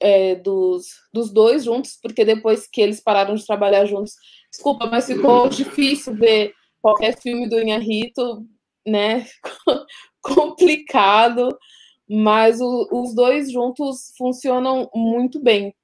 é, 0.00 0.34
dos, 0.36 0.86
dos 1.12 1.32
dois 1.32 1.64
juntos, 1.64 1.98
porque 2.00 2.24
depois 2.24 2.66
que 2.66 2.80
eles 2.80 3.00
pararam 3.00 3.34
de 3.34 3.46
trabalhar 3.46 3.84
juntos, 3.86 4.14
desculpa, 4.50 4.86
mas 4.86 5.06
ficou 5.06 5.48
difícil 5.48 6.14
ver 6.14 6.52
qualquer 6.80 7.18
filme 7.20 7.48
do 7.48 7.60
Inharito, 7.60 8.44
né? 8.86 9.26
Complicado, 10.22 11.56
mas 12.08 12.60
o, 12.60 12.88
os 12.92 13.14
dois 13.14 13.50
juntos 13.50 14.12
funcionam 14.16 14.88
muito 14.94 15.42
bem. 15.42 15.74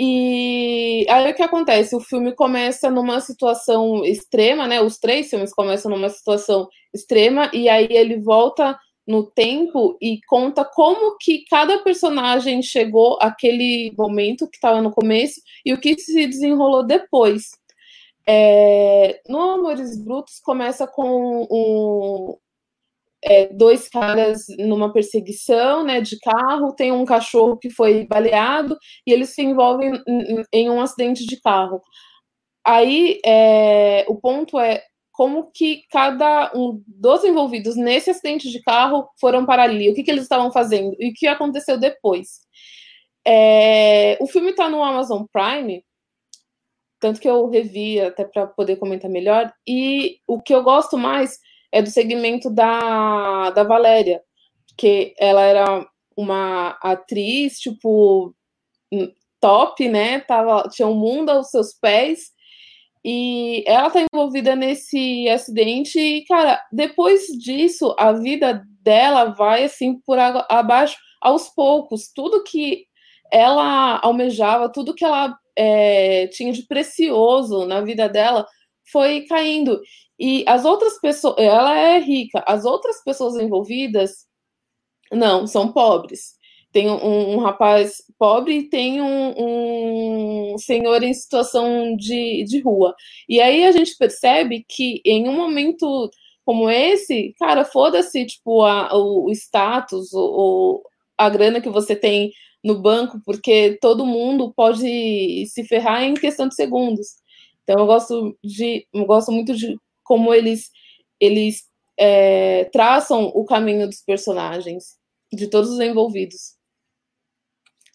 E 0.00 1.04
aí 1.10 1.30
o 1.30 1.34
que 1.34 1.42
acontece? 1.42 1.96
O 1.96 2.00
filme 2.00 2.32
começa 2.32 2.88
numa 2.88 3.20
situação 3.20 4.04
extrema, 4.04 4.66
né? 4.68 4.80
Os 4.80 4.96
três 4.96 5.28
filmes 5.28 5.52
começam 5.52 5.90
numa 5.90 6.08
situação 6.08 6.68
extrema, 6.94 7.50
e 7.52 7.68
aí 7.68 7.88
ele 7.90 8.20
volta 8.20 8.78
no 9.08 9.24
tempo 9.24 9.96
e 10.02 10.20
conta 10.28 10.66
como 10.66 11.16
que 11.16 11.46
cada 11.48 11.78
personagem 11.78 12.62
chegou 12.62 13.18
àquele 13.22 13.90
momento 13.96 14.46
que 14.46 14.58
estava 14.58 14.82
no 14.82 14.92
começo 14.92 15.40
e 15.64 15.72
o 15.72 15.80
que 15.80 15.98
se 15.98 16.26
desenrolou 16.26 16.86
depois. 16.86 17.52
É, 18.26 19.22
no 19.26 19.40
Amores 19.40 19.98
Brutos 19.98 20.38
começa 20.40 20.86
com 20.86 21.46
um, 21.50 22.36
é, 23.24 23.46
dois 23.46 23.88
caras 23.88 24.44
numa 24.58 24.92
perseguição 24.92 25.82
né, 25.82 26.02
de 26.02 26.18
carro, 26.18 26.74
tem 26.74 26.92
um 26.92 27.06
cachorro 27.06 27.56
que 27.56 27.70
foi 27.70 28.06
baleado 28.06 28.76
e 29.06 29.12
eles 29.12 29.30
se 29.30 29.40
envolvem 29.40 29.94
em, 30.06 30.42
em 30.52 30.68
um 30.68 30.82
acidente 30.82 31.24
de 31.24 31.40
carro. 31.40 31.80
Aí 32.62 33.18
é, 33.24 34.04
o 34.06 34.16
ponto 34.16 34.58
é 34.58 34.82
como 35.18 35.50
que 35.50 35.82
cada 35.90 36.52
um 36.54 36.80
dos 36.86 37.24
envolvidos 37.24 37.74
nesse 37.74 38.08
acidente 38.08 38.48
de 38.52 38.62
carro 38.62 39.10
foram 39.20 39.44
para 39.44 39.64
ali, 39.64 39.90
o 39.90 39.94
que, 39.94 40.04
que 40.04 40.12
eles 40.12 40.22
estavam 40.22 40.52
fazendo 40.52 40.94
e 40.96 41.10
o 41.10 41.12
que 41.12 41.26
aconteceu 41.26 41.76
depois. 41.76 42.42
É, 43.26 44.16
o 44.20 44.28
filme 44.28 44.50
está 44.50 44.70
no 44.70 44.80
Amazon 44.80 45.24
Prime, 45.32 45.84
tanto 47.00 47.20
que 47.20 47.28
eu 47.28 47.48
revi 47.48 48.00
até 48.00 48.24
para 48.24 48.46
poder 48.46 48.76
comentar 48.76 49.10
melhor, 49.10 49.52
e 49.66 50.20
o 50.24 50.40
que 50.40 50.54
eu 50.54 50.62
gosto 50.62 50.96
mais 50.96 51.40
é 51.72 51.82
do 51.82 51.90
segmento 51.90 52.48
da, 52.48 53.50
da 53.50 53.64
Valéria, 53.64 54.22
que 54.76 55.16
ela 55.18 55.42
era 55.42 55.84
uma 56.16 56.78
atriz, 56.80 57.58
tipo, 57.58 58.32
top, 59.40 59.88
né? 59.88 60.20
Tava, 60.20 60.68
tinha 60.68 60.86
o 60.86 60.92
um 60.92 60.96
mundo 60.96 61.30
aos 61.30 61.50
seus 61.50 61.72
pés, 61.72 62.30
e 63.10 63.64
ela 63.66 63.88
tá 63.88 64.00
envolvida 64.12 64.54
nesse 64.54 65.26
acidente 65.30 65.98
e, 65.98 66.26
cara, 66.26 66.62
depois 66.70 67.26
disso, 67.28 67.96
a 67.98 68.12
vida 68.12 68.62
dela 68.82 69.30
vai 69.30 69.64
assim 69.64 69.98
por 70.00 70.18
abaixo 70.18 70.98
aos 71.18 71.48
poucos. 71.48 72.12
Tudo 72.14 72.44
que 72.44 72.84
ela 73.32 73.98
almejava, 74.02 74.70
tudo 74.70 74.94
que 74.94 75.06
ela 75.06 75.34
é, 75.56 76.26
tinha 76.26 76.52
de 76.52 76.64
precioso 76.66 77.64
na 77.64 77.80
vida 77.80 78.10
dela 78.10 78.46
foi 78.92 79.22
caindo. 79.22 79.80
E 80.18 80.44
as 80.46 80.66
outras 80.66 81.00
pessoas, 81.00 81.36
ela 81.38 81.78
é 81.78 81.98
rica, 82.00 82.44
as 82.46 82.66
outras 82.66 83.02
pessoas 83.02 83.36
envolvidas 83.36 84.26
não, 85.10 85.46
são 85.46 85.72
pobres 85.72 86.37
tem 86.72 86.90
um, 86.90 87.34
um, 87.34 87.38
rapaz 87.38 88.02
pobre 88.18 88.58
e 88.58 88.68
tem 88.68 89.00
um, 89.00 90.52
um, 90.52 90.58
senhor 90.58 91.02
em 91.02 91.14
situação 91.14 91.96
de, 91.96 92.44
de 92.44 92.60
rua. 92.60 92.94
E 93.28 93.40
aí 93.40 93.64
a 93.64 93.72
gente 93.72 93.96
percebe 93.96 94.64
que 94.68 95.00
em 95.04 95.28
um 95.28 95.32
momento 95.32 96.10
como 96.44 96.70
esse, 96.70 97.34
cara, 97.38 97.64
foda-se, 97.64 98.24
tipo, 98.24 98.62
a, 98.62 98.96
o, 98.96 99.30
status, 99.32 100.12
o, 100.14 100.82
a 101.16 101.28
grana 101.28 101.60
que 101.60 101.68
você 101.68 101.94
tem 101.94 102.32
no 102.64 102.80
banco, 102.80 103.20
porque 103.24 103.78
todo 103.80 104.06
mundo 104.06 104.52
pode 104.54 105.46
se 105.46 105.64
ferrar 105.64 106.02
em 106.04 106.14
questão 106.14 106.48
de 106.48 106.54
segundos. 106.54 107.06
Então 107.62 107.80
eu 107.80 107.86
gosto 107.86 108.38
de, 108.42 108.86
eu 108.94 109.04
gosto 109.06 109.30
muito 109.30 109.54
de 109.54 109.76
como 110.02 110.32
eles 110.32 110.70
eles 111.20 111.64
é, 111.98 112.64
traçam 112.72 113.26
o 113.34 113.44
caminho 113.44 113.86
dos 113.86 114.00
personagens, 114.02 114.96
de 115.32 115.48
todos 115.48 115.70
os 115.70 115.80
envolvidos 115.80 116.57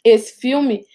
esse 0.04 0.39
filme 0.39 0.86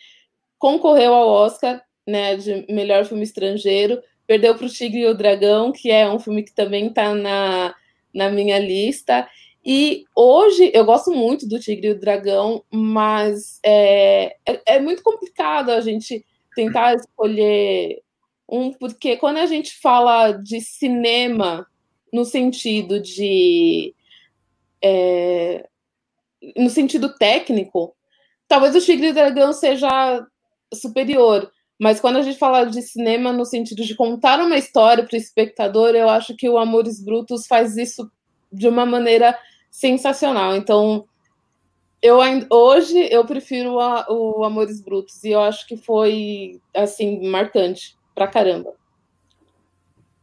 concorreu 0.59 1.15
ao 1.15 1.29
Oscar 1.29 1.83
né, 2.07 2.37
de 2.37 2.67
melhor 2.73 3.05
filme 3.05 3.23
estrangeiro, 3.23 4.03
perdeu 4.27 4.55
para 4.55 4.67
o 4.67 4.71
Tigre 4.71 5.01
e 5.01 5.07
o 5.07 5.15
Dragão, 5.15 5.71
que 5.73 5.91
é 5.91 6.09
um 6.11 6.19
filme 6.19 6.43
que 6.43 6.55
também 6.55 6.87
está 6.89 7.15
na, 7.15 7.75
na 8.15 8.31
minha 8.31 8.59
lista. 8.59 9.29
E 9.65 10.05
hoje 10.17 10.71
eu 10.75 10.85
gosto 10.85 11.13
muito 11.13 11.47
do 11.47 11.59
Tigre 11.59 11.89
e 11.89 11.91
o 11.93 12.01
Dragão, 12.01 12.65
mas 12.71 13.61
é, 13.63 14.37
é, 14.47 14.61
é 14.67 14.81
muito 14.81 15.03
complicado 15.03 15.71
a 15.71 15.81
gente 15.81 16.25
tentar 16.55 16.95
escolher 16.95 18.03
um, 18.49 18.73
porque 18.73 19.17
quando 19.17 19.37
a 19.37 19.47
gente 19.47 19.79
fala 19.79 20.33
de 20.33 20.61
cinema 20.61 21.67
no 22.13 22.25
sentido 22.25 22.99
de. 22.99 23.95
É, 24.83 25.69
no 26.57 26.71
sentido 26.71 27.15
técnico, 27.17 27.95
talvez 28.49 28.75
o 28.75 28.81
Tigre 28.81 29.09
e 29.09 29.11
o 29.11 29.15
Dragão 29.15 29.53
seja 29.53 30.27
superior, 30.75 31.51
mas 31.79 32.01
quando 32.01 32.17
a 32.17 32.23
gente 32.23 32.39
fala 32.39 32.65
de 32.65 32.83
cinema 32.83 33.33
no 33.33 33.45
sentido 33.45 33.85
de 33.85 33.95
contar 33.95 34.41
uma 34.41 34.57
história 34.57 35.05
para 35.05 35.15
o 35.15 35.19
espectador, 35.19 35.91
eu 35.91 36.09
acho 36.09 36.35
que 36.35 36.49
o 36.49 36.59
Amores 36.59 37.03
Brutos 37.03 37.47
faz 37.47 37.77
isso 37.77 38.11
de 38.53 38.67
uma 38.67 38.85
maneira 38.85 39.39
sensacional. 39.71 40.57
Então, 40.57 41.05
eu 42.03 42.19
hoje 42.51 43.09
eu 43.13 43.25
prefiro 43.25 43.79
a, 43.79 44.07
o 44.09 44.45
Amores 44.45 44.81
Brutos 44.81 45.23
e 45.23 45.31
eu 45.31 45.41
acho 45.41 45.67
que 45.67 45.77
foi 45.77 46.61
assim 46.75 47.29
marcante 47.29 47.97
pra 48.15 48.27
caramba. 48.27 48.73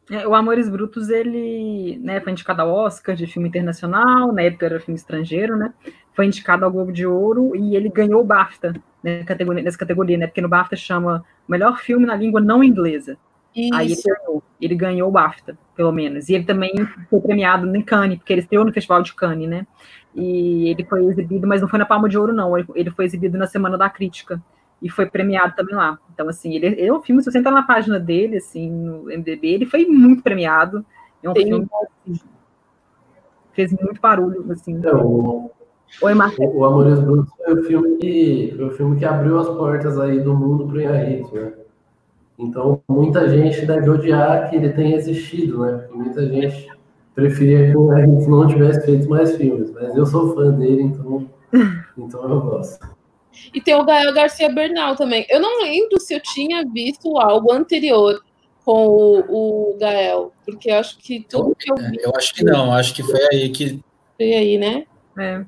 É, 0.10 0.28
o 0.28 0.36
Amores 0.36 0.70
Brutos, 0.70 1.10
ele 1.10 1.98
né, 1.98 2.22
foi 2.22 2.32
indicado 2.32 2.62
ao 2.62 2.70
Oscar 2.70 3.16
de 3.16 3.26
filme 3.26 3.48
internacional, 3.48 4.32
na 4.32 4.44
época 4.44 4.66
era 4.66 4.80
filme 4.80 4.98
estrangeiro, 4.98 5.58
né? 5.58 5.74
Foi 6.16 6.26
indicado 6.26 6.66
ao 6.66 6.72
Globo 6.72 6.92
de 6.92 7.06
Ouro 7.06 7.56
e 7.56 7.76
ele 7.76 7.90
ganhou 7.90 8.22
o 8.22 8.26
BAFTA 8.26 8.74
né, 9.06 9.24
categoria, 9.24 9.62
nessa 9.62 9.78
categoria, 9.78 10.18
né? 10.18 10.26
Porque 10.26 10.42
no 10.42 10.50
BAFTA 10.50 10.76
chama 10.76 11.24
melhor 11.48 11.78
filme 11.78 12.08
na 12.08 12.16
língua 12.16 12.42
não 12.42 12.64
inglesa. 12.64 13.18
Isso. 13.56 13.74
Aí 13.76 13.92
ele 13.92 14.02
ganhou, 14.04 14.44
ele 14.60 14.76
ganhou 14.76 15.10
o 15.10 15.12
BAFTA, 15.12 15.58
pelo 15.76 15.92
menos. 15.92 16.28
E 16.28 16.34
ele 16.34 16.44
também 16.44 16.74
foi 17.10 17.22
premiado 17.22 17.74
em 17.74 17.82
Cannes, 17.82 18.18
porque 18.18 18.34
ele 18.34 18.42
estreou 18.42 18.66
no 18.66 18.74
Festival 18.74 19.04
de 19.04 19.14
Cannes, 19.14 19.48
né? 19.48 19.68
E 20.16 20.70
ele 20.70 20.84
foi 20.86 21.06
exibido, 21.06 21.48
mas 21.48 21.62
não 21.62 21.68
foi 21.68 21.78
na 21.78 21.86
Palma 21.86 22.10
de 22.10 22.18
Ouro, 22.18 22.34
não. 22.34 22.58
Ele 22.58 22.90
foi 22.90 23.06
exibido 23.06 23.38
na 23.38 23.46
Semana 23.46 23.78
da 23.78 23.90
Crítica 23.90 24.42
e 24.82 24.90
foi 24.90 25.06
premiado 25.06 25.56
também 25.56 25.76
lá. 25.76 26.00
Então, 26.14 26.28
assim, 26.28 26.56
ele, 26.56 26.66
ele 26.66 26.88
é 26.88 26.94
um 26.94 27.02
filme, 27.02 27.22
se 27.22 27.32
você 27.32 27.38
entrar 27.38 27.52
na 27.52 27.64
página 27.64 28.00
dele, 28.00 28.38
assim, 28.38 28.70
no 28.70 29.04
MDB, 29.04 29.48
ele 29.48 29.66
foi 29.66 29.86
muito 29.86 30.24
premiado. 30.24 30.86
É 31.22 31.30
um 31.30 31.34
Tem. 31.34 31.46
filme 31.46 31.68
que 32.04 32.20
fez 33.54 33.72
muito 33.72 34.02
barulho, 34.02 34.52
assim. 34.52 34.80
É, 34.84 34.94
o, 34.94 35.52
Oi, 36.02 36.14
Marcelo. 36.14 36.58
O, 36.58 36.66
Amores 36.66 37.00
Brutos 37.00 37.34
foi 37.38 37.54
o 37.54 37.64
filme 37.64 37.98
que 37.98 38.54
foi 38.56 38.66
o 38.66 38.72
filme 38.72 39.00
que 39.00 39.06
abriu 39.06 39.40
as 39.40 39.48
portas 39.48 39.98
aí 40.00 40.20
do 40.20 40.36
mundo 40.36 40.68
para 40.68 40.78
o 40.78 40.82
Inharito, 40.82 41.36
né? 41.36 41.54
Então, 42.38 42.82
muita 42.88 43.30
gente 43.30 43.66
deve 43.66 43.90
odiar 43.90 44.50
que 44.50 44.58
ele 44.58 44.70
tenha 44.70 44.98
existido, 44.98 45.66
né? 45.66 45.78
Porque 45.78 45.96
muita 45.96 46.28
gente 46.28 46.68
preferia 47.14 47.72
que 47.72 47.78
o 47.78 47.86
Inharito 47.94 48.30
não 48.30 48.48
tivesse 48.48 48.86
feito 48.86 49.10
mais 49.10 49.36
filmes, 49.38 49.72
mas 49.72 49.96
eu 49.96 50.06
sou 50.06 50.36
fã 50.36 50.52
dele, 50.52 50.84
então, 50.84 51.30
então 51.98 52.30
eu 52.30 52.42
gosto. 52.42 52.96
E 53.54 53.62
tem 53.62 53.76
o 53.76 53.86
Gael 53.86 54.14
Garcia 54.14 54.50
Bernal 54.50 54.96
também. 54.96 55.26
Eu 55.30 55.40
não 55.40 55.62
lembro 55.62 56.00
se 56.00 56.14
eu 56.14 56.20
tinha 56.22 56.64
visto 56.66 57.18
algo 57.18 57.52
anterior 57.52 58.22
com 58.64 58.88
o, 58.88 59.74
o 59.74 59.78
Gael, 59.78 60.34
porque 60.46 60.72
eu 60.72 60.76
acho 60.76 60.98
que 60.98 61.26
tudo 61.30 61.56
que 61.56 61.72
eu 61.72 61.76
vi. 61.76 61.98
Eu 62.02 62.12
acho 62.16 62.34
que 62.34 62.44
não, 62.44 62.74
acho 62.74 62.94
que 62.94 63.04
foi 63.04 63.22
aí 63.32 63.50
que. 63.50 63.80
Foi 64.18 64.34
aí, 64.34 64.58
né? 64.58 64.86
É. 65.18 65.46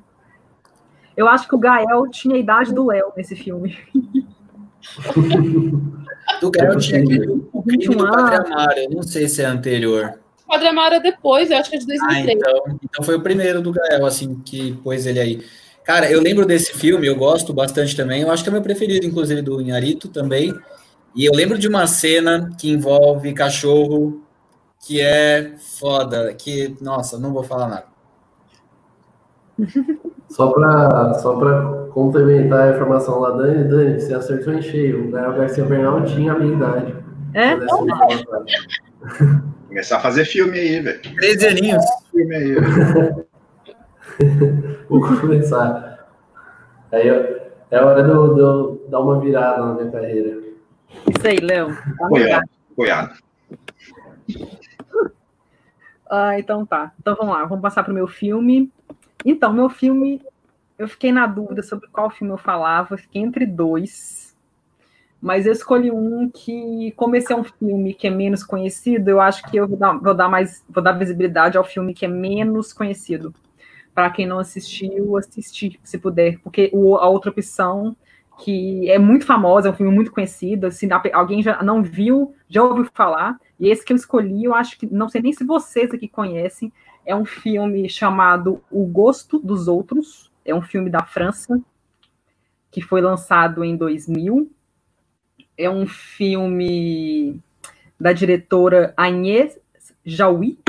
Eu 1.18 1.28
acho 1.28 1.48
que 1.48 1.56
o 1.56 1.58
Gael 1.58 2.08
tinha 2.12 2.36
a 2.36 2.38
idade 2.38 2.72
do 2.72 2.86
Léo 2.86 3.12
nesse 3.18 3.36
filme. 3.36 3.76
do 6.40 6.52
Gael 6.52 6.78
tinha 6.78 7.02
o 7.52 7.64
crime 7.64 7.88
do 7.88 7.98
Padre 7.98 8.36
Amaro, 8.36 8.78
eu 8.78 8.90
não 8.92 9.02
sei 9.02 9.28
se 9.28 9.42
é 9.42 9.46
anterior. 9.46 10.20
O 10.46 10.52
Padre 10.52 10.68
Amaro 10.68 10.94
é 10.96 11.00
depois, 11.00 11.50
eu 11.50 11.58
acho 11.58 11.72
que 11.72 11.76
é 11.76 11.80
de 11.80 11.88
2003. 11.88 12.28
Ah, 12.28 12.32
então, 12.32 12.80
então 12.84 13.04
foi 13.04 13.16
o 13.16 13.22
primeiro 13.22 13.64
do 13.64 13.72
Gael, 13.72 14.06
assim, 14.06 14.36
que 14.46 14.74
pôs 14.84 15.08
ele 15.08 15.20
aí. 15.20 15.44
Cara, 15.84 16.12
eu 16.12 16.22
lembro 16.22 16.46
desse 16.46 16.72
filme, 16.74 17.08
eu 17.08 17.16
gosto 17.16 17.52
bastante 17.52 17.96
também. 17.96 18.22
Eu 18.22 18.30
acho 18.30 18.44
que 18.44 18.50
é 18.50 18.52
meu 18.52 18.62
preferido, 18.62 19.08
inclusive, 19.08 19.42
do 19.42 19.60
Inharito 19.60 20.08
também. 20.08 20.54
E 21.16 21.26
eu 21.26 21.34
lembro 21.34 21.58
de 21.58 21.68
uma 21.68 21.88
cena 21.88 22.52
que 22.60 22.70
envolve 22.70 23.34
cachorro, 23.34 24.22
que 24.86 25.02
é 25.02 25.56
foda, 25.80 26.32
que, 26.36 26.76
nossa, 26.80 27.18
não 27.18 27.34
vou 27.34 27.44
falar 27.44 27.68
nada. 27.70 27.86
Só 30.30 30.52
para 30.52 31.14
só 31.16 31.34
complementar 31.92 32.68
a 32.68 32.76
informação 32.76 33.20
lá, 33.20 33.32
Dani, 33.32 33.64
Dani, 33.64 34.00
você 34.00 34.14
acertou 34.14 34.54
em 34.54 34.62
cheio. 34.62 35.08
O 35.08 35.12
Gael 35.12 35.34
Garcia 35.34 35.66
Bernal 35.66 36.04
tinha 36.04 36.34
a 36.34 36.40
minha 36.40 36.54
idade. 36.54 36.96
É? 37.34 37.56
Começar 39.68 39.98
a 39.98 40.00
fazer 40.00 40.26
filme 40.26 40.60
aí, 40.60 40.80
velho. 40.80 41.02
13 41.02 41.48
aninhos. 41.48 41.84
Filme 42.12 42.36
aí, 42.36 42.54
velho. 42.54 43.28
Vou 44.90 45.02
começar. 45.20 46.08
Aí 46.92 47.08
é 47.70 47.84
hora 47.84 48.04
de 48.04 48.10
eu, 48.10 48.34
de 48.34 48.40
eu 48.40 48.88
dar 48.90 49.00
uma 49.00 49.20
virada 49.20 49.66
na 49.66 49.74
minha 49.74 49.92
carreira. 49.92 50.38
Isso 51.08 51.28
aí, 51.28 51.38
Léo. 51.38 51.78
Apoiado. 52.72 53.18
Ah, 56.10 56.40
então 56.40 56.66
tá. 56.66 56.94
Então 57.00 57.16
vamos 57.16 57.34
lá, 57.34 57.46
vamos 57.46 57.62
passar 57.62 57.84
para 57.84 57.92
o 57.92 57.96
meu 57.96 58.08
filme. 58.08 58.72
Então, 59.26 59.52
meu 59.52 59.70
filme, 59.70 60.22
eu 60.78 60.88
fiquei 60.88 61.12
na 61.12 61.26
dúvida 61.26 61.64
sobre 61.64 61.88
qual 61.88 62.10
filme 62.10 62.34
eu 62.34 62.38
falava, 62.38 62.98
fiquei 62.98 63.22
entre 63.22 63.46
dois, 63.46 64.36
mas 65.22 65.46
eu 65.46 65.52
escolhi 65.52 65.92
um 65.92 66.30
que, 66.30 66.94
como 66.96 67.16
esse 67.16 67.34
é 67.34 67.36
um 67.36 67.44
filme 67.44 67.94
que 67.94 68.08
é 68.08 68.10
menos 68.10 68.44
conhecido, 68.44 69.10
eu 69.10 69.20
acho 69.20 69.44
que 69.50 69.58
eu 69.58 69.68
vou 69.68 69.78
dar, 69.78 69.94
vou 69.98 70.14
dar 70.14 70.30
mais, 70.30 70.64
vou 70.70 70.84
dar 70.84 70.92
visibilidade 70.94 71.58
ao 71.58 71.64
filme 71.64 71.94
que 71.94 72.06
é 72.06 72.08
menos 72.08 72.72
conhecido. 72.72 73.34
Para 73.94 74.12
quem 74.12 74.28
não 74.28 74.38
assistiu, 74.38 75.18
assistir, 75.18 75.80
se 75.84 75.98
puder, 75.98 76.38
porque 76.40 76.70
o, 76.72 76.96
a 76.98 77.08
outra 77.10 77.32
opção 77.32 77.96
que 78.40 78.88
é 78.90 79.00
muito 79.00 79.26
famosa, 79.26 79.68
é 79.68 79.72
um 79.72 79.76
filme 79.76 79.92
muito 79.92 80.12
conhecido, 80.12 80.72
se 80.72 80.86
assim, 80.86 81.12
alguém 81.12 81.42
já 81.42 81.64
não 81.64 81.82
viu, 81.82 82.36
já 82.48 82.64
ouviu 82.64 82.88
falar, 82.94 83.40
e 83.60 83.70
esse 83.70 83.84
que 83.84 83.92
eu 83.92 83.98
escolhi, 83.98 84.44
eu 84.44 84.54
acho 84.54 84.78
que, 84.78 84.86
não 84.86 85.10
sei 85.10 85.22
nem 85.22 85.34
se 85.34 85.44
vocês 85.44 85.92
aqui 85.92 86.08
conhecem, 86.08 86.72
é 87.08 87.16
um 87.16 87.24
filme 87.24 87.90
chamado 87.90 88.62
O 88.70 88.86
Gosto 88.86 89.40
dos 89.40 89.70
Outros, 89.70 90.30
é 90.44 90.54
um 90.54 90.62
filme 90.62 90.90
da 90.90 91.04
França, 91.04 91.58
que 92.70 92.82
foi 92.82 93.00
lançado 93.00 93.64
em 93.64 93.78
2000, 93.78 94.52
é 95.58 95.70
um 95.70 95.88
filme 95.88 97.42
da 97.98 98.12
diretora 98.12 98.94
Agnès 98.98 99.58
Jaoui, 100.06 100.60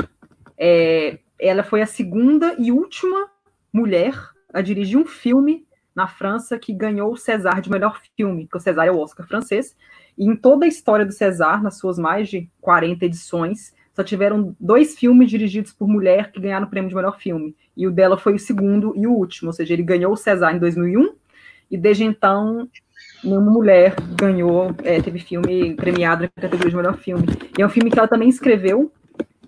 é, 0.57 1.19
ela 1.37 1.61
foi 1.61 1.81
a 1.81 1.85
segunda 1.85 2.55
e 2.57 2.71
última 2.71 3.29
mulher 3.71 4.13
a 4.53 4.61
dirigir 4.61 4.97
um 4.97 5.05
filme 5.05 5.67
na 5.93 6.07
França 6.07 6.57
que 6.57 6.73
ganhou 6.73 7.11
o 7.11 7.17
César 7.17 7.59
de 7.61 7.69
melhor 7.69 8.01
filme, 8.15 8.47
que 8.47 8.55
o 8.55 8.61
César 8.61 8.85
é 8.85 8.91
o 8.91 8.97
Oscar 8.97 9.27
francês. 9.27 9.75
E 10.17 10.25
em 10.25 10.35
toda 10.35 10.65
a 10.65 10.67
história 10.67 11.05
do 11.05 11.11
César, 11.11 11.61
nas 11.61 11.77
suas 11.77 11.99
mais 11.99 12.29
de 12.29 12.49
40 12.61 13.05
edições, 13.05 13.73
só 13.99 14.03
tiveram 14.03 14.55
dois 14.57 14.97
filmes 14.97 15.29
dirigidos 15.29 15.73
por 15.73 15.85
mulher 15.85 16.31
que 16.31 16.39
ganharam 16.39 16.65
o 16.65 16.69
prêmio 16.69 16.89
de 16.89 16.95
melhor 16.95 17.19
filme. 17.19 17.53
E 17.75 17.85
o 17.85 17.91
dela 17.91 18.17
foi 18.17 18.33
o 18.33 18.39
segundo 18.39 18.93
e 18.95 19.05
o 19.05 19.11
último, 19.11 19.49
ou 19.49 19.53
seja, 19.53 19.73
ele 19.73 19.83
ganhou 19.83 20.13
o 20.13 20.15
César 20.15 20.53
em 20.53 20.59
2001 20.59 21.15
e 21.69 21.77
desde 21.77 22.05
então 22.05 22.69
nenhuma 23.21 23.51
mulher 23.51 23.93
ganhou, 24.15 24.73
é, 24.83 25.01
teve 25.01 25.19
filme 25.19 25.75
premiado 25.75 26.21
na 26.21 26.29
categoria 26.29 26.69
de 26.69 26.77
melhor 26.77 26.97
filme. 26.97 27.27
E 27.57 27.61
é 27.61 27.65
um 27.65 27.69
filme 27.69 27.91
que 27.91 27.99
ela 27.99 28.07
também 28.07 28.29
escreveu, 28.29 28.89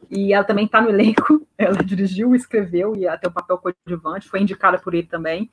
e 0.09 0.33
ela 0.33 0.43
também 0.43 0.65
está 0.65 0.81
no 0.81 0.89
elenco, 0.89 1.47
ela 1.57 1.81
dirigiu, 1.81 2.35
escreveu, 2.35 2.93
e 2.97 3.07
até 3.07 3.29
o 3.29 3.31
papel 3.31 3.57
coadjuvante, 3.57 4.27
foi 4.27 4.41
indicada 4.41 4.77
por 4.77 4.93
ele 4.93 5.07
também. 5.07 5.49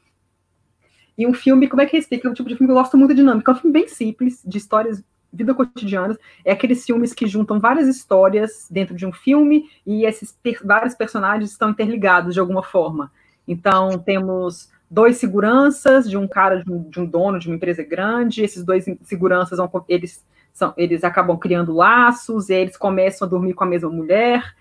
E 1.17 1.25
um 1.25 1.33
filme, 1.33 1.69
como 1.69 1.83
é 1.83 1.87
que 1.87 1.97
explica? 1.97 2.27
É 2.27 2.31
um 2.33 2.35
tipo 2.35 2.49
de 2.49 2.57
filme 2.57 2.67
que 2.67 2.73
eu 2.73 2.83
gosto 2.83 2.99
muito 2.99 3.15
de 3.15 3.21
dinâmica. 3.21 3.53
É 3.53 3.55
um 3.55 3.59
filme 3.59 3.73
bem 3.73 3.87
simples, 3.87 4.43
de 4.45 4.59
histórias, 4.59 5.05
vida 5.33 5.55
cotidiana. 5.55 6.17
É 6.45 6.53
aqueles 6.53 6.85
filmes 6.85 7.13
que 7.13 7.27
juntam 7.27 7.61
várias 7.61 7.89
histórias 7.89 8.67
dentro 8.71 8.95
de 8.95 9.07
um 9.07 9.13
filme 9.13 9.69
e 9.87 10.05
esses 10.05 10.33
per 10.33 10.61
vários 10.65 10.95
personagens 10.95 11.51
estão 11.51 11.71
interligados 11.71 12.35
de 12.35 12.41
alguma 12.41 12.63
forma. 12.63 13.11
Então, 13.47 13.99
temos 13.99 14.71
dois 14.91 15.17
seguranças 15.17 16.09
de 16.09 16.17
um 16.17 16.27
cara, 16.27 16.63
de 16.63 16.71
um, 16.71 16.83
de 16.89 17.01
um 17.01 17.07
dono 17.07 17.39
de 17.39 17.49
uma 17.49 17.57
empresa 17.57 17.83
grande. 17.83 18.43
Esses 18.43 18.65
dois 18.65 18.85
seguranças, 19.03 19.59
vão, 19.59 19.71
eles, 19.89 20.25
são, 20.53 20.73
eles 20.77 21.05
acabam 21.05 21.39
criando 21.39 21.75
laços, 21.75 22.49
e 22.49 22.55
eles 22.55 22.77
começam 22.77 23.27
a 23.27 23.31
dormir 23.31 23.55
com 23.55 23.65
a 23.65 23.67
mesma 23.67 23.91
mulher 23.91 24.55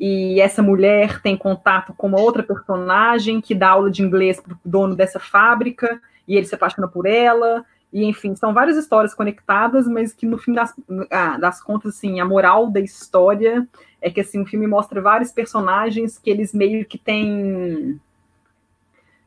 e 0.00 0.40
essa 0.40 0.62
mulher 0.62 1.20
tem 1.20 1.36
contato 1.36 1.92
com 1.92 2.06
uma 2.06 2.18
outra 2.18 2.42
personagem 2.42 3.38
que 3.38 3.54
dá 3.54 3.68
aula 3.68 3.90
de 3.90 4.02
inglês 4.02 4.40
para 4.40 4.54
o 4.54 4.58
dono 4.64 4.96
dessa 4.96 5.20
fábrica, 5.20 6.00
e 6.26 6.36
ele 6.36 6.46
se 6.46 6.54
apaixona 6.54 6.88
por 6.88 7.04
ela, 7.04 7.66
e 7.92 8.04
enfim, 8.04 8.34
são 8.36 8.54
várias 8.54 8.76
histórias 8.76 9.14
conectadas, 9.14 9.86
mas 9.86 10.12
que 10.12 10.26
no 10.26 10.38
fim 10.38 10.52
das, 10.52 10.74
ah, 11.10 11.36
das 11.38 11.62
contas, 11.62 11.96
assim, 11.96 12.20
a 12.20 12.24
moral 12.24 12.70
da 12.70 12.80
história 12.80 13.66
é 14.00 14.10
que 14.10 14.20
assim, 14.20 14.42
o 14.42 14.46
filme 14.46 14.66
mostra 14.66 15.00
vários 15.00 15.32
personagens 15.32 16.18
que 16.18 16.30
eles 16.30 16.54
meio 16.54 16.84
que 16.86 16.98
têm 16.98 18.00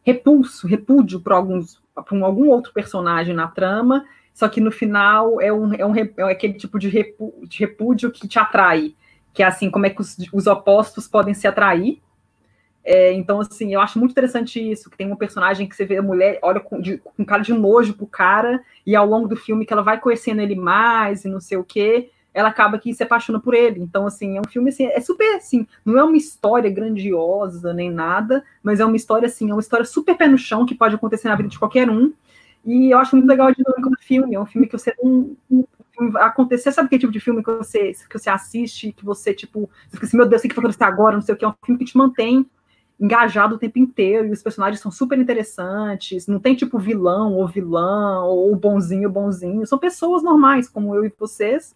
repulso, 0.05 0.67
repúdio 0.67 1.19
por 1.19 1.33
alguns 1.33 1.81
por 2.07 2.23
algum 2.23 2.49
outro 2.49 2.73
personagem 2.73 3.35
na 3.35 3.47
trama, 3.47 4.03
só 4.33 4.49
que 4.49 4.59
no 4.59 4.71
final 4.71 5.39
é 5.39 5.53
um, 5.53 5.73
é 5.75 5.85
um 5.85 5.95
é 5.95 6.31
aquele 6.31 6.53
tipo 6.53 6.79
de, 6.79 6.89
de 6.89 7.59
repúdio 7.59 8.11
que 8.11 8.27
te 8.27 8.39
atrai 8.39 8.95
que 9.33 9.41
é 9.41 9.45
assim, 9.45 9.69
como 9.69 9.85
é 9.85 9.89
que 9.89 9.99
os, 9.99 10.15
os 10.31 10.47
opostos 10.47 11.07
podem 11.07 11.33
se 11.33 11.47
atrair. 11.47 11.99
É, 12.85 13.13
então, 13.13 13.39
assim, 13.39 13.73
eu 13.73 13.79
acho 13.79 13.97
muito 13.97 14.11
interessante 14.11 14.59
isso, 14.59 14.89
que 14.89 14.97
tem 14.97 15.11
um 15.11 15.15
personagem 15.15 15.67
que 15.67 15.75
você 15.75 15.85
vê 15.85 15.97
a 15.97 16.01
mulher, 16.01 16.37
olha 16.41 16.59
com, 16.59 16.81
de, 16.81 16.97
com 16.97 17.23
cara 17.23 17.41
de 17.41 17.53
nojo 17.53 17.93
pro 17.93 18.05
cara, 18.05 18.61
e 18.85 18.95
ao 18.95 19.07
longo 19.07 19.27
do 19.27 19.37
filme 19.37 19.65
que 19.65 19.71
ela 19.71 19.81
vai 19.81 19.99
conhecendo 19.99 20.41
ele 20.41 20.55
mais 20.55 21.23
e 21.23 21.29
não 21.29 21.39
sei 21.39 21.57
o 21.57 21.63
quê, 21.63 22.09
ela 22.33 22.49
acaba 22.49 22.79
que 22.79 22.93
se 22.93 23.03
apaixona 23.03 23.39
por 23.39 23.53
ele. 23.53 23.79
Então, 23.79 24.05
assim, 24.05 24.37
é 24.37 24.41
um 24.41 24.49
filme, 24.49 24.69
assim, 24.69 24.85
é 24.85 24.99
super, 24.99 25.35
assim, 25.35 25.65
não 25.85 25.97
é 25.97 26.03
uma 26.03 26.17
história 26.17 26.69
grandiosa 26.69 27.73
nem 27.73 27.89
nada, 27.89 28.43
mas 28.61 28.79
é 28.79 28.85
uma 28.85 28.97
história, 28.97 29.27
assim, 29.27 29.49
é 29.49 29.53
uma 29.53 29.61
história 29.61 29.85
super 29.85 30.17
pé 30.17 30.27
no 30.27 30.37
chão, 30.37 30.65
que 30.65 30.75
pode 30.75 30.95
acontecer 30.95 31.29
na 31.29 31.35
vida 31.35 31.49
de 31.49 31.59
qualquer 31.59 31.89
um, 31.89 32.11
e 32.65 32.91
eu 32.91 32.97
acho 32.97 33.15
muito 33.15 33.27
legal 33.27 33.47
a 33.47 33.51
dinâmica 33.51 33.89
do 33.89 33.97
filme, 34.01 34.35
é 34.35 34.39
um 34.39 34.45
filme 34.45 34.67
que 34.67 34.77
você 34.77 34.93
não, 35.01 35.35
acontecer, 36.15 36.71
sabe 36.71 36.89
que 36.89 36.97
tipo 36.97 37.11
de 37.11 37.19
filme 37.19 37.43
que 37.43 37.51
você, 37.51 37.93
que 38.09 38.17
você 38.17 38.29
assiste, 38.29 38.91
que 38.91 39.05
você, 39.05 39.33
tipo, 39.33 39.69
você 39.87 39.91
fica 39.91 40.05
assim, 40.05 40.17
meu 40.17 40.25
Deus, 40.25 40.43
o 40.43 40.47
que 40.47 40.55
vai 40.55 40.63
acontecer 40.63 40.83
agora, 40.83 41.15
não 41.15 41.21
sei 41.21 41.35
o 41.35 41.37
que, 41.37 41.45
é 41.45 41.47
um 41.47 41.53
filme 41.63 41.77
que 41.77 41.85
te 41.85 41.97
mantém 41.97 42.45
engajado 42.99 43.55
o 43.55 43.57
tempo 43.57 43.79
inteiro, 43.79 44.27
e 44.27 44.31
os 44.31 44.41
personagens 44.41 44.79
são 44.79 44.91
super 44.91 45.17
interessantes, 45.17 46.27
não 46.27 46.39
tem 46.39 46.55
tipo 46.55 46.79
vilão 46.79 47.33
ou 47.33 47.47
vilã, 47.47 48.23
ou 48.23 48.55
bonzinho 48.55 49.07
ou 49.07 49.13
bonzinho, 49.13 49.65
são 49.65 49.77
pessoas 49.77 50.23
normais, 50.23 50.69
como 50.69 50.95
eu 50.95 51.05
e 51.05 51.13
vocês, 51.17 51.75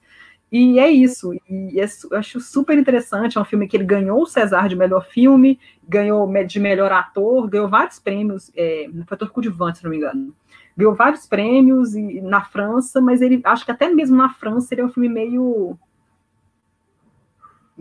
e 0.49 0.79
é 0.79 0.89
isso, 0.89 1.33
e 1.49 1.79
é, 1.79 1.85
eu 2.09 2.17
acho 2.17 2.39
super 2.39 2.77
interessante, 2.77 3.37
é 3.37 3.41
um 3.41 3.45
filme 3.45 3.67
que 3.67 3.75
ele 3.75 3.83
ganhou 3.83 4.21
o 4.21 4.25
César 4.25 4.69
de 4.69 4.77
melhor 4.77 5.05
filme, 5.05 5.59
ganhou 5.87 6.31
de 6.45 6.59
melhor 6.59 6.91
ator, 6.91 7.49
ganhou 7.49 7.67
vários 7.67 7.99
prêmios, 7.99 8.49
é, 8.55 8.89
fator 9.05 9.29
coadjuvante, 9.29 9.79
se 9.79 9.83
não 9.83 9.91
me 9.91 9.97
engano, 9.97 10.33
ganhou 10.77 10.95
vários 10.95 11.25
prêmios 11.25 11.95
e, 11.95 12.21
na 12.21 12.41
França, 12.45 13.01
mas 13.01 13.21
ele 13.21 13.41
acho 13.43 13.65
que 13.65 13.71
até 13.71 13.89
mesmo 13.89 14.15
na 14.15 14.29
França 14.29 14.73
ele 14.73 14.81
é 14.81 14.85
um 14.85 14.91
filme 14.91 15.09
meio 15.09 15.77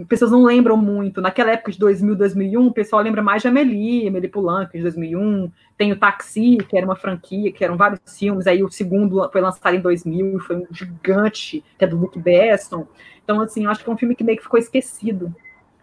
pessoas 0.05 0.31
não 0.31 0.45
lembram 0.45 0.77
muito. 0.77 1.21
Naquela 1.21 1.53
época 1.53 1.73
de 1.73 1.79
2000, 1.79 2.17
2001, 2.17 2.67
o 2.67 2.73
pessoal 2.73 3.03
lembra 3.03 3.23
mais 3.23 3.41
de 3.41 3.49
Amélie, 3.49 4.09
Amélie 4.09 4.29
Poulain, 4.29 4.69
de 4.73 4.83
2001. 4.83 5.51
Tem 5.79 5.93
o 5.93 5.99
Taxi, 5.99 6.59
que 6.69 6.77
era 6.77 6.85
uma 6.85 6.97
franquia, 6.97 7.51
que 7.51 7.65
eram 7.65 7.77
vários 7.77 8.01
filmes. 8.19 8.47
Aí 8.47 8.63
o 8.63 8.71
segundo 8.71 9.29
foi 9.31 9.41
lançado 9.41 9.75
em 9.75 9.81
2000, 9.81 10.39
foi 10.41 10.57
um 10.57 10.67
gigante, 10.71 11.65
que 11.79 11.85
é 11.85 11.89
do 11.89 11.97
Luke 11.97 12.19
Besson. 12.19 12.87
Então, 13.25 13.41
assim, 13.41 13.65
eu 13.65 13.71
acho 13.71 13.83
que 13.83 13.89
é 13.89 13.93
um 13.93 13.97
filme 13.97 14.15
que 14.15 14.23
meio 14.23 14.37
que 14.37 14.45
ficou 14.45 14.59
esquecido. 14.59 15.35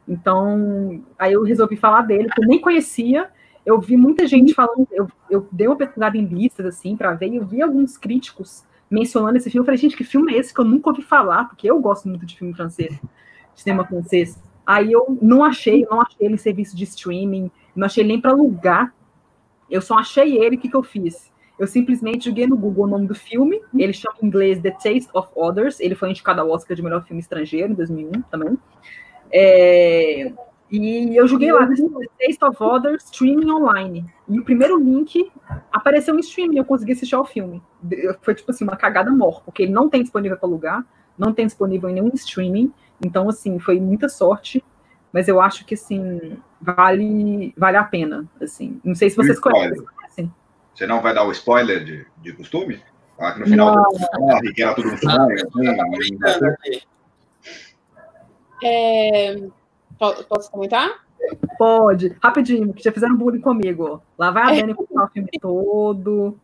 Então, 0.08 1.02
aí 1.18 1.34
eu 1.34 1.44
resolvi 1.44 1.76
falar 1.76 2.02
dele, 2.02 2.30
que 2.30 2.44
eu 2.44 2.48
nem 2.48 2.60
conhecia, 2.60 3.30
eu 3.66 3.80
vi 3.80 3.96
muita 3.96 4.28
gente 4.28 4.54
falando, 4.54 4.88
eu, 4.92 5.08
eu 5.30 5.48
dei 5.52 5.68
uma 5.68 5.78
pesquisada 5.78 6.18
em 6.18 6.26
listas, 6.26 6.66
assim, 6.66 6.96
para 6.96 7.14
ver, 7.14 7.30
e 7.30 7.38
eu 7.38 7.46
vi 7.46 7.62
alguns 7.62 7.98
críticos 7.98 8.64
mencionando 8.90 9.38
esse 9.38 9.50
filme. 9.50 9.62
Eu 9.62 9.66
falei, 9.66 9.78
gente, 9.78 9.96
que 9.96 10.04
filme 10.04 10.34
é 10.34 10.38
esse 10.38 10.54
que 10.54 10.60
eu 10.60 10.66
nunca 10.66 10.90
ouvi 10.90 11.02
falar? 11.02 11.46
Porque 11.46 11.70
eu 11.70 11.80
gosto 11.80 12.08
muito 12.08 12.26
de 12.26 12.38
filme 12.38 12.54
francês, 12.54 13.00
cinema 13.56 13.86
francês. 13.86 14.42
Aí 14.66 14.92
eu 14.92 15.18
não 15.22 15.44
achei, 15.44 15.86
não 15.90 16.02
achei 16.02 16.26
ele 16.26 16.36
em 16.36 16.38
serviço 16.38 16.76
de 16.76 16.84
streaming, 16.86 17.52
não 17.76 17.86
achei 17.86 18.02
ele 18.02 18.10
nem 18.10 18.22
para 18.22 18.32
alugar. 18.32 18.94
Eu 19.70 19.82
só 19.82 19.98
achei 19.98 20.38
ele, 20.38 20.56
o 20.56 20.60
que, 20.60 20.70
que 20.70 20.76
eu 20.76 20.84
fiz? 20.84 21.32
Eu 21.60 21.68
simplesmente 21.68 22.26
joguei 22.26 22.48
no 22.48 22.58
Google 22.58 22.86
o 22.86 22.88
nome 22.88 23.08
do 23.08 23.16
filme, 23.16 23.62
ele 23.78 23.94
chama 23.94 24.16
em 24.22 24.26
inglês 24.26 24.60
The 24.60 24.72
Taste 24.72 25.10
of 25.14 25.30
Others, 25.36 25.80
ele 25.80 25.96
foi 25.96 26.10
indicado 26.10 26.42
ao 26.42 26.50
Oscar 26.50 26.76
de 26.76 26.82
melhor 26.82 27.04
filme 27.06 27.22
estrangeiro 27.22 27.72
em 27.72 27.76
2001 27.76 28.22
também. 28.24 28.58
É, 29.32 30.34
e 30.76 31.16
eu 31.16 31.28
joguei 31.28 31.52
lá, 31.52 31.68
Taste 31.68 32.44
of 32.44 32.58
Other 32.60 32.96
Streaming 32.96 33.52
Online. 33.52 34.06
E 34.28 34.40
o 34.40 34.44
primeiro 34.44 34.80
link 34.80 35.32
apareceu 35.72 36.16
em 36.16 36.20
streaming, 36.20 36.58
eu 36.58 36.66
consegui 36.66 36.94
assistir 36.94 37.14
ao 37.14 37.24
filme. 37.24 37.62
Foi 38.22 38.34
tipo 38.34 38.50
assim, 38.50 38.64
uma 38.64 38.76
cagada 38.76 39.12
morta, 39.12 39.44
porque 39.46 39.64
ele 39.64 39.72
não 39.72 39.88
tem 39.88 40.02
disponível 40.02 40.36
para 40.36 40.50
alugar, 40.50 40.84
não 41.16 41.32
tem 41.32 41.46
disponível 41.46 41.90
em 41.90 41.94
nenhum 41.94 42.10
streaming. 42.16 42.74
Então, 43.04 43.30
assim, 43.30 43.60
foi 43.60 43.80
muita 43.80 44.08
sorte. 44.10 44.64
Mas 45.12 45.28
eu 45.28 45.40
acho 45.40 45.66
que, 45.66 45.76
assim, 45.76 46.38
vale, 46.60 47.54
vale 47.58 47.78
a 47.78 47.84
pena. 47.84 48.26
Assim. 48.42 48.80
Não 48.84 48.96
sei 48.96 49.10
se 49.10 49.16
vocês 49.16 49.40
conhecem. 49.40 49.86
Você 50.74 50.88
não 50.88 51.02
vai 51.02 51.14
dar 51.14 51.26
o 51.26 51.32
spoiler 51.32 51.84
de, 51.84 52.06
de 52.18 52.34
costume? 52.34 52.82
Falar 53.16 53.34
que 53.34 53.40
no 53.42 53.46
final 53.46 53.76
morre, 54.20 54.54
que 54.54 54.64
era 54.64 54.74
tudo 54.74 54.90
um 54.90 54.98
sonho. 54.98 55.36
Assim, 55.94 56.18
é... 58.64 59.36
Posso 60.00 60.50
comentar? 60.50 61.04
Pode. 61.58 62.16
Rapidinho, 62.22 62.74
que 62.74 62.84
já 62.84 62.92
fizeram 62.92 63.16
bullying 63.16 63.42
comigo. 63.42 64.02
Lá 64.18 64.32
vai 64.32 64.44
a 64.44 64.48
Dani 64.62 64.74
contar 64.74 65.06
o 65.06 65.10
filme 65.10 65.30
todo. 65.40 66.38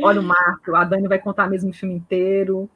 Olha 0.00 0.20
o 0.20 0.24
Marco, 0.24 0.74
a 0.74 0.84
Dani 0.84 1.08
vai 1.08 1.18
contar 1.18 1.48
mesmo 1.48 1.70
o 1.70 1.74
filme 1.74 1.94
inteiro. 1.94 2.68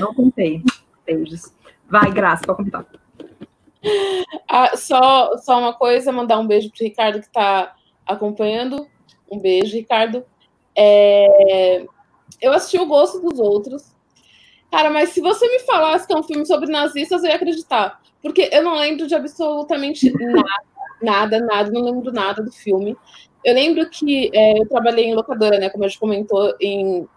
Não 0.00 0.14
contei. 0.14 0.62
Beijos. 1.06 1.52
Vai, 1.88 2.10
Graça, 2.12 2.44
pode 2.44 2.64
contar. 2.64 2.86
Ah, 4.48 4.76
só, 4.76 5.36
só 5.38 5.58
uma 5.58 5.72
coisa, 5.72 6.10
mandar 6.12 6.38
um 6.38 6.46
beijo 6.46 6.70
para 6.70 6.82
o 6.82 6.88
Ricardo 6.88 7.20
que 7.20 7.26
está 7.26 7.74
acompanhando. 8.06 8.86
Um 9.30 9.38
beijo, 9.38 9.76
Ricardo. 9.76 10.24
É... 10.76 11.86
Eu 12.40 12.52
assisti 12.52 12.78
O 12.78 12.86
Gosto 12.86 13.20
dos 13.20 13.38
Outros. 13.38 13.94
Cara, 14.70 14.90
mas 14.90 15.10
se 15.10 15.20
você 15.20 15.48
me 15.48 15.60
falasse 15.60 16.06
que 16.06 16.12
é 16.12 16.18
um 16.18 16.22
filme 16.22 16.44
sobre 16.44 16.70
nazistas, 16.70 17.22
eu 17.22 17.30
ia 17.30 17.36
acreditar. 17.36 18.00
Porque 18.20 18.50
eu 18.52 18.62
não 18.62 18.74
lembro 18.76 19.06
de 19.06 19.14
absolutamente 19.14 20.12
nada. 20.18 20.44
nada, 21.00 21.40
nada, 21.40 21.70
não 21.70 21.82
lembro 21.82 22.12
nada 22.12 22.42
do 22.42 22.52
filme. 22.52 22.96
Eu 23.44 23.54
lembro 23.54 23.88
que 23.88 24.30
é, 24.34 24.58
eu 24.58 24.68
trabalhei 24.68 25.06
em 25.06 25.14
locadora, 25.14 25.58
né? 25.58 25.70
Como 25.70 25.84
a 25.84 25.88
gente 25.88 26.00
comentou 26.00 26.54
em, 26.60 27.08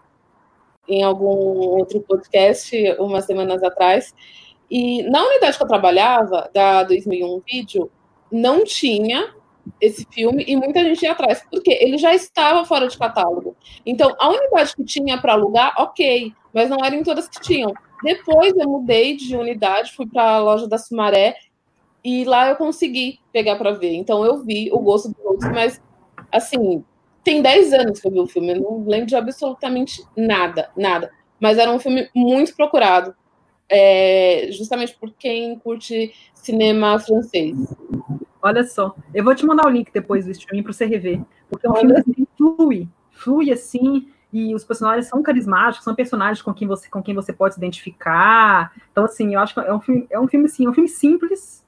em 0.88 1.02
algum 1.02 1.26
outro 1.26 2.00
podcast 2.00 2.76
umas 2.98 3.24
semanas 3.24 3.62
atrás. 3.62 4.14
E 4.70 5.02
na 5.04 5.24
unidade 5.24 5.56
que 5.56 5.62
eu 5.62 5.68
trabalhava, 5.68 6.48
da 6.54 6.84
2001 6.84 7.42
Vídeo, 7.46 7.90
não 8.30 8.64
tinha 8.64 9.34
esse 9.80 10.06
filme 10.12 10.44
e 10.46 10.56
muita 10.56 10.82
gente 10.84 11.02
ia 11.02 11.12
atrás, 11.12 11.44
porque 11.50 11.70
ele 11.70 11.98
já 11.98 12.14
estava 12.14 12.64
fora 12.64 12.88
de 12.88 12.96
catálogo. 12.96 13.56
Então, 13.84 14.14
a 14.18 14.28
unidade 14.28 14.74
que 14.76 14.84
tinha 14.84 15.20
para 15.20 15.32
alugar, 15.32 15.74
ok, 15.76 16.32
mas 16.54 16.70
não 16.70 16.78
eram 16.84 17.02
todas 17.02 17.28
que 17.28 17.40
tinham. 17.40 17.72
Depois 18.02 18.56
eu 18.56 18.68
mudei 18.68 19.16
de 19.16 19.36
unidade, 19.36 19.92
fui 19.92 20.06
para 20.06 20.36
a 20.36 20.38
loja 20.38 20.66
da 20.66 20.78
Sumaré 20.78 21.34
e 22.02 22.24
lá 22.24 22.48
eu 22.48 22.56
consegui 22.56 23.18
pegar 23.32 23.56
para 23.56 23.72
ver. 23.72 23.94
Então, 23.94 24.24
eu 24.24 24.38
vi 24.38 24.70
o 24.72 24.78
gosto 24.78 25.08
dos 25.08 25.24
outros, 25.24 25.50
mas 25.50 25.82
assim, 26.32 26.84
tem 27.22 27.42
10 27.42 27.72
anos 27.74 28.00
que 28.00 28.06
eu 28.08 28.12
vi 28.12 28.20
o 28.20 28.26
filme, 28.26 28.52
eu 28.52 28.60
não 28.60 28.84
lembro 28.86 29.06
de 29.06 29.16
absolutamente 29.16 30.02
nada, 30.16 30.70
nada. 30.76 31.10
Mas 31.38 31.58
era 31.58 31.70
um 31.70 31.78
filme 31.78 32.08
muito 32.14 32.54
procurado, 32.54 33.14
é, 33.70 34.48
justamente 34.50 34.96
por 34.98 35.12
quem 35.12 35.58
curte 35.58 36.12
cinema 36.34 36.98
francês. 36.98 37.56
Olha 38.42 38.64
só, 38.64 38.94
eu 39.14 39.22
vou 39.22 39.34
te 39.34 39.46
mandar 39.46 39.66
o 39.66 39.70
link 39.70 39.92
depois 39.92 40.24
do 40.24 40.32
streaming 40.32 40.62
para 40.62 40.72
você 40.72 40.84
rever, 40.86 41.20
porque 41.48 41.66
é 41.66 41.70
um 41.70 41.76
filme 41.76 41.96
assim, 41.96 42.26
flui, 42.36 42.88
flui 43.10 43.52
assim, 43.52 44.08
e 44.32 44.54
os 44.54 44.64
personagens 44.64 45.06
são 45.06 45.22
carismáticos, 45.22 45.84
são 45.84 45.94
personagens 45.94 46.40
com 46.40 46.54
quem 46.54 46.66
você, 46.66 46.88
com 46.88 47.02
quem 47.02 47.14
você 47.14 47.32
pode 47.32 47.54
se 47.54 47.60
identificar. 47.60 48.72
Então, 48.90 49.04
assim, 49.04 49.34
eu 49.34 49.40
acho 49.40 49.54
que 49.54 49.60
é 49.60 49.74
um 49.74 49.80
filme, 49.80 50.06
é 50.10 50.18
um 50.18 50.26
filme, 50.26 50.46
assim, 50.46 50.66
é 50.66 50.70
um 50.70 50.74
filme 50.74 50.88
simples, 50.88 51.64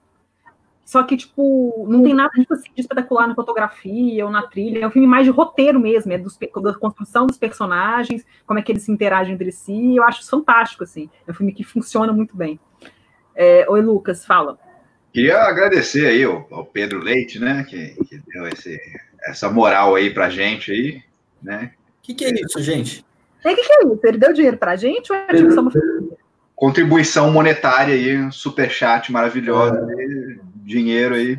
só 0.93 1.03
que, 1.05 1.16
tipo, 1.16 1.86
não 1.88 2.03
tem 2.03 2.12
nada 2.12 2.28
tipo, 2.34 2.53
assim, 2.53 2.68
de 2.74 2.82
espetacular 2.82 3.26
na 3.26 3.34
fotografia 3.34 4.26
ou 4.26 4.30
na 4.30 4.43
trilha. 4.43 4.84
É 4.84 4.86
um 4.86 4.90
filme 4.90 5.09
mais 5.09 5.24
de 5.24 5.30
roteiro 5.30 5.80
mesmo, 5.80 6.12
é 6.12 6.18
dos, 6.18 6.36
da 6.36 6.74
construção 6.74 7.26
dos 7.26 7.38
personagens, 7.38 8.26
como 8.45 8.59
é 8.59 8.62
que 8.62 8.70
eles 8.70 8.82
se 8.82 8.93
interagem 8.93 9.32
entre 9.32 9.51
si. 9.51 9.97
Eu 9.97 10.05
acho 10.05 10.28
fantástico, 10.28 10.84
assim. 10.84 11.09
É 11.26 11.30
um 11.30 11.34
filme 11.34 11.55
que 11.55 11.64
funciona 11.64 12.12
muito 12.12 12.36
bem. 12.36 12.61
É, 13.34 13.64
Oi, 13.70 13.80
Lucas, 13.80 14.26
fala. 14.26 14.59
Queria 15.14 15.38
agradecer 15.38 16.07
aí 16.07 16.24
ao, 16.24 16.47
ao 16.51 16.66
Pedro 16.66 16.99
Leite, 16.99 17.38
né, 17.38 17.64
que, 17.66 17.95
que, 18.05 18.18
deu 18.26 18.47
esse, 18.49 18.78
essa 19.22 19.49
moral 19.49 19.95
aí 19.95 20.11
pra 20.11 20.28
gente 20.28 20.72
aí, 20.72 21.03
né? 21.43 21.72
O 22.01 22.03
que, 22.03 22.12
que, 22.12 22.26
é 22.26 22.34
isso, 22.34 22.61
gente? 22.61 23.01
O 23.43 23.49
que, 23.49 23.55
que, 23.55 23.72
é 23.72 23.86
isso? 23.86 24.01
Ele 24.05 24.18
deu 24.18 24.32
dinheiro 24.34 24.59
pra 24.59 24.76
gente 24.76 25.11
ou 25.11 25.16
é 25.16 25.26
a 25.26 25.36
gente 25.36 25.55
Contribuição 26.55 27.30
monetária 27.30 27.95
aí, 27.95 28.30
super 28.30 28.70
chat 28.70 29.11
maravilhosa. 29.11 29.86
É 29.99 30.51
dinheiro 30.62 31.14
aí. 31.14 31.36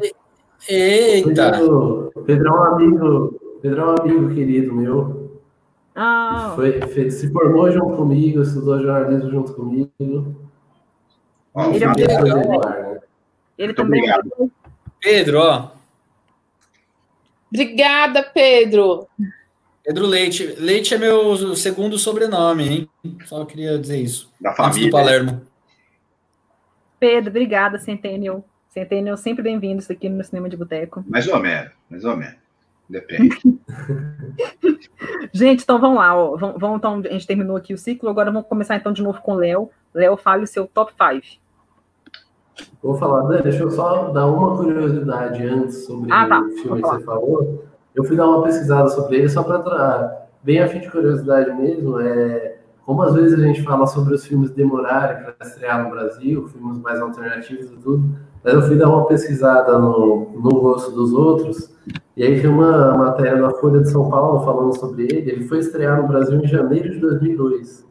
Eita! 0.67 1.51
Pedro, 1.51 2.11
Pedro 2.26 2.47
é 2.47 2.51
um 2.51 2.63
amigo, 2.63 3.59
Pedro 3.61 3.82
é 3.82 3.86
um 3.86 3.95
amigo 3.95 4.34
querido 4.34 4.74
meu. 4.74 5.41
Ah. 5.95 6.53
Foi, 6.55 6.82
foi, 6.82 7.11
se 7.11 7.32
formou 7.32 7.71
junto 7.71 7.97
comigo, 7.97 8.41
estudou 8.41 8.82
jornalismo 8.82 9.30
junto 9.30 9.53
comigo. 9.53 10.36
ele, 11.74 11.84
é 11.84 12.21
legal, 12.21 13.01
ele 13.57 13.74
também 13.74 14.09
é 14.09 14.15
Pedro, 14.99 15.39
ó. 15.39 15.71
Obrigada, 17.51 18.24
Pedro. 18.24 19.07
Pedro 19.84 20.07
Leite. 20.07 20.55
Leite 20.57 20.95
é 20.95 20.97
meu 20.97 21.55
segundo 21.55 21.99
sobrenome, 21.99 22.63
hein? 22.63 22.89
Só 23.26 23.45
queria 23.45 23.78
dizer 23.78 23.97
isso. 23.97 24.32
Da 24.39 24.53
família. 24.53 24.88
do 24.88 24.91
Palermo. 24.91 25.41
Pedro, 26.99 27.30
obrigada, 27.30 27.78
Centennial. 27.78 28.43
Centennial 28.74 29.15
sempre 29.15 29.43
bem-vindos 29.43 29.88
aqui 29.91 30.09
no 30.09 30.24
Cinema 30.24 30.49
de 30.49 30.57
Boteco. 30.57 31.03
Mais 31.07 31.28
ou 31.28 31.39
menos, 31.39 31.71
mais 31.88 32.03
ou 32.03 32.17
menos. 32.17 32.38
Depende. 32.89 33.38
gente, 35.32 35.61
então 35.61 35.80
vamos 35.80 35.99
lá. 35.99 36.17
Ó. 36.17 36.36
Vamos, 36.36 36.59
vamos, 36.59 36.78
então, 36.78 37.03
a 37.05 37.13
gente 37.13 37.28
terminou 37.28 37.55
aqui 37.55 37.71
o 37.71 37.78
ciclo, 37.78 38.09
agora 38.09 38.32
vamos 38.32 38.47
começar 38.47 38.76
então 38.76 38.91
de 38.91 39.03
novo 39.03 39.21
com 39.21 39.34
o 39.34 39.36
Léo. 39.36 39.69
Léo, 39.93 40.17
fale 40.17 40.45
o 40.45 40.47
seu 40.47 40.65
top 40.65 40.91
5. 40.91 41.39
Vou 42.82 42.95
falar, 42.95 43.43
deixa 43.43 43.61
eu 43.61 43.69
só 43.69 44.09
dar 44.09 44.26
uma 44.26 44.57
curiosidade 44.57 45.45
antes 45.45 45.86
sobre 45.86 46.11
ah, 46.11 46.28
tá. 46.28 46.41
o 46.41 46.49
filme 46.49 46.82
que 46.82 46.88
você 46.88 47.03
falou. 47.03 47.65
Eu 47.93 48.03
fui 48.03 48.17
dar 48.17 48.28
uma 48.28 48.41
pesquisada 48.41 48.89
sobre 48.89 49.17
ele, 49.17 49.30
só 49.30 49.43
para 49.43 50.28
bem 50.41 50.59
a 50.59 50.67
fim 50.67 50.80
de 50.80 50.89
curiosidade 50.89 51.53
mesmo. 51.53 51.99
É, 51.99 52.57
como 52.86 53.01
às 53.01 53.13
vezes 53.13 53.39
a 53.39 53.43
gente 53.43 53.63
fala 53.63 53.88
sobre 53.88 54.13
os 54.13 54.25
filmes 54.25 54.51
demorarem 54.51 55.23
para 55.23 55.36
estrear 55.47 55.84
no 55.84 55.89
Brasil, 55.89 56.47
filmes 56.49 56.77
mais 56.79 56.99
alternativos 56.99 57.71
e 57.71 57.75
tudo, 57.77 58.03
mas 58.43 58.53
eu 58.53 58.61
fui 58.63 58.75
dar 58.75 58.89
uma 58.89 59.05
pesquisada 59.05 59.79
no, 59.79 60.31
no 60.34 60.61
gosto 60.61 60.91
dos 60.91 61.13
outros, 61.13 61.73
e 62.15 62.23
aí 62.23 62.39
tem 62.39 62.49
uma 62.49 62.95
matéria 62.95 63.41
da 63.41 63.51
Folha 63.51 63.81
de 63.81 63.89
São 63.89 64.09
Paulo 64.09 64.45
falando 64.45 64.77
sobre 64.77 65.03
ele. 65.03 65.31
Ele 65.31 65.47
foi 65.47 65.59
estrear 65.59 65.99
no 66.01 66.07
Brasil 66.07 66.39
em 66.39 66.47
janeiro 66.47 66.91
de 66.91 66.99
2002. 66.99 67.86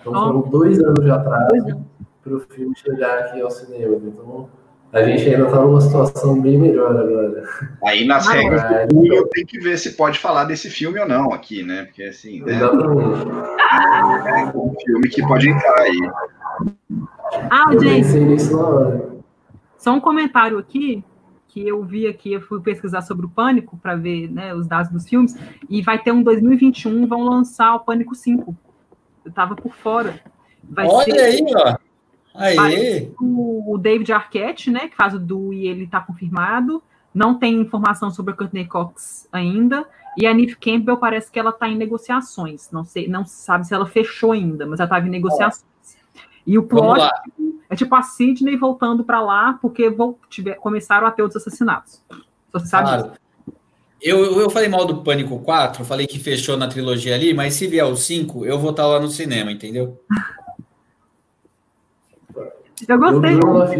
Então 0.00 0.12
foram 0.12 0.40
dois 0.42 0.80
anos 0.80 1.04
de 1.04 1.10
atraso 1.10 1.84
para 2.22 2.34
o 2.34 2.40
filme 2.40 2.74
chegar 2.76 3.18
aqui 3.20 3.40
ao 3.40 3.50
cinema. 3.50 3.96
Então 3.96 4.48
a 4.92 5.02
gente 5.04 5.28
ainda 5.28 5.44
está 5.44 5.60
numa 5.60 5.80
situação 5.80 6.40
bem 6.40 6.58
melhor 6.58 6.90
agora. 6.96 7.44
Aí 7.84 8.04
nas 8.04 8.26
ah, 8.26 8.32
regras 8.32 8.88
do 8.88 9.06
eu 9.06 9.26
tenho 9.28 9.46
que 9.46 9.60
ver 9.60 9.78
se 9.78 9.92
pode 9.92 10.18
falar 10.18 10.44
desse 10.44 10.68
filme 10.68 10.98
ou 10.98 11.08
não 11.08 11.32
aqui, 11.32 11.62
né? 11.62 11.84
Porque 11.84 12.02
assim. 12.02 12.42
Né? 12.42 12.56
Exatamente. 12.56 13.28
É 13.28 14.56
um 14.56 14.74
filme 14.84 15.08
que 15.08 15.22
pode 15.22 15.48
entrar 15.48 15.80
aí. 15.80 16.10
Ah, 17.50 17.70
eu 17.72 17.80
gente. 17.80 18.02
Pensei 18.02 18.24
nisso 18.24 18.56
na 18.56 18.68
hora. 18.68 19.10
Só 19.78 19.92
um 19.92 20.00
comentário 20.00 20.58
aqui, 20.58 21.02
que 21.48 21.66
eu 21.66 21.82
vi 21.84 22.06
aqui, 22.06 22.32
eu 22.32 22.40
fui 22.40 22.60
pesquisar 22.60 23.00
sobre 23.02 23.26
o 23.26 23.30
Pânico 23.30 23.78
para 23.78 23.96
ver 23.96 24.30
né, 24.30 24.52
os 24.54 24.66
dados 24.66 24.90
dos 24.90 25.08
filmes, 25.08 25.34
e 25.68 25.80
vai 25.80 25.98
ter 25.98 26.12
um 26.12 26.22
2021, 26.22 27.06
vão 27.06 27.22
lançar 27.22 27.74
o 27.76 27.80
Pânico 27.80 28.14
5. 28.14 28.54
Eu 29.24 29.28
estava 29.28 29.54
por 29.54 29.74
fora. 29.74 30.20
Vai 30.62 30.86
Olha 30.86 31.04
ser, 31.04 31.20
aí, 31.20 31.46
ó. 31.56 31.89
Aí. 32.34 33.12
O, 33.20 33.74
o 33.74 33.78
David 33.78 34.12
Arquette, 34.12 34.70
né, 34.70 34.88
que 34.88 34.96
faz 34.96 35.14
o 35.14 35.18
Du 35.18 35.52
e 35.52 35.66
ele 35.66 35.84
está 35.84 36.00
confirmado. 36.00 36.82
Não 37.12 37.38
tem 37.38 37.60
informação 37.60 38.10
sobre 38.10 38.32
a 38.32 38.36
Courtney 38.36 38.66
Cox 38.66 39.28
ainda. 39.32 39.86
E 40.16 40.26
a 40.26 40.34
Neve 40.34 40.56
Campbell 40.56 40.96
parece 40.96 41.30
que 41.30 41.38
ela 41.38 41.50
está 41.50 41.68
em 41.68 41.76
negociações. 41.76 42.70
Não 42.70 42.84
sei, 42.84 43.08
não 43.08 43.24
se 43.24 43.42
sabe 43.42 43.66
se 43.66 43.74
ela 43.74 43.86
fechou 43.86 44.32
ainda, 44.32 44.66
mas 44.66 44.80
ela 44.80 44.86
estava 44.86 45.06
em 45.06 45.10
negociações. 45.10 45.64
E 46.46 46.58
o 46.58 46.62
plot 46.62 47.08
é 47.68 47.76
tipo 47.76 47.94
a 47.94 48.02
Sidney 48.02 48.56
voltando 48.56 49.04
para 49.04 49.20
lá 49.20 49.58
porque 49.60 49.88
vou, 49.88 50.18
tiver, 50.28 50.54
começaram 50.56 51.06
a 51.06 51.10
ter 51.10 51.22
outros 51.22 51.40
assassinatos. 51.40 52.02
Você 52.52 52.66
sabe 52.66 52.88
claro. 52.88 53.12
Eu, 54.02 54.40
eu 54.40 54.48
falei 54.48 54.68
mal 54.68 54.86
do 54.86 55.02
Pânico 55.02 55.38
4, 55.40 55.84
falei 55.84 56.06
que 56.06 56.18
fechou 56.18 56.56
na 56.56 56.66
trilogia 56.66 57.14
ali, 57.14 57.34
mas 57.34 57.52
se 57.52 57.66
vier 57.66 57.84
o 57.84 57.94
5, 57.94 58.46
eu 58.46 58.58
vou 58.58 58.70
estar 58.70 58.86
lá 58.86 58.98
no 58.98 59.08
cinema, 59.08 59.52
entendeu? 59.52 60.00
Eu 62.88 62.98
gostei. 62.98 63.34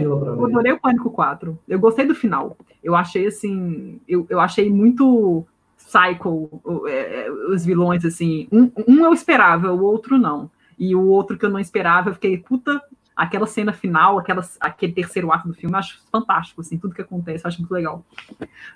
Eu, 0.05 0.45
adorei 0.47 0.73
o 0.73 0.81
Pânico 0.81 1.11
4. 1.11 1.59
Eu 1.69 1.79
gostei 1.79 2.07
do 2.07 2.15
final. 2.15 2.57
Eu 2.83 2.95
achei 2.95 3.27
assim. 3.27 4.01
Eu, 4.09 4.27
eu 4.29 4.41
achei 4.41 4.71
muito 4.71 5.47
cycle 5.77 6.49
é, 6.87 7.27
é, 7.27 7.31
os 7.31 7.65
vilões, 7.65 8.05
assim. 8.05 8.49
Um, 8.53 8.71
um 8.87 9.05
eu 9.05 9.13
esperava, 9.13 9.73
o 9.73 9.83
outro 9.83 10.19
não. 10.19 10.51
E 10.79 10.95
o 10.95 11.07
outro 11.09 11.37
que 11.37 11.45
eu 11.45 11.51
não 11.51 11.59
esperava, 11.59 12.11
eu 12.11 12.15
fiquei, 12.15 12.39
puta, 12.39 12.81
aquela 13.15 13.47
cena 13.47 13.73
final, 13.73 14.19
aquela, 14.19 14.43
aquele 14.59 14.93
terceiro 14.93 15.31
ato 15.31 15.49
do 15.49 15.55
filme, 15.55 15.75
eu 15.75 15.79
acho 15.79 16.01
fantástico, 16.11 16.63
assim, 16.63 16.79
tudo 16.79 16.95
que 16.95 17.03
acontece, 17.03 17.45
eu 17.45 17.49
acho 17.49 17.59
muito 17.59 17.73
legal. 17.73 18.03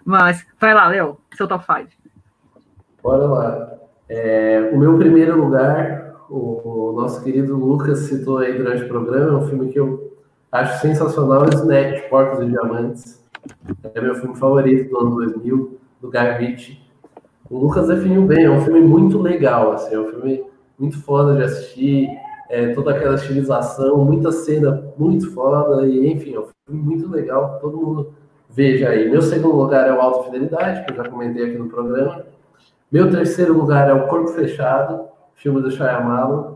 Mas, 0.04 0.46
vai 0.60 0.74
lá, 0.74 0.86
Léo, 0.88 1.16
seu 1.34 1.48
top 1.48 1.64
5. 1.64 1.88
Bora 3.02 3.26
lá. 3.26 3.72
É, 4.08 4.70
o 4.72 4.78
meu 4.78 4.98
primeiro 4.98 5.42
lugar, 5.42 6.14
o, 6.28 6.90
o, 6.90 6.92
nosso 6.92 7.22
querido 7.22 7.56
Lucas 7.56 8.00
citou 8.00 8.38
aí 8.38 8.56
durante 8.56 8.84
o 8.84 8.88
programa, 8.88 9.30
é 9.30 9.42
um 9.42 9.48
filme 9.48 9.72
que 9.72 9.78
eu 9.78 10.13
acho 10.54 10.80
sensacional, 10.80 11.44
Snatch, 11.52 12.08
Porcos 12.08 12.40
e 12.40 12.46
Diamantes. 12.46 13.22
É 13.92 14.00
meu 14.00 14.14
filme 14.14 14.36
favorito 14.36 14.88
do 14.88 14.98
ano 15.00 15.16
2000, 15.16 15.80
do 16.00 16.10
Guy 16.10 16.32
Ritchie. 16.38 16.80
O 17.50 17.58
Lucas 17.58 17.88
definiu 17.88 18.22
bem, 18.22 18.44
é 18.44 18.50
um 18.50 18.60
filme 18.60 18.80
muito 18.80 19.20
legal, 19.20 19.72
assim, 19.72 19.94
é 19.94 19.98
um 19.98 20.06
filme 20.06 20.44
muito 20.78 21.02
foda 21.02 21.34
de 21.34 21.42
assistir, 21.42 22.08
é, 22.48 22.68
toda 22.72 22.92
aquela 22.92 23.16
estilização, 23.16 24.04
muita 24.04 24.30
cena 24.30 24.92
muito 24.96 25.32
foda, 25.32 25.86
e 25.86 26.10
enfim, 26.10 26.34
é 26.34 26.40
um 26.40 26.46
filme 26.66 26.82
muito 26.82 27.10
legal, 27.10 27.58
todo 27.60 27.76
mundo 27.76 28.14
veja 28.48 28.90
aí. 28.90 29.10
Meu 29.10 29.22
segundo 29.22 29.56
lugar 29.56 29.88
é 29.88 29.92
o 29.92 30.00
Alto 30.00 30.24
Fidelidade, 30.24 30.84
que 30.84 30.92
eu 30.92 30.96
já 30.96 31.10
comentei 31.10 31.44
aqui 31.44 31.58
no 31.58 31.68
programa. 31.68 32.24
Meu 32.90 33.10
terceiro 33.10 33.52
lugar 33.52 33.90
é 33.90 33.92
o 33.92 34.06
Corpo 34.06 34.28
Fechado, 34.28 35.08
filme 35.34 35.60
do 35.60 35.70
Shyamalan. 35.70 36.54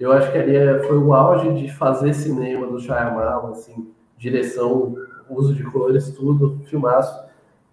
Eu 0.00 0.12
acho 0.12 0.32
que 0.32 0.38
ali 0.38 0.56
é, 0.56 0.78
foi 0.84 0.96
o 0.96 1.12
auge 1.12 1.52
de 1.52 1.70
fazer 1.70 2.14
cinema 2.14 2.66
do 2.66 2.80
Shyamalan, 2.80 3.50
assim, 3.50 3.92
direção, 4.16 4.94
uso 5.28 5.54
de 5.54 5.62
cores, 5.62 6.10
tudo, 6.12 6.58
filmaço. 6.64 7.22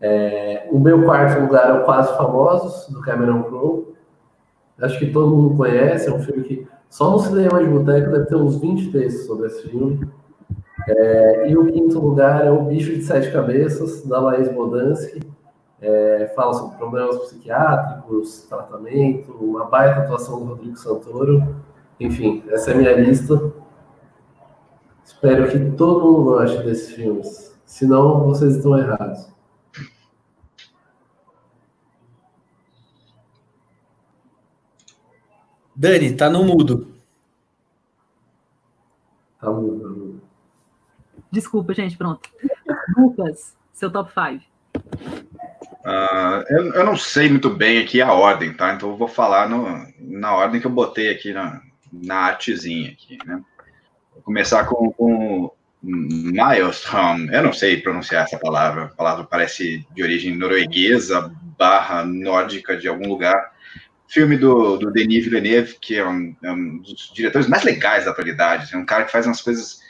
É, 0.01 0.67
o 0.69 0.77
meu 0.77 1.05
quarto 1.05 1.39
lugar 1.41 1.69
é 1.69 1.73
o 1.73 1.85
Quase 1.85 2.15
Famosos, 2.17 2.93
do 2.93 3.01
Cameron 3.01 3.43
Crowe. 3.43 3.95
Acho 4.81 4.99
que 4.99 5.09
todo 5.09 5.33
mundo 5.33 5.55
conhece, 5.55 6.09
é 6.09 6.13
um 6.13 6.19
filme 6.19 6.43
que 6.43 6.67
só 6.89 7.09
no 7.09 7.19
cinema 7.19 7.63
de 7.63 7.69
boteco 7.69 8.11
deve 8.11 8.25
ter 8.25 8.35
uns 8.35 8.59
20 8.59 8.91
textos 8.91 9.25
sobre 9.25 9.47
esse 9.47 9.69
filme. 9.69 10.07
É, 10.85 11.49
e 11.49 11.57
o 11.57 11.65
quinto 11.71 11.97
lugar 11.99 12.45
é 12.45 12.51
O 12.51 12.63
Bicho 12.63 12.93
de 12.93 13.03
Sete 13.03 13.31
Cabeças, 13.31 14.03
da 14.03 14.19
Laís 14.19 14.49
Bodansky. 14.49 15.21
É, 15.79 16.31
fala 16.35 16.53
sobre 16.53 16.77
problemas 16.77 17.17
psiquiátricos, 17.19 18.45
tratamento, 18.49 19.31
uma 19.39 19.65
baita 19.65 20.01
atuação 20.01 20.39
do 20.39 20.45
Rodrigo 20.45 20.77
Santoro. 20.77 21.55
Enfim, 21.99 22.43
essa 22.49 22.71
é 22.71 22.73
a 22.73 22.77
minha 22.77 22.93
lista. 22.93 23.53
Espero 25.03 25.49
que 25.49 25.77
todo 25.77 26.05
mundo 26.05 26.23
goste 26.25 26.63
desses 26.63 26.91
filmes. 26.91 27.57
Senão, 27.65 28.23
vocês 28.25 28.55
estão 28.55 28.77
errados. 28.77 29.29
Dani, 35.75 36.15
tá 36.15 36.29
no 36.29 36.43
mudo. 36.43 36.87
Tá 39.39 39.51
mudo, 39.51 39.79
tá 39.79 39.89
mudo. 39.89 40.21
Desculpa, 41.31 41.73
gente, 41.73 41.97
pronto. 41.97 42.29
Lucas, 42.97 43.55
seu 43.73 43.91
top 43.91 44.11
5. 44.11 44.43
Uh, 45.87 46.43
eu, 46.49 46.73
eu, 46.73 46.85
não 46.85 46.97
sei 46.97 47.29
muito 47.29 47.49
bem 47.49 47.77
aqui 47.77 48.01
a 48.01 48.11
ordem, 48.11 48.53
tá? 48.53 48.73
Então 48.73 48.89
eu 48.89 48.97
vou 48.97 49.07
falar 49.07 49.47
no, 49.47 49.87
na 49.99 50.35
ordem 50.35 50.59
que 50.59 50.67
eu 50.67 50.71
botei 50.71 51.09
aqui 51.09 51.31
na, 51.31 51.61
na 51.91 52.15
artezinha 52.15 52.91
aqui, 52.91 53.17
né? 53.25 53.41
Vou 54.13 54.23
começar 54.23 54.65
com, 54.65 54.91
com 54.91 55.51
Maelstrom. 55.81 57.27
Eu 57.31 57.43
não 57.43 57.53
sei 57.53 57.81
pronunciar 57.81 58.25
essa 58.25 58.37
palavra. 58.37 58.85
A 58.85 58.89
palavra 58.89 59.23
parece 59.23 59.85
de 59.93 60.03
origem 60.03 60.35
norueguesa 60.35 61.31
barra 61.57 62.03
nórdica 62.03 62.75
de 62.77 62.87
algum 62.87 63.07
lugar 63.07 63.51
filme 64.07 64.37
do, 64.37 64.77
do 64.77 64.91
Denis 64.91 65.25
Villeneuve, 65.25 65.77
que 65.79 65.97
é 65.97 66.07
um, 66.07 66.35
é 66.41 66.51
um, 66.51 66.77
dos 66.77 67.11
diretores 67.13 67.47
mais 67.47 67.63
legais 67.63 68.05
da 68.05 68.11
atualidade. 68.11 68.73
É 68.73 68.77
um 68.77 68.85
cara 68.85 69.03
que 69.03 69.11
faz 69.11 69.25
umas 69.25 69.41
coisas 69.41 69.81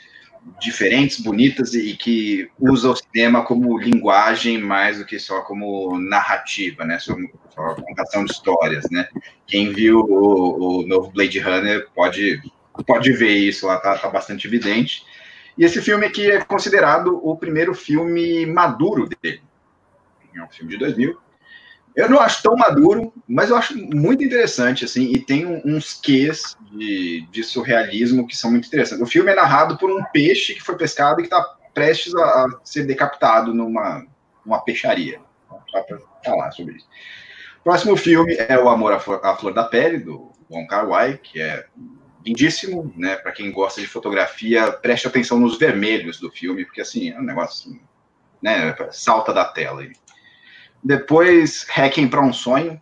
diferentes, 0.60 1.20
bonitas 1.20 1.74
e 1.74 1.96
que 1.96 2.50
usa 2.58 2.90
o 2.90 2.96
cinema 2.96 3.44
como 3.44 3.78
linguagem 3.78 4.58
mais 4.58 4.98
do 4.98 5.04
que 5.04 5.18
só 5.18 5.42
como 5.42 5.98
narrativa, 5.98 6.84
né? 6.84 6.98
Só, 6.98 7.14
só 7.54 7.74
contação 7.74 8.24
de 8.24 8.32
histórias, 8.32 8.84
né? 8.90 9.08
Quem 9.46 9.72
viu 9.72 10.00
o, 10.00 10.82
o, 10.82 10.86
novo 10.86 11.10
Blade 11.10 11.38
Runner 11.38 11.86
pode 11.94 12.40
pode 12.86 13.12
ver 13.12 13.36
isso 13.36 13.66
lá, 13.66 13.78
tá, 13.78 13.98
tá 13.98 14.08
bastante 14.08 14.46
evidente. 14.46 15.02
E 15.56 15.64
esse 15.64 15.82
filme 15.82 16.06
aqui 16.06 16.30
é 16.30 16.40
considerado 16.44 17.20
o 17.22 17.36
primeiro 17.36 17.74
filme 17.74 18.46
maduro 18.46 19.08
dele. 19.08 19.42
É 20.34 20.42
um 20.42 20.48
filme 20.48 20.70
de 20.72 20.78
2000 20.78 21.27
eu 21.98 22.08
não 22.08 22.20
acho 22.20 22.44
tão 22.44 22.54
maduro, 22.54 23.12
mas 23.26 23.50
eu 23.50 23.56
acho 23.56 23.76
muito 23.76 24.22
interessante, 24.22 24.84
assim, 24.84 25.10
e 25.10 25.18
tem 25.18 25.44
uns 25.64 25.94
quês 25.94 26.56
de, 26.70 27.26
de 27.28 27.42
surrealismo 27.42 28.24
que 28.24 28.36
são 28.36 28.52
muito 28.52 28.68
interessantes. 28.68 29.04
O 29.04 29.10
filme 29.10 29.32
é 29.32 29.34
narrado 29.34 29.76
por 29.76 29.90
um 29.90 30.04
peixe 30.12 30.54
que 30.54 30.62
foi 30.62 30.76
pescado 30.76 31.18
e 31.18 31.24
que 31.24 31.26
está 31.26 31.42
prestes 31.74 32.14
a, 32.14 32.20
a, 32.22 32.60
ser 32.62 32.84
decapitado 32.84 33.52
numa, 33.52 34.06
numa 34.46 34.60
peixaria. 34.60 35.20
Só 35.68 35.82
para 35.82 35.98
falar 36.24 36.52
sobre 36.52 36.76
isso. 36.76 36.86
Próximo 37.64 37.96
filme 37.96 38.36
é 38.38 38.56
O 38.56 38.68
Amor 38.68 38.92
à 38.92 39.00
Flor, 39.00 39.20
à 39.24 39.36
Flor 39.36 39.52
da 39.52 39.64
Pele, 39.64 39.98
do 39.98 40.30
Wong 40.48 40.68
Kar 40.68 40.88
Wai, 40.88 41.18
que 41.20 41.40
é 41.40 41.66
lindíssimo, 42.24 42.92
né? 42.96 43.16
Para 43.16 43.32
quem 43.32 43.50
gosta 43.50 43.80
de 43.80 43.88
fotografia, 43.88 44.70
preste 44.70 45.08
atenção 45.08 45.40
nos 45.40 45.58
vermelhos 45.58 46.20
do 46.20 46.30
filme, 46.30 46.64
porque 46.64 46.80
assim, 46.80 47.10
é 47.10 47.18
um 47.18 47.24
negócio, 47.24 47.76
né? 48.40 48.72
Salta 48.92 49.34
da 49.34 49.44
tela. 49.44 49.82
Depois, 50.82 51.66
Hacking 51.68 52.08
para 52.08 52.22
um 52.22 52.32
Sonho, 52.32 52.80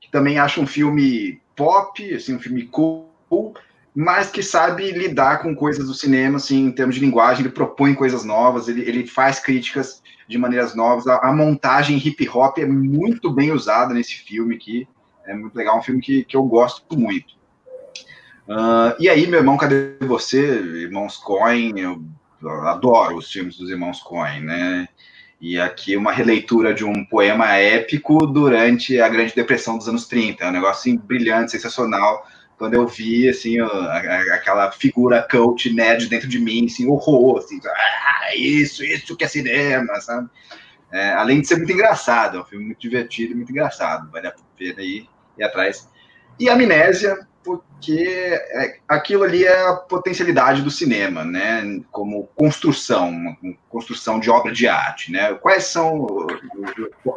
que 0.00 0.10
também 0.10 0.38
acho 0.38 0.60
um 0.60 0.66
filme 0.66 1.40
pop, 1.54 2.14
assim, 2.14 2.36
um 2.36 2.40
filme 2.40 2.64
cool, 2.66 3.08
mas 3.94 4.30
que 4.30 4.42
sabe 4.42 4.90
lidar 4.90 5.40
com 5.40 5.54
coisas 5.54 5.86
do 5.86 5.94
cinema, 5.94 6.36
assim, 6.36 6.66
em 6.66 6.72
termos 6.72 6.96
de 6.96 7.00
linguagem, 7.00 7.44
ele 7.44 7.54
propõe 7.54 7.94
coisas 7.94 8.24
novas, 8.24 8.66
ele, 8.66 8.82
ele 8.82 9.06
faz 9.06 9.38
críticas 9.38 10.02
de 10.28 10.36
maneiras 10.36 10.74
novas. 10.74 11.06
A, 11.06 11.18
a 11.18 11.32
montagem 11.32 11.96
hip 11.96 12.28
hop 12.28 12.58
é 12.58 12.66
muito 12.66 13.30
bem 13.30 13.52
usada 13.52 13.94
nesse 13.94 14.14
filme 14.14 14.56
aqui. 14.56 14.88
É 15.26 15.34
muito 15.34 15.54
legal, 15.54 15.78
um 15.78 15.82
filme 15.82 16.00
que, 16.00 16.24
que 16.24 16.36
eu 16.36 16.42
gosto 16.44 16.98
muito. 16.98 17.34
Uh, 18.48 18.92
e 18.98 19.08
aí, 19.08 19.26
meu 19.26 19.38
irmão, 19.38 19.56
cadê 19.56 19.96
você? 20.00 20.60
Irmãos 20.82 21.16
Coen, 21.16 21.72
eu, 21.78 22.02
adoro 22.66 23.16
os 23.16 23.30
filmes 23.30 23.56
dos 23.56 23.70
irmãos 23.70 24.02
Coen, 24.02 24.40
né? 24.40 24.88
E 25.46 25.60
aqui 25.60 25.94
uma 25.94 26.10
releitura 26.10 26.72
de 26.72 26.86
um 26.86 27.04
poema 27.04 27.54
épico 27.58 28.26
durante 28.26 28.98
a 28.98 29.06
Grande 29.10 29.34
Depressão 29.34 29.76
dos 29.76 29.86
anos 29.86 30.08
30. 30.08 30.42
É 30.42 30.48
um 30.48 30.52
negócio 30.52 30.90
assim, 30.90 30.96
brilhante, 30.96 31.50
sensacional. 31.50 32.26
Quando 32.56 32.72
eu 32.72 32.86
vi, 32.86 33.28
assim, 33.28 33.60
aquela 33.60 34.72
figura 34.72 35.20
coach 35.30 35.70
nerd 35.70 36.08
dentro 36.08 36.28
de 36.28 36.38
mim, 36.38 36.64
assim, 36.64 36.88
horror, 36.88 37.40
assim, 37.40 37.60
ah, 37.62 38.34
isso, 38.34 38.82
isso 38.82 39.14
que 39.14 39.22
é 39.22 39.28
cinema, 39.28 40.00
sabe? 40.00 40.30
É, 40.90 41.10
além 41.12 41.42
de 41.42 41.46
ser 41.46 41.56
muito 41.56 41.72
engraçado, 41.72 42.38
é 42.38 42.40
um 42.40 42.44
filme 42.46 42.64
muito 42.64 42.80
divertido 42.80 43.36
muito 43.36 43.52
engraçado, 43.52 44.10
vale 44.10 44.28
a 44.28 44.34
pena 44.56 44.80
ir, 44.80 45.06
ir 45.36 45.44
atrás. 45.44 45.86
E 46.40 46.48
Amnésia, 46.48 47.18
porque 47.84 48.02
é, 48.02 48.78
aquilo 48.88 49.24
ali 49.24 49.44
é 49.44 49.68
a 49.68 49.74
potencialidade 49.74 50.62
do 50.62 50.70
cinema, 50.70 51.22
né? 51.22 51.80
Como 51.92 52.28
construção, 52.34 53.10
uma 53.10 53.36
construção 53.68 54.18
de 54.18 54.30
obra 54.30 54.52
de 54.52 54.66
arte, 54.66 55.12
né? 55.12 55.34
Quais 55.34 55.64
são 55.64 56.06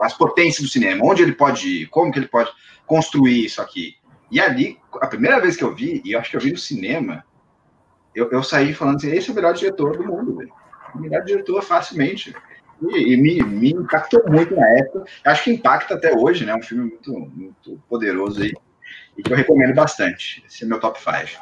as 0.01 0.13
potências 0.13 0.61
do 0.61 0.71
cinema? 0.71 1.05
Onde 1.05 1.23
ele 1.23 1.31
pode 1.31 1.83
ir? 1.83 1.85
Como 1.87 2.11
que 2.11 2.19
ele 2.19 2.27
pode 2.27 2.51
construir 2.85 3.45
isso 3.45 3.61
aqui? 3.61 3.95
E 4.29 4.41
ali, 4.41 4.77
a 4.95 5.07
primeira 5.07 5.39
vez 5.39 5.55
que 5.55 5.63
eu 5.63 5.73
vi, 5.73 6.01
e 6.03 6.11
eu 6.11 6.19
acho 6.19 6.29
que 6.29 6.35
eu 6.35 6.41
vi 6.41 6.51
no 6.51 6.57
cinema, 6.57 7.23
eu, 8.13 8.29
eu 8.29 8.43
saí 8.43 8.73
falando 8.73 8.97
assim, 8.97 9.11
esse 9.11 9.29
é 9.29 9.31
o 9.31 9.35
melhor 9.35 9.53
diretor 9.53 9.95
do 9.95 10.03
mundo, 10.03 10.35
velho. 10.35 10.51
O 10.93 10.99
melhor 10.99 11.23
diretor 11.23 11.61
facilmente. 11.61 12.35
E, 12.81 13.13
e 13.13 13.17
me, 13.17 13.41
me 13.41 13.71
impactou 13.71 14.21
muito 14.27 14.53
na 14.53 14.67
época. 14.79 15.05
Acho 15.23 15.45
que 15.45 15.51
impacta 15.51 15.93
até 15.93 16.13
hoje, 16.13 16.45
né? 16.45 16.53
Um 16.53 16.61
filme 16.61 16.89
muito, 16.89 17.11
muito 17.13 17.81
poderoso 17.87 18.41
aí 18.41 18.53
que 19.23 19.31
eu 19.31 19.37
recomendo 19.37 19.73
bastante. 19.73 20.43
Esse 20.47 20.63
é 20.63 20.67
meu 20.67 20.79
top 20.79 20.99
5. 20.99 21.41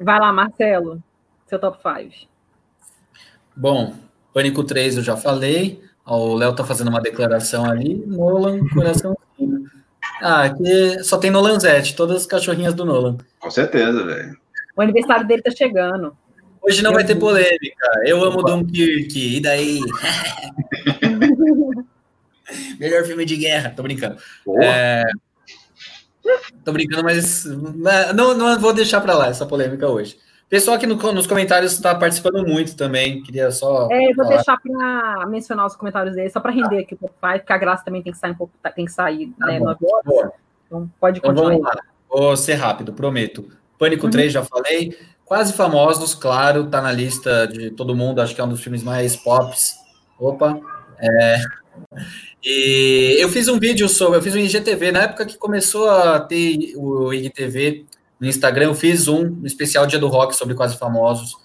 Vai 0.00 0.18
lá, 0.18 0.32
Marcelo, 0.32 1.02
seu 1.46 1.58
top 1.58 1.78
5. 1.78 2.26
Bom, 3.56 3.94
Pânico 4.32 4.64
3 4.64 4.96
eu 4.96 5.02
já 5.02 5.16
falei. 5.16 5.82
O 6.06 6.34
Léo 6.34 6.54
tá 6.54 6.64
fazendo 6.64 6.88
uma 6.88 7.00
declaração 7.00 7.64
ali. 7.64 8.02
Nolan, 8.06 8.66
coração. 8.68 9.16
Ah, 10.20 10.44
aqui 10.44 11.02
só 11.02 11.18
tem 11.18 11.30
Nolanzete, 11.30 11.96
todas 11.96 12.22
as 12.22 12.26
cachorrinhas 12.26 12.74
do 12.74 12.84
Nolan. 12.84 13.16
Com 13.38 13.50
certeza, 13.50 14.04
velho. 14.04 14.36
O 14.76 14.82
aniversário 14.82 15.26
dele 15.26 15.42
tá 15.42 15.50
chegando. 15.50 16.16
Hoje 16.60 16.82
não 16.82 16.90
eu 16.90 16.94
vai 16.94 17.04
ter 17.04 17.14
polêmica. 17.14 17.86
Eu 18.04 18.22
amo 18.24 18.42
Dunkirk. 18.42 19.36
E 19.36 19.40
daí? 19.40 19.80
Melhor 22.80 23.04
filme 23.04 23.24
de 23.24 23.36
guerra. 23.36 23.72
Tô 23.74 23.82
brincando. 23.82 24.16
É, 24.62 25.04
Tô 26.64 26.72
brincando, 26.72 27.04
mas 27.04 27.44
não, 28.14 28.34
não 28.34 28.58
vou 28.58 28.72
deixar 28.72 29.00
para 29.00 29.14
lá 29.14 29.28
essa 29.28 29.46
polêmica 29.46 29.88
hoje. 29.88 30.18
Pessoal 30.48 30.76
aqui 30.76 30.86
no, 30.86 30.94
nos 31.12 31.26
comentários 31.26 31.72
está 31.72 31.94
participando 31.94 32.46
muito 32.46 32.76
também. 32.76 33.22
Queria 33.22 33.50
só. 33.50 33.88
É, 33.90 34.10
eu 34.10 34.14
vou 34.14 34.24
falar. 34.24 34.36
deixar 34.36 34.58
para 34.60 35.26
mencionar 35.26 35.66
os 35.66 35.74
comentários 35.74 36.14
dele, 36.14 36.30
só 36.30 36.40
para 36.40 36.52
render 36.52 36.80
aqui 36.80 36.94
o 36.94 36.98
5, 36.98 37.14
porque 37.18 37.52
a 37.52 37.58
graça 37.58 37.84
também 37.84 38.02
tem 38.02 38.12
que 38.12 38.18
sair 38.18 38.32
um 38.32 38.36
pouco, 38.36 38.52
tem 38.74 38.84
que 38.84 38.92
sair, 38.92 39.32
tá 39.38 39.46
né, 39.46 39.58
9 39.58 39.84
horas. 39.84 40.04
Boa. 40.04 40.32
Então 40.66 40.90
pode 41.00 41.18
então, 41.18 41.34
continuar. 41.34 41.72
Então, 41.72 41.84
vou 42.08 42.36
ser 42.36 42.54
rápido, 42.54 42.92
prometo. 42.92 43.48
Pânico 43.78 44.04
uhum. 44.04 44.12
3, 44.12 44.32
já 44.32 44.44
falei. 44.44 44.96
Quase 45.24 45.54
famosos, 45.54 46.14
claro, 46.14 46.68
tá 46.68 46.82
na 46.82 46.92
lista 46.92 47.46
de 47.46 47.70
todo 47.70 47.96
mundo, 47.96 48.20
acho 48.20 48.34
que 48.34 48.40
é 48.40 48.44
um 48.44 48.48
dos 48.48 48.60
filmes 48.60 48.82
mais 48.82 49.16
pops. 49.16 49.74
Opa! 50.18 50.60
É, 51.00 51.38
e 52.44 53.16
eu 53.18 53.28
fiz 53.28 53.48
um 53.48 53.58
vídeo 53.58 53.88
sobre, 53.88 54.18
eu 54.18 54.22
fiz 54.22 54.34
um 54.34 54.38
IGTV, 54.38 54.92
na 54.92 55.02
época 55.02 55.24
que 55.24 55.38
começou 55.38 55.88
a 55.88 56.20
ter 56.20 56.74
o 56.76 57.12
IGTV 57.12 57.86
no 58.20 58.26
Instagram, 58.26 58.66
eu 58.66 58.74
fiz 58.74 59.08
um, 59.08 59.40
um 59.42 59.46
especial 59.46 59.86
Dia 59.86 59.98
do 59.98 60.08
Rock 60.08 60.36
sobre 60.36 60.54
Quase 60.54 60.76
Famosos. 60.76 61.36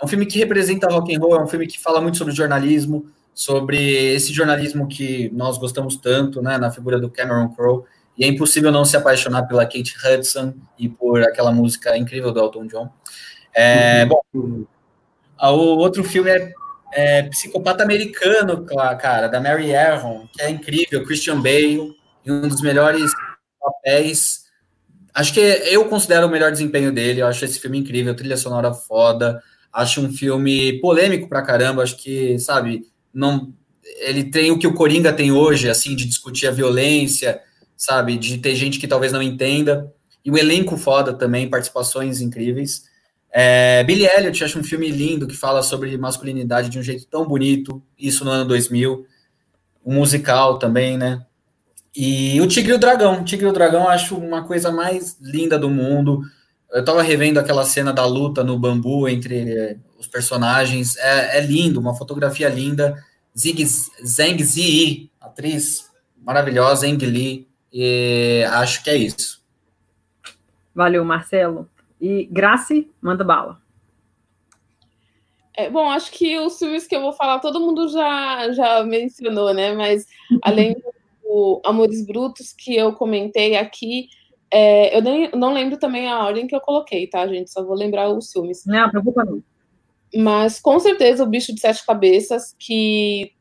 É 0.00 0.04
um 0.04 0.08
filme 0.08 0.26
que 0.26 0.38
representa 0.38 0.88
rock 0.88 1.14
and 1.14 1.20
roll, 1.20 1.36
é 1.36 1.42
um 1.42 1.46
filme 1.46 1.66
que 1.66 1.78
fala 1.78 2.00
muito 2.00 2.18
sobre 2.18 2.34
jornalismo, 2.34 3.06
sobre 3.32 3.78
esse 4.14 4.32
jornalismo 4.32 4.88
que 4.88 5.30
nós 5.32 5.58
gostamos 5.58 5.96
tanto, 5.96 6.42
né, 6.42 6.58
na 6.58 6.72
figura 6.72 6.98
do 6.98 7.08
Cameron 7.08 7.50
Crowe, 7.50 7.84
e 8.16 8.24
é 8.24 8.26
impossível 8.26 8.72
não 8.72 8.84
se 8.84 8.96
apaixonar 8.96 9.44
pela 9.44 9.64
Kate 9.64 9.94
Hudson 10.04 10.54
e 10.76 10.88
por 10.88 11.22
aquela 11.22 11.52
música 11.52 11.96
incrível 11.96 12.32
do 12.32 12.40
Elton 12.40 12.66
John. 12.66 12.90
É, 13.54 14.04
bom, 14.06 14.20
o 14.32 15.76
outro 15.78 16.02
filme 16.02 16.30
é 16.30 16.52
é, 16.92 17.22
Psicopata 17.24 17.82
Americano, 17.82 18.64
cara, 19.00 19.28
da 19.28 19.40
Mary 19.40 19.74
Aaron, 19.74 20.26
que 20.32 20.42
é 20.42 20.50
incrível, 20.50 21.04
Christian 21.04 21.40
Bale, 21.40 21.94
um 22.26 22.48
dos 22.48 22.60
melhores 22.60 23.10
papéis. 23.60 24.44
Acho 25.14 25.32
que 25.32 25.40
eu 25.40 25.84
considero 25.86 26.26
o 26.26 26.30
melhor 26.30 26.52
desempenho 26.52 26.92
dele, 26.92 27.20
eu 27.20 27.26
acho 27.26 27.44
esse 27.44 27.58
filme 27.58 27.78
incrível, 27.78 28.14
trilha 28.14 28.36
sonora 28.36 28.72
foda, 28.72 29.42
acho 29.72 30.00
um 30.00 30.12
filme 30.12 30.80
polêmico 30.80 31.28
pra 31.28 31.42
caramba, 31.42 31.82
acho 31.82 31.96
que, 31.96 32.38
sabe, 32.38 32.86
não 33.12 33.52
ele 34.00 34.24
tem 34.24 34.50
o 34.50 34.58
que 34.58 34.66
o 34.66 34.74
Coringa 34.74 35.12
tem 35.12 35.32
hoje, 35.32 35.68
assim, 35.68 35.96
de 35.96 36.04
discutir 36.04 36.46
a 36.46 36.52
violência, 36.52 37.40
sabe, 37.76 38.16
de 38.16 38.38
ter 38.38 38.54
gente 38.54 38.78
que 38.78 38.86
talvez 38.86 39.12
não 39.12 39.22
entenda, 39.22 39.92
e 40.24 40.30
o 40.30 40.36
elenco 40.36 40.76
foda 40.76 41.12
também, 41.14 41.48
participações 41.48 42.20
incríveis. 42.20 42.84
É, 43.30 43.84
Billy 43.84 44.06
Elliot, 44.06 44.42
acho 44.42 44.58
um 44.58 44.64
filme 44.64 44.90
lindo 44.90 45.26
que 45.26 45.36
fala 45.36 45.62
sobre 45.62 45.96
masculinidade 45.98 46.68
de 46.68 46.78
um 46.78 46.82
jeito 46.82 47.06
tão 47.06 47.26
bonito, 47.26 47.82
isso 47.98 48.24
no 48.24 48.30
ano 48.30 48.44
2000. 48.46 49.06
Um 49.84 49.94
musical 49.94 50.58
também, 50.58 50.96
né? 50.96 51.24
E 51.94 52.40
o 52.40 52.46
Tigre 52.46 52.72
e 52.72 52.74
o 52.74 52.78
Dragão. 52.78 53.20
O 53.20 53.24
Tigre 53.24 53.46
e 53.46 53.50
o 53.50 53.52
Dragão 53.52 53.88
acho 53.88 54.16
uma 54.16 54.44
coisa 54.44 54.70
mais 54.70 55.16
linda 55.20 55.58
do 55.58 55.70
mundo. 55.70 56.22
Eu 56.70 56.84
tava 56.84 57.02
revendo 57.02 57.40
aquela 57.40 57.64
cena 57.64 57.92
da 57.92 58.04
luta 58.04 58.44
no 58.44 58.58
bambu 58.58 59.08
entre 59.08 59.50
eh, 59.50 59.76
os 59.98 60.06
personagens. 60.06 60.96
É, 60.98 61.38
é 61.38 61.40
lindo, 61.40 61.80
uma 61.80 61.94
fotografia 61.94 62.48
linda. 62.48 62.94
Zig, 63.36 63.64
Zhang 64.04 64.42
Ziyi, 64.42 65.10
atriz 65.20 65.88
maravilhosa, 66.22 66.86
Eng 66.86 67.04
Lee. 67.04 67.48
E 67.72 68.44
acho 68.50 68.82
que 68.82 68.90
é 68.90 68.96
isso. 68.96 69.42
Valeu, 70.74 71.04
Marcelo. 71.04 71.68
E 72.00 72.26
Grace, 72.26 72.90
manda 73.00 73.24
bala. 73.24 73.60
É, 75.56 75.68
bom, 75.68 75.90
acho 75.90 76.12
que 76.12 76.38
os 76.38 76.56
filmes 76.56 76.86
que 76.86 76.94
eu 76.94 77.00
vou 77.00 77.12
falar, 77.12 77.40
todo 77.40 77.58
mundo 77.58 77.88
já, 77.88 78.52
já 78.52 78.84
mencionou, 78.84 79.52
né? 79.52 79.74
Mas 79.74 80.06
além 80.42 80.76
do 81.22 81.60
Amores 81.64 82.06
Brutos 82.06 82.52
que 82.52 82.76
eu 82.76 82.92
comentei 82.92 83.56
aqui, 83.56 84.08
é, 84.50 84.96
eu 84.96 85.02
nem, 85.02 85.30
não 85.32 85.52
lembro 85.52 85.76
também 85.76 86.08
a 86.08 86.24
ordem 86.24 86.46
que 86.46 86.54
eu 86.54 86.60
coloquei, 86.60 87.08
tá, 87.08 87.26
gente? 87.26 87.50
Só 87.50 87.64
vou 87.64 87.74
lembrar 87.74 88.08
os 88.08 88.30
filmes. 88.30 88.64
Não, 88.66 88.88
preocupa 88.88 89.24
não. 89.24 89.42
Mas 90.14 90.60
com 90.60 90.78
certeza 90.78 91.24
o 91.24 91.28
Bicho 91.28 91.52
de 91.52 91.60
Sete 91.60 91.84
Cabeças, 91.84 92.54
que, 92.58 93.32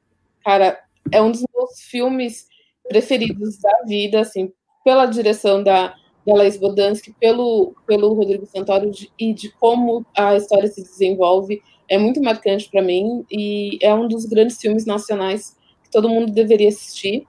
cara, 0.44 0.80
é 1.12 1.22
um 1.22 1.32
dos 1.32 1.46
meus 1.56 1.82
filmes 1.82 2.48
preferidos 2.90 3.60
da 3.60 3.84
vida, 3.86 4.22
assim, 4.22 4.52
pela 4.84 5.06
direção 5.06 5.64
da, 5.64 5.94
da 6.28 6.34
Laís 6.34 6.58
Bodansky, 6.58 7.16
pelo, 7.18 7.74
pelo 7.86 8.14
Rodrigo 8.14 8.46
Santoro 8.46 8.92
e 9.18 9.34
de 9.34 9.50
como 9.52 10.06
a 10.16 10.36
história 10.36 10.68
se 10.68 10.84
desenvolve, 10.84 11.64
é 11.90 11.98
muito 11.98 12.22
marcante 12.22 12.70
para 12.70 12.82
mim 12.82 13.26
e 13.32 13.80
é 13.82 13.94
um 13.94 14.10
dos 14.10 14.26
grandes 14.26 14.60
filmes 14.60 14.86
nacionais 14.86 15.56
que 15.82 15.90
todo 15.90 16.10
mundo 16.10 16.34
deveria 16.34 16.68
assistir. 16.68 17.26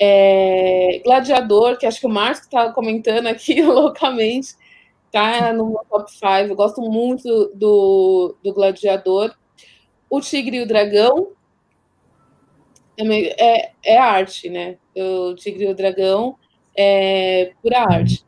É, 0.00 1.00
Gladiador, 1.04 1.76
que 1.78 1.84
acho 1.84 1.98
que 1.98 2.06
o 2.06 2.10
Márcio 2.10 2.44
está 2.44 2.72
comentando 2.72 3.26
aqui 3.26 3.60
loucamente, 3.66 4.54
tá 5.10 5.52
no 5.52 5.70
meu 5.70 5.80
top 5.90 6.08
5. 6.08 6.26
Eu 6.48 6.54
gosto 6.54 6.80
muito 6.80 7.50
do, 7.56 8.36
do 8.40 8.54
Gladiador. 8.54 9.34
O 10.08 10.20
Tigre 10.20 10.58
e 10.58 10.62
o 10.62 10.66
Dragão, 10.66 11.32
é, 12.96 13.72
é 13.84 13.98
arte, 13.98 14.48
né? 14.48 14.78
O 14.96 15.34
Tigre 15.34 15.64
e 15.64 15.68
o 15.68 15.74
Dragão 15.74 16.36
é 16.76 17.52
pura 17.62 17.80
arte. 17.80 18.24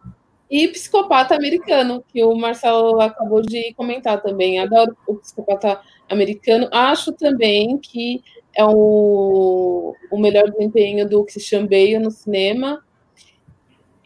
E 0.51 0.67
Psicopata 0.69 1.35
Americano, 1.35 2.03
que 2.09 2.25
o 2.25 2.35
Marcelo 2.35 3.01
acabou 3.01 3.43
de 3.43 3.75
comentar 3.75 4.23
também. 4.23 4.59
Adoro 4.59 4.97
o 5.07 5.17
Psicopata 5.17 5.79
Americano. 6.09 6.69
Acho 6.73 7.13
também 7.13 7.77
que 7.77 8.23
é 8.57 8.65
o, 8.65 9.95
o 10.11 10.19
melhor 10.19 10.51
desempenho 10.51 11.07
do 11.09 11.23
Christian 11.25 11.67
Bale 11.67 11.99
no 11.99 12.11
cinema. 12.11 12.83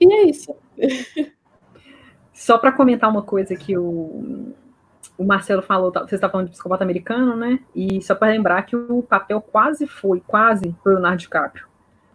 E 0.00 0.12
é 0.12 0.22
isso. 0.24 0.54
Só 2.34 2.58
para 2.58 2.72
comentar 2.72 3.08
uma 3.08 3.22
coisa 3.22 3.54
que 3.54 3.78
o, 3.78 4.52
o 5.16 5.24
Marcelo 5.24 5.62
falou, 5.62 5.92
tá, 5.92 6.00
você 6.00 6.16
está 6.16 6.28
falando 6.28 6.46
de 6.46 6.52
psicopata 6.52 6.82
americano, 6.82 7.36
né? 7.36 7.60
E 7.72 8.02
só 8.02 8.16
para 8.16 8.32
lembrar 8.32 8.62
que 8.62 8.74
o 8.74 9.00
papel 9.02 9.40
quase 9.40 9.86
foi, 9.86 10.20
quase 10.20 10.74
Leonardo 10.84 11.18
DiCaprio. 11.18 11.71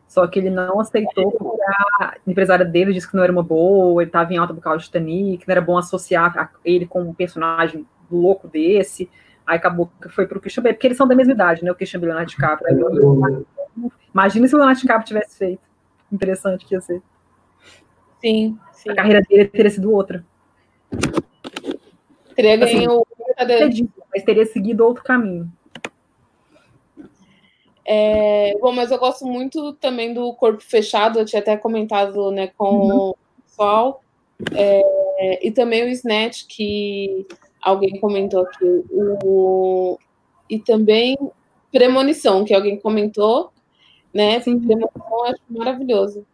Só 0.08 0.26
que 0.26 0.40
ele 0.40 0.50
não 0.50 0.80
aceitou 0.80 1.32
porque 1.32 1.62
a 2.00 2.16
empresária 2.26 2.66
dele 2.66 2.94
disse 2.94 3.10
que 3.10 3.16
não 3.16 3.24
era 3.24 3.32
uma 3.32 3.44
boa, 3.44 4.02
ele 4.02 4.10
estava 4.10 4.34
em 4.34 4.38
alta 4.38 4.54
por 4.54 4.62
causa 4.62 4.80
de 4.80 4.86
Titanic, 4.86 5.46
não 5.46 5.52
era 5.52 5.62
bom 5.62 5.78
associar 5.78 6.52
ele 6.64 6.86
com 6.86 7.02
um 7.02 7.14
personagem 7.14 7.86
louco 8.10 8.48
desse. 8.48 9.10
Aí 9.46 9.58
acabou 9.58 9.92
que 10.02 10.10
foi 10.10 10.26
pro 10.26 10.40
Christian 10.40 10.64
Bale, 10.64 10.76
porque 10.76 10.88
eles 10.88 10.98
são 10.98 11.08
da 11.08 11.16
mesma 11.16 11.34
idade, 11.34 11.64
né? 11.64 11.72
O 11.72 11.76
Christian 11.76 12.00
Bale 12.00 12.12
e 12.12 12.14
o 12.14 12.16
Leonardo 12.16 12.32
DiCaprio. 12.32 13.46
Imagina 14.14 14.48
se 14.48 14.56
o 14.56 14.58
Leonardo 14.58 14.82
DiCaprio 14.82 15.08
tivesse 15.08 15.38
feito. 15.38 15.62
Interessante 16.12 16.66
que 16.66 16.74
ia 16.74 16.82
ser. 16.82 17.02
Sim, 18.22 18.58
sim. 18.72 18.90
A 18.90 18.96
carreira 18.96 19.22
dele 19.22 19.46
teria 19.46 19.70
sido 19.70 19.92
outra. 19.92 20.26
Teria 22.36 22.58
ganho 22.58 22.88
assim, 23.68 23.90
mas 24.14 24.24
teria 24.24 24.46
seguido 24.46 24.86
outro 24.86 25.04
caminho. 25.04 25.52
É, 27.90 28.54
bom, 28.60 28.74
mas 28.74 28.92
eu 28.92 29.00
gosto 29.00 29.26
muito 29.26 29.72
também 29.76 30.14
do 30.14 30.34
Corpo 30.34 30.62
Fechado, 30.62 31.20
eu 31.20 31.26
tinha 31.26 31.42
até 31.42 31.56
comentado 31.56 32.30
né, 32.32 32.48
com 32.58 32.66
uhum. 32.66 32.98
o 32.98 33.18
pessoal. 33.46 34.04
É, 34.54 35.48
e 35.48 35.50
também 35.52 35.86
o 35.86 35.90
Snatch, 35.90 36.46
que 36.48 37.26
alguém 37.62 37.98
comentou 38.02 38.42
aqui. 38.42 38.84
O, 38.92 39.98
e 40.50 40.60
também 40.60 41.18
Premonição, 41.72 42.44
que 42.44 42.54
alguém 42.54 42.78
comentou. 42.78 43.54
Né? 44.14 44.42
Sim. 44.42 44.60
Premonição 44.60 45.08
eu 45.10 45.24
acho 45.24 45.42
maravilhoso. 45.50 46.26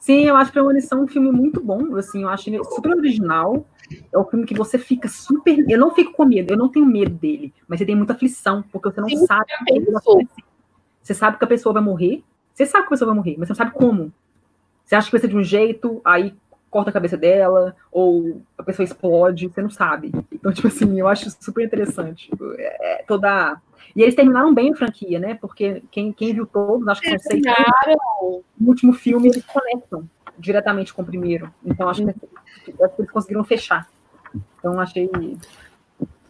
Sim, 0.00 0.24
eu 0.24 0.36
acho 0.36 0.52
Premonição 0.52 1.04
um 1.04 1.08
filme 1.08 1.30
muito 1.30 1.60
bom, 1.60 1.94
assim, 1.96 2.22
eu 2.22 2.28
acho 2.28 2.48
ele 2.48 2.62
super 2.64 2.90
original. 2.90 3.64
É 4.12 4.18
um 4.18 4.24
filme 4.24 4.46
que 4.46 4.54
você 4.54 4.78
fica 4.78 5.08
super. 5.08 5.64
Eu 5.68 5.78
não 5.78 5.92
fico 5.92 6.12
com 6.12 6.24
medo, 6.24 6.52
eu 6.52 6.56
não 6.56 6.68
tenho 6.68 6.86
medo 6.86 7.14
dele, 7.14 7.54
mas 7.68 7.78
você 7.78 7.86
tem 7.86 7.94
muita 7.94 8.14
aflição, 8.14 8.64
porque 8.72 8.90
você 8.90 9.00
não 9.00 9.08
Sim, 9.08 9.26
sabe 9.26 9.44
o 9.44 9.64
que 9.64 9.80
vai 9.80 9.94
acontecer. 9.96 10.45
Você 11.06 11.14
sabe 11.14 11.38
que 11.38 11.44
a 11.44 11.46
pessoa 11.46 11.72
vai 11.72 11.82
morrer, 11.82 12.24
você 12.52 12.66
sabe 12.66 12.82
que 12.82 12.88
a 12.88 12.90
pessoa 12.90 13.06
vai 13.06 13.16
morrer, 13.16 13.36
mas 13.38 13.46
você 13.46 13.52
não 13.52 13.56
sabe 13.56 13.70
como. 13.70 14.12
Você 14.84 14.96
acha 14.96 15.06
que 15.06 15.12
vai 15.12 15.20
ser 15.20 15.28
de 15.28 15.36
um 15.36 15.44
jeito, 15.44 16.00
aí 16.04 16.34
corta 16.68 16.90
a 16.90 16.92
cabeça 16.92 17.16
dela, 17.16 17.76
ou 17.92 18.42
a 18.58 18.62
pessoa 18.64 18.82
explode, 18.82 19.46
você 19.46 19.62
não 19.62 19.70
sabe. 19.70 20.10
Então, 20.32 20.52
tipo 20.52 20.66
assim, 20.66 20.98
eu 20.98 21.06
acho 21.06 21.30
super 21.40 21.64
interessante. 21.64 22.28
É, 22.58 23.04
toda. 23.06 23.56
E 23.94 24.02
eles 24.02 24.16
terminaram 24.16 24.52
bem 24.52 24.72
a 24.72 24.76
franquia, 24.76 25.20
né? 25.20 25.34
Porque 25.40 25.80
quem, 25.92 26.12
quem 26.12 26.34
viu 26.34 26.44
todos, 26.44 26.88
acho 26.88 27.00
que 27.00 27.10
são 27.10 27.18
seis. 27.20 27.42
No 28.58 28.68
último 28.68 28.92
filme, 28.92 29.28
eles 29.28 29.44
conectam 29.44 30.10
diretamente 30.36 30.92
com 30.92 31.02
o 31.02 31.06
primeiro. 31.06 31.54
Então, 31.64 31.88
acho 31.88 32.04
que, 32.04 32.10
acho 32.10 32.96
que 32.96 33.02
eles 33.02 33.12
conseguiram 33.12 33.44
fechar. 33.44 33.88
Então, 34.58 34.80
achei. 34.80 35.08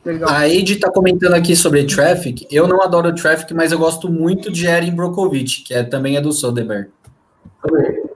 Legal. 0.07 0.31
A 0.31 0.49
Ed 0.49 0.73
está 0.73 0.89
comentando 0.89 1.35
aqui 1.35 1.57
sobre 1.57 1.85
Traffic. 1.85 2.47
Eu 2.49 2.69
não 2.69 2.81
adoro 2.81 3.13
Traffic, 3.13 3.53
mas 3.53 3.73
eu 3.73 3.79
gosto 3.79 4.09
muito 4.09 4.53
de 4.53 4.65
Erin 4.65 4.95
Brockovich, 4.95 5.65
que 5.65 5.75
é, 5.75 5.83
também 5.83 6.17
é 6.17 6.21
do 6.21 6.31
Soderbergh. 6.31 6.89
Também. 7.61 8.07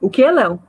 O 0.00 0.08
que, 0.08 0.30
Léo? 0.30 0.60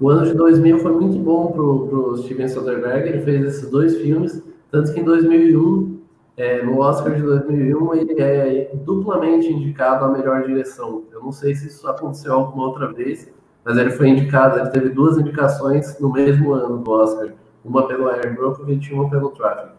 O 0.00 0.08
ano 0.08 0.24
de 0.24 0.34
2000 0.34 0.78
foi 0.78 0.92
muito 0.92 1.18
bom 1.18 1.50
para 1.50 1.60
o 1.60 2.16
Steven 2.18 2.48
Soderbergh. 2.48 3.08
Ele 3.08 3.22
fez 3.22 3.44
esses 3.44 3.68
dois 3.68 3.96
filmes, 3.96 4.40
tanto 4.70 4.94
que 4.94 5.00
em 5.00 5.04
2001, 5.04 5.98
é, 6.36 6.62
no 6.62 6.78
Oscar 6.78 7.12
de 7.12 7.22
2001, 7.22 7.94
ele 7.96 8.22
é 8.22 8.70
duplamente 8.72 9.52
indicado 9.52 10.04
a 10.04 10.08
melhor 10.12 10.46
direção. 10.46 11.02
Eu 11.10 11.20
não 11.20 11.32
sei 11.32 11.56
se 11.56 11.66
isso 11.66 11.88
aconteceu 11.88 12.34
alguma 12.34 12.68
outra 12.68 12.92
vez, 12.92 13.28
mas 13.64 13.76
ele 13.76 13.90
foi 13.90 14.08
indicado. 14.08 14.58
Ele 14.58 14.70
teve 14.70 14.88
duas 14.90 15.18
indicações 15.18 15.98
no 16.00 16.12
mesmo 16.12 16.52
ano 16.52 16.78
do 16.78 16.90
Oscar, 16.90 17.32
uma 17.64 17.86
pelo 17.86 18.08
Aaron 18.08 18.34
Brockovich 18.34 18.90
e 18.90 18.94
uma 18.94 19.08
pelo 19.08 19.30
Traffic. 19.30 19.78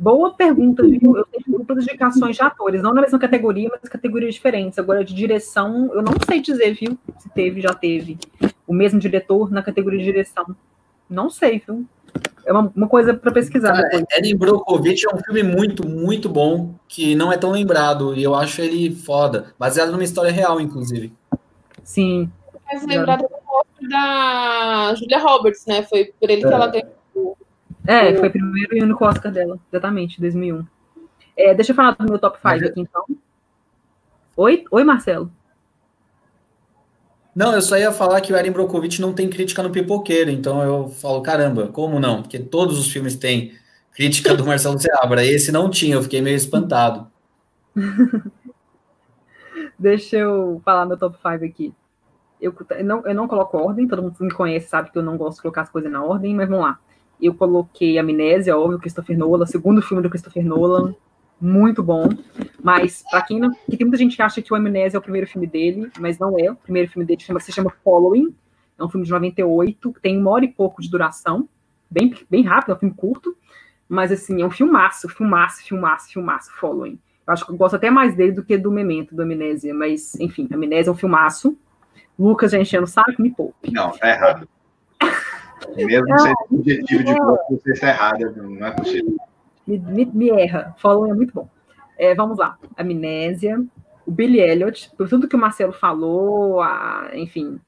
Boa 0.00 0.32
pergunta, 0.32 0.84
viu? 0.84 1.16
Eu 1.16 1.24
tenho 1.24 1.58
duplas 1.58 1.82
indicações 1.82 2.36
de 2.36 2.42
atores, 2.42 2.80
não 2.80 2.94
na 2.94 3.00
mesma 3.00 3.18
categoria, 3.18 3.68
mas 3.68 3.90
categorias 3.90 4.34
diferentes. 4.34 4.78
Agora, 4.78 5.04
de 5.04 5.12
direção, 5.12 5.90
eu 5.92 6.00
não 6.00 6.12
sei 6.24 6.40
dizer, 6.40 6.72
viu? 6.74 6.96
Se 7.18 7.28
teve, 7.30 7.60
já 7.60 7.74
teve. 7.74 8.16
O 8.64 8.72
mesmo 8.72 9.00
diretor 9.00 9.50
na 9.50 9.60
categoria 9.60 9.98
de 9.98 10.04
direção. 10.04 10.46
Não 11.10 11.28
sei, 11.28 11.60
viu? 11.66 11.84
É 12.46 12.52
uma, 12.52 12.72
uma 12.76 12.88
coisa 12.88 13.12
para 13.12 13.32
pesquisar. 13.32 13.72
Cara, 13.72 14.04
Erin 14.16 14.36
Brockovich 14.36 15.04
é 15.04 15.14
um 15.14 15.18
filme 15.18 15.42
muito, 15.42 15.86
muito 15.86 16.28
bom, 16.28 16.76
que 16.86 17.16
não 17.16 17.32
é 17.32 17.36
tão 17.36 17.50
lembrado, 17.50 18.14
e 18.14 18.22
eu 18.22 18.36
acho 18.36 18.62
ele 18.62 18.94
foda. 18.94 19.52
Baseado 19.58 19.90
numa 19.90 20.04
história 20.04 20.30
real, 20.30 20.60
inclusive. 20.60 21.12
Sim. 21.88 22.30
Mas 22.70 22.86
lembrado 22.86 23.26
da 23.88 24.94
Julia 24.94 25.18
Roberts, 25.20 25.64
né? 25.64 25.82
Foi 25.84 26.12
por 26.20 26.28
ele 26.28 26.44
é. 26.44 26.46
que 26.46 26.52
ela 26.52 26.66
ganhou 26.66 27.38
é, 27.86 28.14
foi 28.14 28.28
o 28.28 28.30
primeiro 28.30 28.76
e 28.76 28.82
único 28.82 29.02
Oscar 29.02 29.32
dela, 29.32 29.58
exatamente, 29.72 30.20
2001. 30.20 30.62
É, 31.34 31.54
deixa 31.54 31.72
eu 31.72 31.76
falar 31.76 31.92
do 31.92 32.04
meu 32.04 32.18
top 32.18 32.36
5 32.36 32.66
aqui, 32.66 32.80
então. 32.82 33.02
Oi, 34.36 34.64
Oi, 34.70 34.84
Marcelo. 34.84 35.32
Não, 37.34 37.54
eu 37.54 37.62
só 37.62 37.78
ia 37.78 37.90
falar 37.90 38.20
que 38.20 38.30
o 38.30 38.36
Erin 38.36 38.50
Brockovich 38.50 39.00
não 39.00 39.14
tem 39.14 39.30
crítica 39.30 39.62
no 39.62 39.70
pipoqueiro, 39.70 40.30
então 40.30 40.62
eu 40.62 40.88
falo, 40.90 41.22
caramba, 41.22 41.68
como 41.68 41.98
não? 41.98 42.20
Porque 42.20 42.38
todos 42.38 42.78
os 42.78 42.92
filmes 42.92 43.14
têm 43.14 43.54
crítica 43.92 44.36
do 44.36 44.44
Marcelo 44.44 44.78
Seabra, 44.78 45.24
esse 45.24 45.50
não 45.50 45.70
tinha, 45.70 45.94
eu 45.94 46.02
fiquei 46.02 46.20
meio 46.20 46.36
espantado. 46.36 47.10
Deixa 49.78 50.16
eu 50.16 50.60
falar 50.64 50.86
meu 50.86 50.98
top 50.98 51.16
5 51.16 51.44
aqui. 51.44 51.74
Eu, 52.40 52.54
não, 52.84 53.06
eu 53.06 53.14
não 53.14 53.28
coloco 53.28 53.56
ordem, 53.56 53.86
todo 53.86 54.02
mundo 54.02 54.16
que 54.16 54.24
me 54.24 54.32
conhece 54.32 54.68
sabe 54.68 54.90
que 54.90 54.98
eu 54.98 55.02
não 55.02 55.16
gosto 55.16 55.36
de 55.36 55.42
colocar 55.42 55.62
as 55.62 55.70
coisas 55.70 55.90
na 55.90 56.02
ordem, 56.04 56.34
mas 56.34 56.48
vamos 56.48 56.64
lá 56.64 56.78
eu 57.20 57.34
coloquei 57.34 57.98
Amnésia, 57.98 58.56
óbvio, 58.56 58.78
Christopher 58.78 59.18
Nolan, 59.18 59.46
segundo 59.46 59.82
filme 59.82 60.02
do 60.02 60.08
Christopher 60.08 60.44
Nolan, 60.44 60.94
muito 61.40 61.82
bom. 61.82 62.08
Mas, 62.62 63.04
para 63.10 63.22
quem 63.22 63.40
não. 63.40 63.50
Que 63.68 63.76
tem 63.76 63.86
muita 63.86 63.96
gente 63.96 64.16
que 64.16 64.22
acha 64.22 64.40
que 64.40 64.52
o 64.52 64.56
Amnésia 64.56 64.96
é 64.96 65.00
o 65.00 65.02
primeiro 65.02 65.26
filme 65.26 65.46
dele, 65.46 65.90
mas 65.98 66.18
não 66.18 66.38
é. 66.38 66.50
O 66.50 66.56
primeiro 66.56 66.90
filme 66.90 67.06
dele 67.06 67.20
chama, 67.20 67.40
se 67.40 67.52
chama 67.52 67.72
Following. 67.84 68.34
É 68.78 68.84
um 68.84 68.88
filme 68.88 69.04
de 69.04 69.12
98, 69.12 69.92
que 69.92 70.00
tem 70.00 70.18
uma 70.18 70.30
hora 70.30 70.44
e 70.44 70.48
pouco 70.48 70.80
de 70.80 70.90
duração. 70.90 71.48
Bem, 71.90 72.14
bem 72.30 72.42
rápido, 72.42 72.72
é 72.72 72.74
um 72.74 72.78
filme 72.78 72.94
curto. 72.94 73.36
Mas, 73.88 74.12
assim, 74.12 74.42
é 74.42 74.46
um 74.46 74.50
filmaço, 74.50 75.08
filmaço, 75.08 75.64
filmaço, 75.64 76.12
filmaço, 76.12 76.52
Following. 76.52 76.98
Acho 77.28 77.44
que 77.44 77.52
eu 77.52 77.56
gosto 77.56 77.76
até 77.76 77.90
mais 77.90 78.14
dele 78.14 78.32
do 78.32 78.44
que 78.44 78.56
do 78.56 78.70
Memento, 78.70 79.14
do 79.14 79.22
Amnésia. 79.22 79.74
Mas, 79.74 80.18
enfim, 80.18 80.48
Amnésia 80.52 80.90
é 80.90 80.92
um 80.92 80.96
filmaço. 80.96 81.56
Lucas 82.18 82.52
já 82.52 82.58
enchendo 82.58 82.84
o 82.84 82.88
saco, 82.88 83.20
me 83.20 83.30
poupe. 83.30 83.70
Não, 83.70 83.90
tá 83.90 84.08
errado. 84.08 84.48
Mesmo 85.76 86.14
é, 86.14 86.18
sendo 86.18 86.36
objetivo 86.50 87.04
de 87.04 87.16
pouco, 87.16 87.56
você 87.56 87.72
está 87.72 87.88
errada, 87.88 88.32
não 88.32 88.66
é 88.66 88.70
possível. 88.72 89.16
Me, 89.66 89.78
me, 89.78 90.04
me 90.06 90.30
erra. 90.30 90.74
Following 90.78 91.10
é 91.10 91.14
muito 91.14 91.34
bom. 91.34 91.48
É, 91.96 92.14
vamos 92.14 92.38
lá. 92.38 92.56
Amnésia, 92.76 93.62
o 94.06 94.10
Billy 94.10 94.40
Elliot, 94.40 94.90
por 94.96 95.08
tudo 95.08 95.28
que 95.28 95.36
o 95.36 95.38
Marcelo 95.38 95.72
falou, 95.72 96.60
a, 96.62 97.10
enfim, 97.12 97.60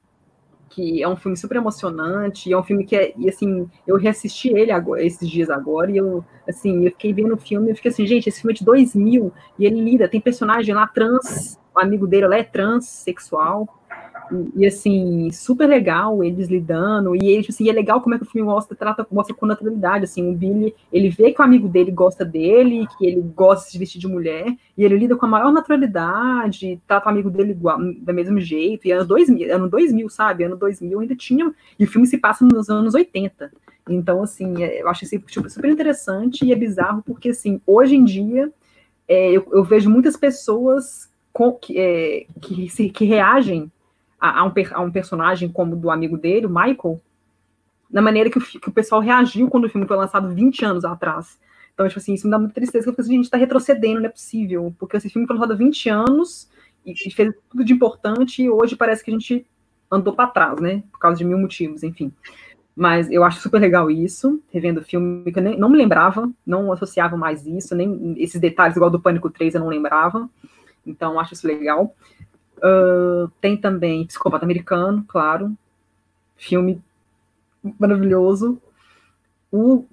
que 0.71 1.03
é 1.03 1.07
um 1.07 1.15
filme 1.15 1.37
super 1.37 1.57
emocionante, 1.57 2.51
é 2.51 2.57
um 2.57 2.63
filme 2.63 2.85
que 2.85 2.95
é, 2.95 3.13
e 3.17 3.29
assim, 3.29 3.69
eu 3.85 3.97
reassisti 3.97 4.49
ele 4.49 4.71
agora, 4.71 5.03
esses 5.03 5.29
dias 5.29 5.49
agora, 5.49 5.91
e 5.91 5.97
eu, 5.97 6.23
assim, 6.47 6.85
eu 6.85 6.91
fiquei 6.91 7.13
vendo 7.13 7.33
o 7.35 7.37
filme 7.37 7.71
e 7.71 7.75
fiquei 7.75 7.91
assim, 7.91 8.07
gente, 8.07 8.29
esse 8.29 8.41
filme 8.41 8.53
é 8.53 8.57
de 8.57 8.65
2000, 8.65 9.33
e 9.59 9.65
ele 9.65 9.81
lida, 9.81 10.07
tem 10.07 10.21
personagem 10.21 10.73
lá 10.73 10.87
trans, 10.87 11.59
o 11.75 11.79
amigo 11.79 12.07
dele 12.07 12.27
lá 12.27 12.37
é 12.37 12.43
transexual, 12.43 13.67
e, 14.55 14.65
assim, 14.65 15.29
super 15.31 15.67
legal 15.67 16.23
eles 16.23 16.47
lidando, 16.47 17.15
e 17.15 17.27
ele, 17.27 17.45
assim, 17.47 17.69
é 17.69 17.73
legal 17.73 18.01
como 18.01 18.15
é 18.15 18.17
que 18.17 18.23
o 18.23 18.27
filme 18.27 18.47
mostra, 18.47 18.75
trata, 18.75 19.05
mostra 19.11 19.35
com 19.35 19.45
naturalidade, 19.45 20.05
assim, 20.05 20.29
o 20.29 20.33
Billy, 20.33 20.73
ele 20.91 21.09
vê 21.09 21.31
que 21.31 21.41
o 21.41 21.45
amigo 21.45 21.67
dele 21.67 21.91
gosta 21.91 22.23
dele, 22.23 22.87
que 22.97 23.05
ele 23.05 23.21
gosta 23.21 23.65
de 23.65 23.71
se 23.71 23.77
vestir 23.77 23.99
de 23.99 24.07
mulher, 24.07 24.55
e 24.77 24.83
ele 24.83 24.97
lida 24.97 25.15
com 25.15 25.25
a 25.25 25.29
maior 25.29 25.51
naturalidade, 25.51 26.81
trata 26.87 27.07
o 27.07 27.11
amigo 27.11 27.29
dele 27.29 27.51
igual, 27.51 27.77
do 27.79 28.13
mesmo 28.13 28.39
jeito, 28.39 28.87
e 28.87 28.91
ano 28.91 29.05
2000, 29.05 29.55
ano 29.55 29.69
2000, 29.69 30.09
sabe, 30.09 30.43
ano 30.43 30.55
2000 30.55 30.99
ainda 30.99 31.15
tinha, 31.15 31.53
e 31.77 31.83
o 31.83 31.87
filme 31.87 32.07
se 32.07 32.17
passa 32.17 32.45
nos 32.45 32.69
anos 32.69 32.95
80, 32.95 33.51
então, 33.89 34.23
assim, 34.23 34.63
é, 34.63 34.81
eu 34.81 34.87
acho 34.87 35.03
esse 35.03 35.19
tipo, 35.19 35.49
super 35.49 35.69
interessante 35.69 36.45
e 36.45 36.51
é 36.51 36.55
bizarro, 36.55 37.01
porque, 37.05 37.29
assim, 37.29 37.59
hoje 37.65 37.95
em 37.95 38.03
dia, 38.03 38.51
é, 39.07 39.31
eu, 39.31 39.45
eu, 39.51 39.63
vejo 39.63 39.89
muitas 39.89 40.15
pessoas 40.15 41.09
com, 41.33 41.59
é, 41.71 42.25
que, 42.41 42.89
que 42.89 43.05
reagem 43.05 43.71
a, 44.21 44.41
a, 44.41 44.45
um, 44.45 44.53
a 44.73 44.81
um 44.81 44.91
personagem 44.91 45.49
como 45.49 45.75
do 45.75 45.89
amigo 45.89 46.15
dele, 46.15 46.45
o 46.45 46.49
Michael, 46.49 47.01
na 47.89 48.01
maneira 48.01 48.29
que 48.29 48.37
o, 48.37 48.41
que 48.41 48.69
o 48.69 48.71
pessoal 48.71 49.01
reagiu 49.01 49.49
quando 49.49 49.65
o 49.65 49.69
filme 49.69 49.87
foi 49.87 49.97
lançado 49.97 50.29
20 50.29 50.63
anos 50.63 50.85
atrás. 50.85 51.39
Então, 51.73 51.87
tipo 51.87 51.99
assim, 51.99 52.13
isso 52.13 52.27
me 52.27 52.31
dá 52.31 52.37
muita 52.37 52.53
tristeza, 52.53 52.85
porque 52.85 53.01
assim, 53.01 53.13
a 53.13 53.15
gente 53.15 53.25
está 53.25 53.37
retrocedendo, 53.37 53.99
não 53.99 54.05
é 54.05 54.09
possível. 54.09 54.73
Porque 54.77 54.95
esse 54.97 55.09
filme 55.09 55.25
foi 55.25 55.35
lançado 55.35 55.53
há 55.53 55.55
20 55.55 55.89
anos 55.89 56.49
e, 56.85 56.93
e 56.93 57.11
fez 57.11 57.33
tudo 57.49 57.65
de 57.65 57.73
importante, 57.73 58.43
e 58.43 58.49
hoje 58.49 58.75
parece 58.75 59.03
que 59.03 59.09
a 59.09 59.13
gente 59.13 59.45
andou 59.89 60.13
para 60.13 60.27
trás, 60.27 60.61
né? 60.61 60.83
Por 60.91 60.99
causa 60.99 61.17
de 61.17 61.25
mil 61.25 61.37
motivos, 61.37 61.83
enfim. 61.83 62.13
Mas 62.75 63.11
eu 63.11 63.23
acho 63.23 63.41
super 63.41 63.59
legal 63.59 63.91
isso, 63.91 64.41
revendo 64.51 64.79
o 64.79 64.83
filme, 64.83 65.29
que 65.31 65.39
eu 65.39 65.43
nem, 65.43 65.57
não 65.57 65.69
me 65.69 65.77
lembrava, 65.77 66.31
não 66.45 66.71
associava 66.71 67.17
mais 67.17 67.45
isso, 67.45 67.75
nem 67.75 68.15
esses 68.17 68.39
detalhes 68.39 68.77
igual 68.77 68.89
do 68.89 69.01
Pânico 69.01 69.29
3 69.29 69.55
eu 69.55 69.61
não 69.61 69.67
lembrava. 69.67 70.29
Então, 70.85 71.19
acho 71.19 71.33
isso 71.33 71.45
legal. 71.45 71.93
Uh, 72.63 73.27
tem 73.41 73.57
também 73.57 74.05
Psicopata 74.05 74.45
Americano, 74.45 75.03
claro. 75.07 75.55
Filme 76.37 76.81
maravilhoso. 77.79 78.61
O, 79.51 79.85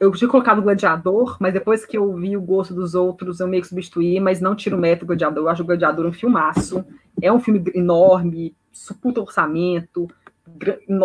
eu 0.00 0.10
tinha 0.12 0.28
colocado 0.28 0.58
o 0.58 0.62
Gladiador, 0.62 1.36
mas 1.40 1.52
depois 1.52 1.86
que 1.86 1.96
eu 1.96 2.14
vi 2.14 2.36
o 2.36 2.42
gosto 2.42 2.74
dos 2.74 2.94
outros, 2.94 3.40
eu 3.40 3.48
meio 3.48 3.62
que 3.62 3.68
substituí, 3.68 4.18
mas 4.20 4.40
não 4.40 4.54
tiro 4.54 4.76
o 4.76 4.80
método 4.80 5.06
Gladiador. 5.06 5.44
Eu 5.44 5.48
acho 5.48 5.62
o 5.62 5.66
Gladiador 5.66 6.06
um 6.06 6.12
filmaço. 6.12 6.84
É 7.20 7.32
um 7.32 7.40
filme 7.40 7.62
enorme, 7.74 8.54
puta 9.00 9.20
orçamento, 9.20 10.08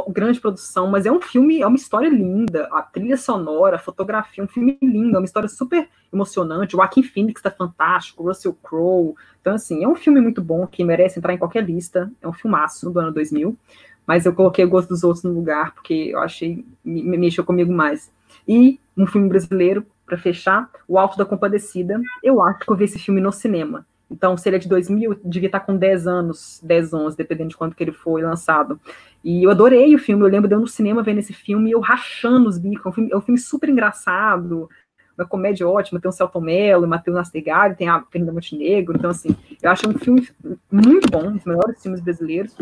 grande 0.09 0.39
produção, 0.39 0.87
mas 0.87 1.05
é 1.05 1.11
um 1.11 1.21
filme, 1.21 1.61
é 1.61 1.67
uma 1.67 1.75
história 1.75 2.09
linda, 2.09 2.67
a 2.71 2.81
trilha 2.81 3.17
sonora, 3.17 3.75
a 3.75 3.79
fotografia, 3.79 4.43
um 4.43 4.47
filme 4.47 4.77
lindo, 4.81 5.15
é 5.15 5.19
uma 5.19 5.25
história 5.25 5.49
super 5.49 5.87
emocionante, 6.11 6.75
o 6.75 6.77
Joaquin 6.77 7.03
Phoenix 7.03 7.41
tá 7.41 7.51
fantástico, 7.51 8.23
Russell 8.23 8.57
Crowe, 8.61 9.15
então 9.41 9.53
assim, 9.55 9.83
é 9.83 9.87
um 9.87 9.95
filme 9.95 10.21
muito 10.21 10.41
bom, 10.41 10.65
que 10.67 10.83
merece 10.83 11.19
entrar 11.19 11.33
em 11.33 11.37
qualquer 11.37 11.63
lista, 11.63 12.11
é 12.21 12.27
um 12.27 12.33
filmaço 12.33 12.89
do 12.89 12.99
ano 12.99 13.11
2000, 13.11 13.57
mas 14.05 14.25
eu 14.25 14.33
coloquei 14.33 14.63
o 14.63 14.69
gosto 14.69 14.89
dos 14.89 15.03
outros 15.03 15.23
no 15.23 15.33
lugar, 15.33 15.73
porque 15.73 16.11
eu 16.13 16.19
achei, 16.19 16.65
me, 16.83 17.03
me 17.03 17.17
mexeu 17.17 17.43
comigo 17.43 17.73
mais. 17.73 18.09
E 18.47 18.79
um 18.95 19.05
filme 19.05 19.27
brasileiro, 19.27 19.85
para 20.05 20.17
fechar, 20.17 20.69
O 20.87 20.97
Alto 20.97 21.17
da 21.17 21.25
Compadecida, 21.25 22.01
eu 22.23 22.41
acho 22.41 22.59
que 22.59 22.71
eu 22.71 22.75
vi 22.75 22.85
esse 22.85 22.97
filme 22.97 23.19
no 23.19 23.31
cinema, 23.31 23.85
então, 24.09 24.37
se 24.37 24.47
ele 24.47 24.55
é 24.55 24.59
de 24.59 24.69
2000, 24.69 25.19
devia 25.23 25.47
estar 25.47 25.59
com 25.59 25.75
10 25.75 26.07
anos, 26.07 26.61
10, 26.63 26.93
11, 26.93 27.17
dependendo 27.17 27.49
de 27.49 27.57
quando 27.57 27.75
que 27.75 27.83
ele 27.83 27.91
foi 27.91 28.21
lançado. 28.21 28.79
E 29.23 29.43
eu 29.43 29.51
adorei 29.51 29.93
o 29.93 29.99
filme, 29.99 30.23
eu 30.23 30.29
lembro 30.29 30.47
de 30.47 30.55
eu 30.55 30.59
no 30.59 30.67
cinema 30.67 31.03
vendo 31.03 31.19
esse 31.19 31.33
filme 31.33 31.69
e 31.69 31.73
eu 31.73 31.81
rachando 31.81 32.47
os 32.47 32.57
bicos. 32.57 32.85
É 32.85 32.89
um 32.89 32.91
filme, 32.93 33.09
é 33.11 33.17
um 33.17 33.21
filme 33.21 33.37
super 33.37 33.67
engraçado, 33.69 34.69
uma 35.17 35.27
comédia 35.27 35.67
ótima, 35.67 35.99
tem 35.99 36.07
o 36.07 36.13
Celton 36.13 36.39
Mello, 36.39 36.87
Matheus 36.87 37.17
Nastergalli, 37.17 37.75
tem 37.75 37.89
a 37.89 38.01
Fernanda 38.03 38.31
Montenegro, 38.31 38.95
então, 38.95 39.09
assim, 39.09 39.35
eu 39.61 39.69
acho 39.71 39.89
um 39.89 39.93
filme 39.93 40.29
muito 40.71 41.09
bom, 41.11 41.27
um 41.27 41.33
dos 41.33 41.43
melhores 41.43 41.81
filmes 41.81 41.99
brasileiros, 41.99 42.55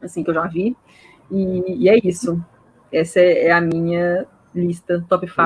assim, 0.00 0.24
que 0.24 0.30
eu 0.30 0.34
já 0.34 0.46
vi. 0.46 0.76
E, 1.30 1.84
e 1.84 1.88
é 1.88 1.98
isso. 2.02 2.42
Essa 2.90 3.20
é, 3.20 3.46
é 3.46 3.52
a 3.52 3.60
minha 3.60 4.26
lista 4.54 5.04
top 5.08 5.28
5. 5.28 5.42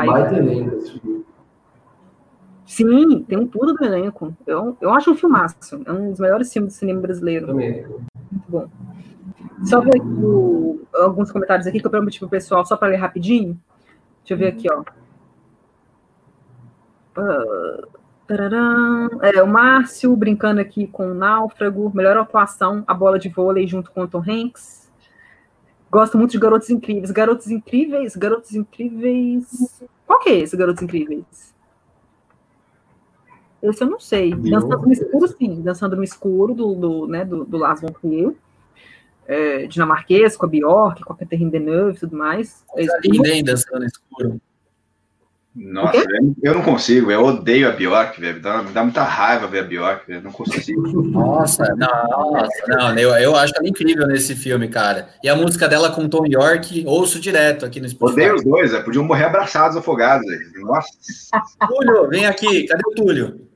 Sim, 2.71 3.25
tem 3.25 3.37
um 3.37 3.49
pulo 3.49 3.73
do 3.73 3.85
elenco. 3.85 4.33
Eu, 4.47 4.77
eu 4.81 4.95
acho 4.95 5.11
um 5.11 5.17
filmaço. 5.17 5.83
É 5.85 5.93
um 5.93 6.11
dos 6.11 6.21
melhores 6.21 6.53
filmes 6.53 6.73
do 6.73 6.79
cinema 6.79 7.01
brasileiro. 7.01 7.49
Também. 7.49 7.85
Muito 8.31 8.45
bom. 8.49 8.71
Só 9.65 9.81
ver 9.81 9.97
aqui 9.97 10.07
o, 10.07 10.81
alguns 10.95 11.33
comentários 11.33 11.67
aqui 11.67 11.81
que 11.81 11.87
eu 11.87 11.91
prometi 11.91 12.21
pro 12.21 12.29
pessoal, 12.29 12.65
só 12.65 12.77
para 12.77 12.87
ler 12.87 12.99
rapidinho. 12.99 13.61
Deixa 14.21 14.35
eu 14.35 14.39
ver 14.39 14.47
aqui, 14.47 14.69
ó. 14.73 14.85
Uh, 17.21 17.89
é, 19.21 19.43
o 19.43 19.49
Márcio 19.49 20.15
brincando 20.15 20.61
aqui 20.61 20.87
com 20.87 21.11
o 21.11 21.15
Náufrago, 21.15 21.91
melhor 21.93 22.17
atuação, 22.19 22.85
a 22.87 22.95
bola 22.95 23.19
de 23.19 23.29
vôlei 23.29 23.67
junto 23.67 23.91
com 23.91 24.03
o 24.03 24.09
Tom 24.09 24.23
Hanks. 24.23 24.89
Gosto 25.91 26.17
muito 26.17 26.31
de 26.31 26.39
Garotos 26.39 26.71
Incríveis. 26.71 27.11
Garotos 27.11 27.51
Incríveis, 27.51 28.15
Garotos 28.15 28.55
Incríveis. 28.55 29.83
Qual 30.07 30.21
que 30.21 30.29
é 30.29 30.39
esse 30.39 30.57
Garotos 30.57 30.85
Incríveis? 30.85 31.51
Esse 33.63 33.83
eu 33.83 33.91
não 33.91 34.01
sei. 34.01 34.35
Dançando 34.35 34.87
no 34.87 34.93
escuro, 34.93 35.29
sim. 35.29 35.61
Dançando 35.63 35.97
no 35.97 36.05
escuro 36.05 36.55
do, 36.55 36.75
do, 36.75 37.07
né, 37.07 37.25
do, 37.25 37.45
do 37.45 37.57
Lars 37.59 37.81
von 37.81 37.89
Trier. 37.89 38.33
É, 39.27 39.67
dinamarquês, 39.67 40.37
com 40.37 40.47
a 40.47 40.49
Bjork, 40.49 41.05
com 41.05 41.13
a 41.13 41.17
Catherine 41.17 41.51
Deneuve 41.51 41.97
e 41.97 42.01
tudo 42.01 42.17
mais. 42.17 42.65
É 42.77 42.85
Ninguém 43.05 43.45
dançando 43.45 43.81
no 43.81 43.87
escuro. 43.87 44.41
Nossa, 45.55 46.05
eu 46.43 46.55
não 46.55 46.63
consigo, 46.63 47.11
eu 47.11 47.25
odeio 47.25 47.69
a 47.69 47.73
Bjork, 47.73 48.21
velho. 48.21 48.41
Dá, 48.41 48.63
dá 48.63 48.85
muita 48.85 49.03
raiva 49.03 49.49
ver 49.49 49.61
a 49.61 49.63
Bjork, 49.65 50.07
velho. 50.07 50.23
Não 50.23 50.31
consigo. 50.31 51.03
Nossa, 51.03 51.65
nossa, 51.77 52.67
não, 52.69 52.97
eu, 52.97 53.11
eu 53.11 53.35
acho 53.35 53.53
ela 53.57 53.69
incrível 53.69 54.07
nesse 54.07 54.37
filme, 54.37 54.69
cara. 54.69 55.09
E 55.25 55.29
a 55.29 55.35
música 55.35 55.69
dela 55.69 55.91
com 55.91 56.09
Tom 56.09 56.25
York, 56.25 56.85
ouço 56.87 57.21
direto 57.21 57.67
aqui 57.67 57.81
no 57.81 57.89
Spotify. 57.89 58.21
Odeio 58.21 58.35
os 58.37 58.45
dois, 58.45 58.75
é, 58.75 58.81
podiam 58.81 59.05
morrer 59.05 59.25
abraçados, 59.25 59.77
afogados. 59.77 60.25
Véio. 60.25 60.61
Nossa. 60.65 60.89
Túlio, 61.67 62.09
vem 62.09 62.27
aqui, 62.27 62.67
cadê 62.67 62.83
o 62.87 62.95
Túlio? 62.95 63.50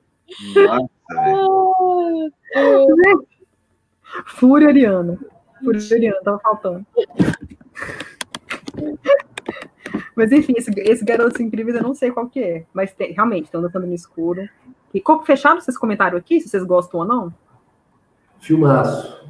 Nossa, 0.54 0.88
velho. 3.04 3.26
Fúria 4.26 4.68
Ariana. 4.68 5.18
Fúria 5.62 5.80
Ariana, 5.92 6.20
tava 6.22 6.38
faltando. 6.38 6.86
Mas 10.14 10.30
enfim, 10.30 10.54
esse, 10.56 10.70
esse 10.80 11.04
Garotos 11.04 11.40
Incríveis 11.40 11.76
eu 11.76 11.82
não 11.82 11.94
sei 11.94 12.10
qual 12.10 12.28
que 12.28 12.40
é. 12.40 12.66
Mas 12.72 12.92
tem, 12.92 13.12
realmente, 13.12 13.46
estão 13.46 13.60
dançando 13.60 13.86
no 13.86 13.94
escuro. 13.94 14.48
E 14.92 15.00
corpo 15.00 15.24
fechado, 15.24 15.60
vocês 15.60 15.76
comentaram 15.76 16.16
aqui, 16.16 16.40
se 16.40 16.48
vocês 16.48 16.62
gostam 16.62 17.00
ou 17.00 17.06
não? 17.06 17.34
Filmaço. 18.38 19.24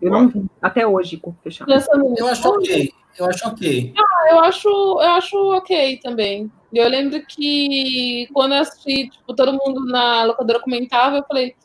Eu 0.00 0.10
não 0.10 0.28
vi 0.28 0.46
até 0.62 0.86
hoje 0.86 1.20
fechado. 1.42 1.70
Eu 2.16 2.28
acho 2.28 2.48
ok. 2.48 2.92
Eu 3.18 3.26
acho 3.26 3.48
ok. 3.48 3.94
Ah, 3.98 4.28
eu 4.30 4.40
acho, 4.40 4.68
eu 4.68 5.10
acho 5.10 5.36
ok 5.52 5.98
também. 5.98 6.50
Eu 6.72 6.88
lembro 6.88 7.20
que 7.26 8.28
quando 8.32 8.54
eu 8.54 8.60
assisti, 8.60 9.08
tipo, 9.10 9.34
todo 9.34 9.52
mundo 9.52 9.84
na 9.86 10.24
locadora 10.24 10.60
comentava, 10.60 11.16
eu 11.16 11.24
falei, 11.24 11.56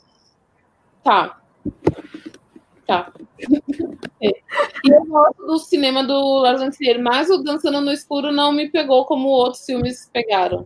tá. 1.03 1.39
Tá. 2.87 3.13
é. 4.21 4.29
E 4.29 4.89
eu 4.89 5.05
gosto 5.05 5.45
do 5.45 5.59
cinema 5.59 6.03
do 6.03 6.39
Lars 6.39 6.61
von 6.61 6.71
Trier, 6.71 7.01
mas 7.01 7.29
o 7.29 7.37
Dançando 7.37 7.81
no 7.81 7.91
Escuro 7.91 8.31
não 8.31 8.51
me 8.51 8.69
pegou 8.69 9.05
como 9.05 9.29
outros 9.29 9.65
filmes 9.65 10.09
pegaram. 10.11 10.65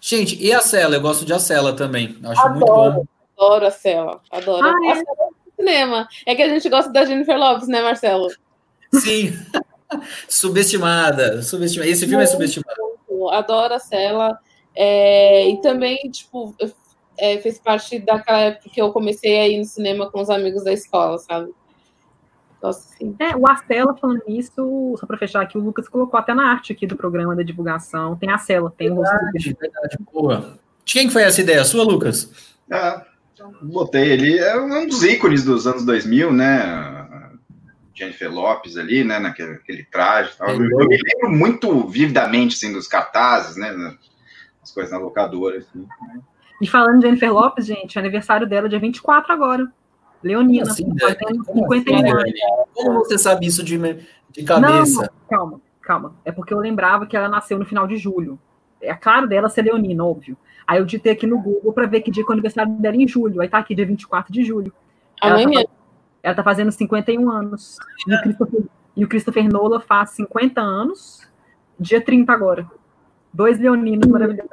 Gente, 0.00 0.42
e 0.42 0.52
a 0.52 0.60
Cela? 0.60 0.94
Eu 0.94 1.00
gosto 1.02 1.26
de 1.26 1.32
a 1.32 1.38
Cela 1.38 1.74
também. 1.74 2.18
Acho 2.24 2.40
adoro, 2.40 2.54
muito 2.54 2.66
bom. 2.66 3.04
Adoro 3.36 3.66
a 3.66 3.70
Cela. 3.70 4.20
Adoro. 4.30 4.66
Ah, 4.66 4.86
é? 4.86 4.92
A 4.92 4.94
Cela 4.94 5.16
é 5.20 5.39
cinema. 5.60 6.08
É 6.26 6.34
que 6.34 6.42
a 6.42 6.48
gente 6.48 6.68
gosta 6.68 6.92
da 6.92 7.04
Jennifer 7.04 7.38
Lopes, 7.38 7.68
né, 7.68 7.82
Marcelo? 7.82 8.28
Sim. 8.94 9.32
subestimada, 10.28 11.42
subestimada. 11.42 11.90
Esse 11.90 12.06
filme 12.06 12.14
é 12.14 12.18
muito, 12.18 12.28
é 12.28 12.32
subestimado. 12.32 13.30
Adoro 13.32 13.74
a 13.74 13.78
Cela. 13.78 14.38
É, 14.74 15.48
e 15.48 15.60
também, 15.60 15.98
tipo, 16.10 16.54
é, 17.18 17.38
fez 17.38 17.58
parte 17.58 17.98
daquela 17.98 18.38
época 18.40 18.70
que 18.70 18.80
eu 18.80 18.92
comecei 18.92 19.38
a 19.38 19.48
ir 19.48 19.58
no 19.58 19.64
cinema 19.64 20.10
com 20.10 20.20
os 20.20 20.30
amigos 20.30 20.64
da 20.64 20.72
escola, 20.72 21.18
sabe? 21.18 21.52
Nossa, 22.62 22.94
sim. 22.96 23.14
É, 23.18 23.34
o 23.36 23.48
Arcela 23.48 23.96
falando 23.96 24.22
isso, 24.28 24.94
só 24.98 25.06
para 25.06 25.16
fechar 25.16 25.42
aqui, 25.42 25.56
o 25.56 25.62
Lucas 25.62 25.88
colocou 25.88 26.18
até 26.18 26.34
na 26.34 26.50
arte 26.50 26.72
aqui 26.72 26.86
do 26.86 26.96
programa 26.96 27.34
da 27.34 27.42
divulgação. 27.42 28.16
Tem 28.16 28.30
a 28.30 28.38
Cela, 28.38 28.72
tem 28.76 28.88
verdade, 28.88 29.16
o 29.16 29.32
rosto 29.32 29.56
verdade, 29.58 29.98
boa. 30.12 30.58
De 30.84 30.92
quem 30.92 31.10
foi 31.10 31.22
essa 31.22 31.40
ideia? 31.40 31.64
Sua, 31.64 31.84
Lucas? 31.84 32.30
É, 32.70 33.02
botei 33.62 34.12
ali, 34.12 34.38
é 34.38 34.58
um 34.58 34.86
dos 34.86 35.02
ícones 35.02 35.44
dos 35.44 35.66
anos 35.66 35.84
2000, 35.84 36.32
né? 36.32 37.00
Jennifer 37.94 38.32
Lopes 38.32 38.78
ali, 38.78 39.04
né, 39.04 39.18
naquele, 39.18 39.52
naquele 39.52 39.84
traje. 39.84 40.36
Tal. 40.36 40.48
Eu, 40.48 40.62
eu, 40.62 40.88
me 40.88 40.96
lembro 40.96 41.30
muito 41.30 41.86
vividamente, 41.86 42.56
assim, 42.56 42.72
dos 42.72 42.88
cartazes, 42.88 43.56
né, 43.56 43.94
as 44.62 44.72
coisas 44.72 44.90
na 44.90 44.98
locadora. 44.98 45.58
Assim. 45.58 45.86
E 46.60 46.66
falando 46.66 47.00
de 47.00 47.06
Jennifer 47.06 47.32
Lopes, 47.32 47.66
gente, 47.66 47.98
aniversário 47.98 48.48
dela 48.48 48.66
é 48.66 48.70
dia 48.70 48.80
24 48.80 49.32
agora. 49.32 49.70
Leonina, 50.22 50.70
assim, 50.70 50.86
fazendo 50.98 51.44
51 51.44 51.96
assim, 51.96 52.10
anos. 52.10 52.32
Como 52.74 52.98
você 53.00 53.18
sabe 53.18 53.46
isso 53.46 53.62
de, 53.62 53.78
de 54.30 54.44
cabeça? 54.44 55.02
Não, 55.02 55.08
calma, 55.28 55.60
calma. 55.80 56.16
É 56.24 56.32
porque 56.32 56.52
eu 56.52 56.58
lembrava 56.58 57.06
que 57.06 57.16
ela 57.16 57.28
nasceu 57.28 57.58
no 57.58 57.64
final 57.64 57.86
de 57.86 57.96
julho. 57.96 58.38
É 58.82 58.94
claro 58.94 59.28
dela 59.28 59.48
ser 59.48 59.62
leonina, 59.62 60.04
óbvio. 60.04 60.36
Aí 60.66 60.78
eu 60.78 60.84
digitei 60.84 61.12
aqui 61.12 61.26
no 61.26 61.40
Google 61.40 61.72
para 61.72 61.86
ver 61.86 62.00
que 62.00 62.10
dia 62.10 62.24
que 62.24 62.30
é 62.30 62.32
o 62.32 62.34
aniversário 62.34 62.72
dela 62.74 62.96
em 62.96 63.06
julho. 63.06 63.40
Aí 63.40 63.48
tá 63.48 63.58
aqui, 63.58 63.74
dia 63.74 63.86
24 63.86 64.32
de 64.32 64.44
julho. 64.44 64.72
Amanhã. 65.20 65.60
Ela 65.60 65.64
tá, 65.64 65.70
ela 66.22 66.34
tá 66.36 66.42
fazendo 66.42 66.70
51 66.70 67.30
anos. 67.30 67.78
E 68.06 68.14
o, 68.14 68.22
Christopher, 68.22 68.62
e 68.96 69.04
o 69.04 69.08
Christopher 69.08 69.48
Nolan 69.52 69.80
faz 69.80 70.10
50 70.10 70.60
anos, 70.60 71.28
dia 71.78 72.00
30 72.00 72.32
agora. 72.32 72.66
Dois 73.32 73.58
leoninos 73.58 74.06
maravilhosos. 74.06 74.50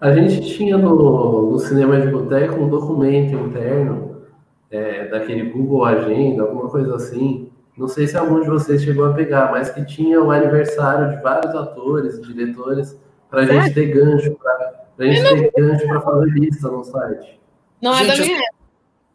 A 0.00 0.12
gente 0.12 0.56
tinha 0.56 0.78
no, 0.78 1.50
no 1.50 1.58
cinema 1.58 2.00
de 2.00 2.08
boteco 2.08 2.60
um 2.60 2.68
documento 2.68 3.34
interno 3.34 4.22
é, 4.70 5.08
daquele 5.08 5.50
Google 5.50 5.84
Agenda, 5.84 6.42
alguma 6.42 6.68
coisa 6.68 6.94
assim. 6.94 7.47
Não 7.78 7.86
sei 7.86 8.08
se 8.08 8.16
algum 8.16 8.40
de 8.40 8.48
vocês 8.48 8.82
chegou 8.82 9.06
a 9.06 9.14
pegar, 9.14 9.52
mas 9.52 9.70
que 9.70 9.84
tinha 9.84 10.20
o 10.20 10.32
aniversário 10.32 11.10
de 11.16 11.22
vários 11.22 11.54
atores, 11.54 12.20
diretores, 12.20 12.98
para 13.30 13.42
a 13.42 13.46
gente 13.46 13.72
ter 13.72 13.86
gancho, 13.86 14.34
para 14.34 14.74
a 14.98 15.04
gente 15.04 15.22
ter 15.22 15.52
gancho 15.52 15.86
para 15.86 16.00
fazer 16.00 16.30
lista 16.30 16.68
no 16.68 16.82
site. 16.82 17.40
Não 17.80 17.94
é 17.94 18.04
gente, 18.04 18.18
da 18.18 18.26
minha. 18.26 18.42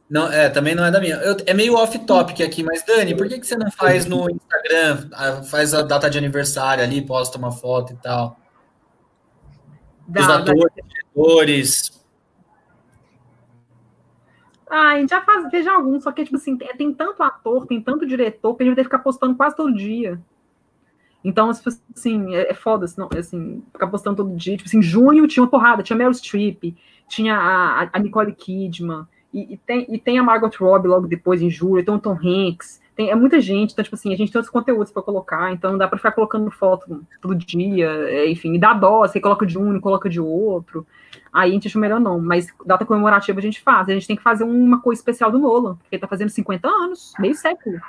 Não, 0.09 0.31
é, 0.31 0.49
também 0.49 0.75
não 0.75 0.85
é 0.85 0.91
da 0.91 1.01
minha. 1.01 1.15
Eu, 1.15 1.35
é 1.45 1.53
meio 1.53 1.75
off-topic 1.75 2.39
aqui, 2.41 2.63
mas 2.63 2.85
Dani, 2.85 3.17
por 3.17 3.27
que, 3.27 3.37
que 3.37 3.45
você 3.45 3.57
não 3.57 3.69
faz 3.69 4.05
no 4.05 4.29
Instagram, 4.29 5.09
faz 5.49 5.73
a 5.73 5.81
data 5.81 6.09
de 6.09 6.17
aniversário 6.17 6.83
ali, 6.83 7.01
posta 7.01 7.37
uma 7.37 7.51
foto 7.51 7.91
e 7.91 7.95
tal? 7.97 8.37
Dos 10.07 10.29
atores, 10.29 10.71
diretores. 10.87 12.02
Ah, 14.75 14.93
a 14.93 14.99
gente 14.99 15.11
já 15.11 15.21
faz, 15.21 15.51
veja 15.51 15.71
alguns, 15.71 16.01
só 16.01 16.11
que, 16.11 16.23
tipo 16.23 16.35
assim, 16.35 16.57
tem, 16.57 16.67
tem, 16.75 16.91
tanto 16.91 17.21
ator, 17.21 17.67
tem 17.67 17.79
tanto 17.79 18.07
diretor, 18.07 18.55
que 18.55 18.63
a 18.63 18.65
gente 18.65 18.73
vai 18.73 18.83
ficar 18.83 18.97
postando 18.97 19.35
quase 19.35 19.55
todo 19.55 19.71
dia. 19.71 20.19
Então, 21.23 21.53
tipo 21.53 21.69
assim, 21.95 22.33
é, 22.33 22.49
é 22.49 22.53
foda, 22.55 22.85
assim, 22.85 23.01
assim, 23.15 23.63
ficar 23.71 23.85
postando 23.85 24.17
todo 24.17 24.35
dia. 24.35 24.57
Tipo 24.57 24.67
assim, 24.67 24.81
junho 24.81 25.27
tinha 25.27 25.43
uma 25.43 25.49
porrada, 25.49 25.83
tinha 25.83 25.95
Meryl 25.95 26.11
Streep, 26.11 26.75
tinha 27.07 27.35
a, 27.37 27.87
a 27.93 27.99
Nicole 27.99 28.33
Kidman, 28.33 29.05
e, 29.31 29.53
e, 29.53 29.57
tem, 29.57 29.85
e 29.87 29.99
tem 29.99 30.17
a 30.17 30.23
Margot 30.23 30.49
Robbie 30.59 30.87
logo 30.87 31.05
depois, 31.05 31.39
em 31.39 31.51
julho, 31.51 31.79
então 31.79 31.97
o 31.97 31.99
Tom 31.99 32.17
Hanks, 32.17 32.81
tem, 32.95 33.11
é 33.11 33.15
muita 33.15 33.39
gente, 33.39 33.73
então, 33.73 33.83
tipo 33.83 33.95
assim, 33.95 34.11
a 34.11 34.17
gente 34.17 34.31
tem 34.31 34.39
outros 34.39 34.51
conteúdos 34.51 34.91
para 34.91 35.03
colocar, 35.03 35.51
então 35.51 35.73
não 35.73 35.77
dá 35.77 35.87
para 35.87 35.99
ficar 35.99 36.13
colocando 36.13 36.49
foto 36.49 37.05
todo 37.21 37.35
dia, 37.35 37.91
é, 38.09 38.27
enfim, 38.27 38.57
dá 38.57 38.73
dó, 38.73 39.01
você 39.01 39.19
coloca 39.19 39.45
de 39.45 39.55
um, 39.55 39.79
coloca 39.79 40.09
de 40.09 40.19
outro, 40.19 40.83
aí 41.33 41.49
a 41.49 41.53
gente 41.53 41.67
acha 41.67 41.79
melhor 41.79 41.99
não, 41.99 42.19
mas 42.19 42.47
data 42.65 42.85
comemorativa 42.85 43.39
a 43.39 43.41
gente 43.41 43.61
faz, 43.61 43.89
a 43.89 43.93
gente 43.93 44.07
tem 44.07 44.15
que 44.15 44.21
fazer 44.21 44.43
uma 44.43 44.79
coisa 44.79 44.99
especial 44.99 45.31
do 45.31 45.39
Nolan, 45.39 45.75
porque 45.75 45.95
ele 45.95 46.01
tá 46.01 46.07
fazendo 46.07 46.29
50 46.29 46.67
anos, 46.67 47.13
meio 47.19 47.33
século. 47.33 47.81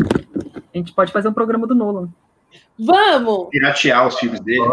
A 0.00 0.76
gente 0.76 0.92
pode 0.92 1.12
fazer 1.12 1.28
um 1.28 1.32
programa 1.32 1.66
do 1.66 1.74
Nolan. 1.74 2.08
Vamos! 2.78 3.48
Piratear 3.50 4.06
os 4.06 4.18
filmes 4.18 4.40
dele. 4.40 4.64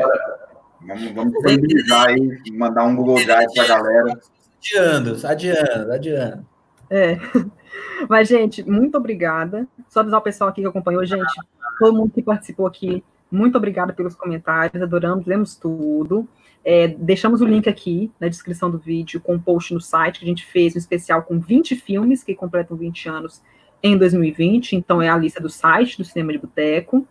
Vamos, 0.81 1.11
vamos 1.11 1.33
disponibilizar 1.33 2.07
aí, 2.07 2.41
mandar 2.53 2.85
um 2.85 2.95
Google 2.95 3.23
Drive 3.23 3.53
pra 3.53 3.67
galera. 3.67 4.19
Adiando, 4.57 5.27
adiando, 5.27 5.91
adiando. 5.91 6.45
É. 6.89 7.17
Mas, 8.09 8.27
gente, 8.27 8.63
muito 8.63 8.97
obrigada. 8.97 9.67
Só 9.87 9.99
avisar 9.99 10.19
o 10.19 10.23
pessoal 10.23 10.49
aqui 10.49 10.61
que 10.61 10.67
acompanhou, 10.67 11.05
gente, 11.05 11.33
todo 11.79 11.95
mundo 11.95 12.11
que 12.11 12.21
participou 12.21 12.65
aqui, 12.65 13.03
muito 13.31 13.57
obrigada 13.57 13.93
pelos 13.93 14.15
comentários, 14.15 14.81
adoramos, 14.81 15.25
lemos 15.25 15.55
tudo. 15.55 16.27
É, 16.63 16.89
deixamos 16.89 17.41
o 17.41 17.45
link 17.45 17.67
aqui 17.67 18.11
na 18.19 18.27
descrição 18.27 18.69
do 18.69 18.77
vídeo 18.77 19.19
com 19.19 19.33
um 19.33 19.39
post 19.39 19.73
no 19.73 19.81
site 19.81 20.19
que 20.19 20.25
a 20.25 20.27
gente 20.27 20.45
fez 20.45 20.75
um 20.75 20.77
especial 20.77 21.23
com 21.23 21.39
20 21.39 21.75
filmes 21.75 22.23
que 22.23 22.35
completam 22.35 22.77
20 22.77 23.09
anos 23.09 23.41
em 23.81 23.97
2020. 23.97 24.75
Então, 24.75 25.01
é 25.01 25.09
a 25.09 25.17
lista 25.17 25.41
do 25.41 25.49
site 25.49 25.97
do 25.97 26.05
Cinema 26.05 26.31
de 26.31 26.37
Boteco. 26.37 27.07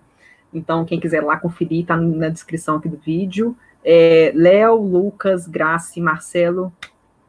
Então, 0.54 0.84
quem 0.84 1.00
quiser 1.00 1.22
lá 1.22 1.36
conferir, 1.36 1.82
está 1.82 1.96
na 1.96 2.28
descrição 2.28 2.76
aqui 2.76 2.88
do 2.88 2.96
vídeo. 2.96 3.56
É, 3.84 4.32
Léo, 4.34 4.76
Lucas, 4.76 5.46
Grace, 5.48 6.00
Marcelo, 6.00 6.72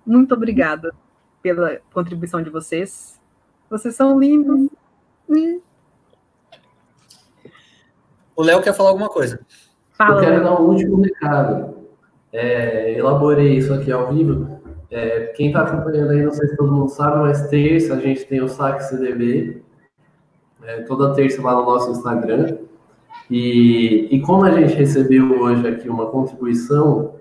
muito 0.05 0.33
obrigada 0.33 0.93
pela 1.41 1.79
contribuição 1.93 2.41
de 2.41 2.49
vocês. 2.49 3.19
Vocês 3.69 3.95
são 3.95 4.19
lindos. 4.19 4.69
O 8.35 8.43
Léo 8.43 8.61
quer 8.61 8.73
falar 8.73 8.89
alguma 8.89 9.09
coisa. 9.09 9.45
Fala, 9.93 10.17
Eu 10.17 10.19
quero 10.19 10.43
dar 10.43 10.59
um 10.59 10.65
último 10.65 11.01
recado. 11.01 11.80
É, 12.33 12.97
elaborei 12.97 13.57
isso 13.57 13.73
aqui 13.73 13.91
ao 13.91 14.13
vivo. 14.13 14.59
É, 14.89 15.27
quem 15.35 15.47
está 15.47 15.61
acompanhando 15.61 16.11
aí, 16.11 16.21
não 16.21 16.31
sei 16.31 16.47
se 16.47 16.57
todo 16.57 16.71
mundo 16.71 16.89
sabe, 16.89 17.19
mas 17.19 17.47
terça 17.47 17.93
a 17.93 17.99
gente 17.99 18.25
tem 18.25 18.41
o 18.41 18.47
saque 18.47 18.83
CDB. 18.83 19.61
É, 20.63 20.81
toda 20.81 21.13
terça 21.13 21.41
lá 21.41 21.55
no 21.55 21.65
nosso 21.65 21.91
Instagram. 21.91 22.57
E, 23.29 24.07
e 24.11 24.21
como 24.21 24.43
a 24.43 24.51
gente 24.51 24.73
recebeu 24.73 25.41
hoje 25.41 25.67
aqui 25.67 25.89
uma 25.89 26.07
contribuição 26.07 27.15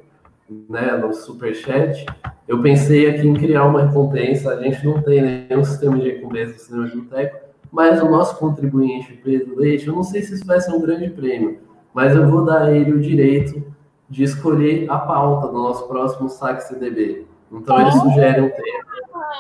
né, 0.69 0.97
no 0.97 1.13
Superchat, 1.13 2.05
eu 2.49 2.61
pensei 2.61 3.09
aqui 3.09 3.29
em 3.29 3.35
criar 3.35 3.65
uma 3.65 3.87
recompensa. 3.87 4.51
A 4.51 4.63
gente 4.63 4.85
não 4.85 5.01
tem 5.03 5.47
nenhum 5.49 5.65
sistema 5.65 5.99
de 5.99 6.11
recompensa 6.11 6.53
no 6.53 6.59
cinema 6.59 6.89
de 6.89 6.97
boteco, 6.97 7.39
mas 7.71 8.03
o 8.03 8.11
nosso 8.11 8.37
contribuinte, 8.37 9.21
Pedro 9.25 9.57
Leite, 9.57 9.87
eu 9.87 9.95
não 9.95 10.03
sei 10.03 10.23
se 10.23 10.35
isso 10.35 10.45
vai 10.45 10.61
ser 10.61 10.73
um 10.73 10.81
grande 10.81 11.11
prêmio, 11.11 11.61
mas 11.95 12.17
eu 12.17 12.29
vou 12.29 12.45
dar 12.45 12.75
ele 12.75 12.93
o 12.93 13.01
direito 13.01 13.63
de 14.11 14.25
escolher 14.25 14.91
a 14.91 14.99
pauta 14.99 15.47
do 15.47 15.55
nosso 15.55 15.87
próximo 15.87 16.29
saque 16.29 16.65
CDB. 16.65 17.27
Então 17.51 17.81
ele 17.81 17.93
sugere 17.93 18.41
um 18.41 18.51
tema. 18.51 18.91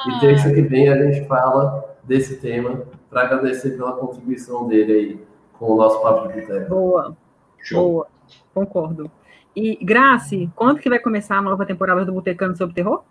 E 0.09 0.21
terça 0.21 0.53
que 0.53 0.63
vem 0.63 0.89
a 0.89 1.03
gente 1.03 1.27
fala 1.27 1.97
desse 2.05 2.37
tema 2.37 2.83
para 3.11 3.23
agradecer 3.23 3.71
pela 3.71 3.93
contribuição 3.93 4.69
dele 4.69 4.93
aí 4.93 5.21
com 5.59 5.73
o 5.73 5.77
nosso 5.77 6.01
papo 6.01 6.29
de 6.29 6.41
boteco. 6.41 6.71
Boa, 6.71 7.17
Show. 7.59 7.83
boa, 7.83 8.07
concordo. 8.55 9.11
E, 9.55 9.77
Grace, 9.85 10.49
quando 10.55 10.79
que 10.79 10.89
vai 10.89 11.01
começar 11.01 11.37
a 11.37 11.43
nova 11.43 11.67
temporada 11.67 12.05
do 12.05 12.13
Botecano 12.13 12.57
sobre 12.57 12.75
terror? 12.75 13.03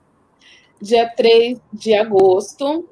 Dia 0.82 1.10
3 1.14 1.60
de 1.74 1.94
agosto. 1.94 2.88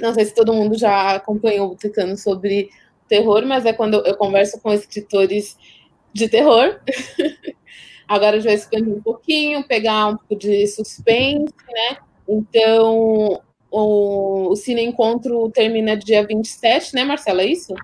Não 0.00 0.12
sei 0.12 0.24
se 0.24 0.34
todo 0.34 0.52
mundo 0.52 0.76
já 0.76 1.14
acompanhou 1.14 1.68
o 1.68 1.70
Botecano 1.70 2.16
sobre 2.16 2.70
terror, 3.08 3.46
mas 3.46 3.64
é 3.64 3.72
quando 3.72 4.04
eu 4.04 4.16
converso 4.16 4.60
com 4.60 4.72
escritores 4.72 5.56
de 6.14 6.28
terror. 6.28 6.80
Agora 8.08 8.40
já 8.40 8.52
expandir 8.52 8.94
um 8.94 9.02
pouquinho, 9.02 9.66
pegar 9.66 10.08
um 10.08 10.16
pouco 10.16 10.36
de 10.36 10.66
suspense, 10.66 11.52
né? 11.68 11.98
Então, 12.28 13.42
o, 13.70 14.50
o 14.50 14.56
Cine 14.56 14.84
Encontro 14.84 15.50
termina 15.50 15.96
dia 15.96 16.26
27, 16.26 16.94
né, 16.94 17.04
Marcela? 17.04 17.42
É 17.42 17.46
isso? 17.46 17.74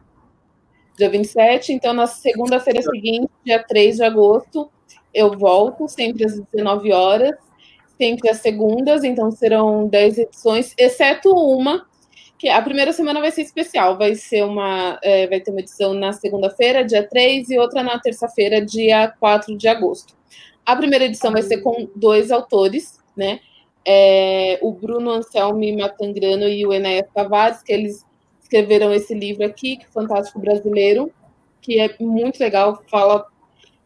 dia 1.00 1.10
27. 1.10 1.72
Então, 1.72 1.92
na 1.92 2.06
segunda-feira 2.06 2.82
seguinte, 2.82 3.28
dia 3.44 3.62
3 3.62 3.96
de 3.96 4.04
agosto, 4.04 4.70
eu 5.12 5.36
volto, 5.36 5.88
sempre 5.88 6.24
às 6.24 6.38
19 6.38 6.92
horas, 6.92 7.34
sempre 7.98 8.30
às 8.30 8.38
segundas, 8.38 9.02
então 9.02 9.30
serão 9.30 9.88
10 9.88 10.18
edições, 10.18 10.74
exceto 10.78 11.30
uma, 11.32 11.86
que 12.40 12.48
a 12.48 12.62
primeira 12.62 12.90
semana 12.90 13.20
vai 13.20 13.30
ser 13.30 13.42
especial, 13.42 13.98
vai 13.98 14.14
ser 14.14 14.42
uma, 14.46 14.98
é, 15.02 15.26
vai 15.26 15.40
ter 15.40 15.50
uma 15.50 15.60
edição 15.60 15.92
na 15.92 16.10
segunda-feira, 16.14 16.82
dia 16.82 17.06
3, 17.06 17.50
e 17.50 17.58
outra 17.58 17.82
na 17.82 17.98
terça-feira, 17.98 18.64
dia 18.64 19.12
4 19.20 19.54
de 19.58 19.68
agosto. 19.68 20.16
A 20.64 20.74
primeira 20.74 21.04
edição 21.04 21.32
vai 21.32 21.42
ser 21.42 21.58
com 21.58 21.86
dois 21.94 22.30
autores, 22.30 22.98
né? 23.14 23.40
É, 23.86 24.58
o 24.62 24.72
Bruno 24.72 25.10
Anselmi 25.10 25.76
Matangrano 25.76 26.48
e 26.48 26.64
o 26.64 26.72
Enéas 26.72 27.06
Tavares, 27.12 27.62
que 27.62 27.74
eles 27.74 28.06
escreveram 28.42 28.90
esse 28.94 29.12
livro 29.12 29.44
aqui, 29.44 29.76
que 29.76 29.84
é 29.84 29.88
Fantástico 29.92 30.38
Brasileiro, 30.38 31.12
que 31.60 31.78
é 31.78 31.94
muito 32.00 32.40
legal, 32.40 32.82
fala 32.90 33.26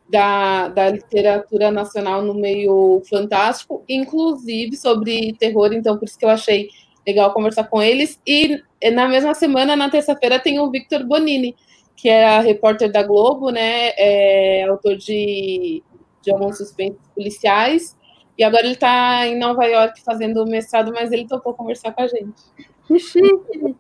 da, 0.09 0.69
da 0.69 0.91
literatura 0.91 1.73
nacional 1.73 2.23
no 2.23 2.35
meio 2.35 3.03
fantástico, 3.11 3.83
inclusive 3.89 4.77
sobre 4.77 5.35
terror, 5.41 5.73
então 5.73 5.99
por 5.99 6.05
isso 6.05 6.17
que 6.17 6.25
eu 6.25 6.31
achei 6.31 6.69
legal 7.07 7.33
conversar 7.33 7.65
com 7.65 7.83
eles. 7.83 8.21
E 8.27 8.63
na 8.93 9.09
mesma 9.09 9.35
semana, 9.35 9.77
na 9.77 9.91
terça-feira, 9.91 10.39
tem 10.39 10.59
o 10.59 10.71
Victor 10.71 11.05
Bonini, 11.05 11.57
que 11.97 12.09
é 12.09 12.41
repórter 12.41 12.91
da 12.91 13.03
Globo, 13.03 13.51
né? 13.51 13.91
É 13.97 14.65
autor 14.65 14.97
de, 14.97 15.83
de 16.23 16.31
alguns 16.31 16.59
suspensos 16.59 17.01
policiais. 17.15 17.97
E 18.37 18.43
agora 18.43 18.65
ele 18.65 18.75
está 18.75 19.27
em 19.27 19.39
Nova 19.39 19.65
York 19.65 20.03
fazendo 20.03 20.45
mestrado, 20.47 20.93
mas 20.93 21.13
ele 21.13 21.27
topou 21.27 21.55
conversar 21.55 21.93
com 21.93 22.03
a 22.03 22.09
gente. 22.09 22.43
Que 22.87 22.99
chique! 22.99 23.77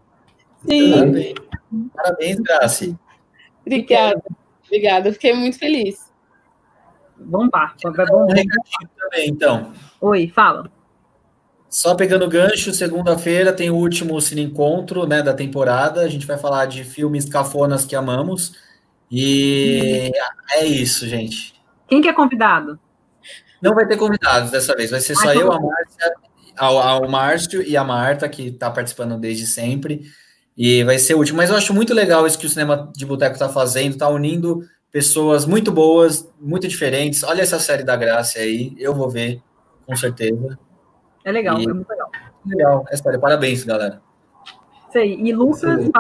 Sim. 0.66 0.92
Parabéns, 0.92 1.34
Parabéns 1.94 2.40
Graci. 2.40 2.98
Obrigada. 3.60 4.22
Obrigada, 4.66 5.12
fiquei 5.12 5.34
muito 5.34 5.58
feliz. 5.58 6.12
Vamos 7.16 7.50
lá. 7.52 7.74
Um 7.84 8.26
recadinho 8.26 8.90
também, 8.98 9.28
então. 9.28 9.72
Oi, 10.00 10.28
fala. 10.28 10.70
Só 11.74 11.92
pegando 11.96 12.28
gancho, 12.28 12.72
segunda-feira 12.72 13.52
tem 13.52 13.68
o 13.68 13.74
último 13.74 14.20
Cine 14.20 14.42
Encontro 14.42 15.08
né, 15.08 15.20
da 15.20 15.34
temporada. 15.34 16.02
A 16.02 16.08
gente 16.08 16.24
vai 16.24 16.38
falar 16.38 16.66
de 16.66 16.84
filmes 16.84 17.28
cafonas 17.28 17.84
que 17.84 17.96
amamos. 17.96 18.52
E 19.10 20.12
é 20.52 20.64
isso, 20.64 21.04
gente. 21.08 21.52
Quem 21.88 22.00
que 22.00 22.06
é 22.06 22.12
convidado? 22.12 22.78
Não 23.60 23.74
vai 23.74 23.88
ter 23.88 23.96
convidados 23.96 24.52
dessa 24.52 24.72
vez, 24.76 24.92
vai 24.92 25.00
ser 25.00 25.16
só 25.16 25.30
Ai, 25.30 25.36
eu, 25.36 25.50
a 25.50 25.58
Márcia, 25.60 26.14
ao, 26.56 26.78
ao 26.78 27.08
Márcio 27.08 27.60
e 27.60 27.76
a 27.76 27.82
Marta, 27.82 28.28
que 28.28 28.50
está 28.50 28.70
participando 28.70 29.18
desde 29.18 29.44
sempre. 29.44 30.02
E 30.56 30.84
vai 30.84 31.00
ser 31.00 31.14
o 31.14 31.18
último. 31.18 31.38
Mas 31.38 31.50
eu 31.50 31.56
acho 31.56 31.74
muito 31.74 31.92
legal 31.92 32.24
isso 32.24 32.38
que 32.38 32.46
o 32.46 32.48
Cinema 32.48 32.88
de 32.94 33.04
Boteco 33.04 33.32
está 33.32 33.48
fazendo, 33.48 33.94
está 33.94 34.08
unindo 34.08 34.60
pessoas 34.92 35.44
muito 35.44 35.72
boas, 35.72 36.32
muito 36.40 36.68
diferentes. 36.68 37.24
Olha 37.24 37.42
essa 37.42 37.58
série 37.58 37.82
da 37.82 37.96
Graça 37.96 38.38
aí, 38.38 38.76
eu 38.78 38.94
vou 38.94 39.10
ver, 39.10 39.42
com 39.84 39.96
certeza. 39.96 40.56
É 41.24 41.32
legal, 41.32 41.58
E- 41.58 41.64
é 41.64 41.72
muito 41.72 41.88
legal. 41.88 42.10
Legal, 42.46 42.84
essa 42.86 42.96
história. 42.96 43.18
Parabéns, 43.18 43.64
galera. 43.64 44.02
Isso 44.88 44.98
aí. 44.98 45.20
E 45.20 45.32
Lucas, 45.32 45.90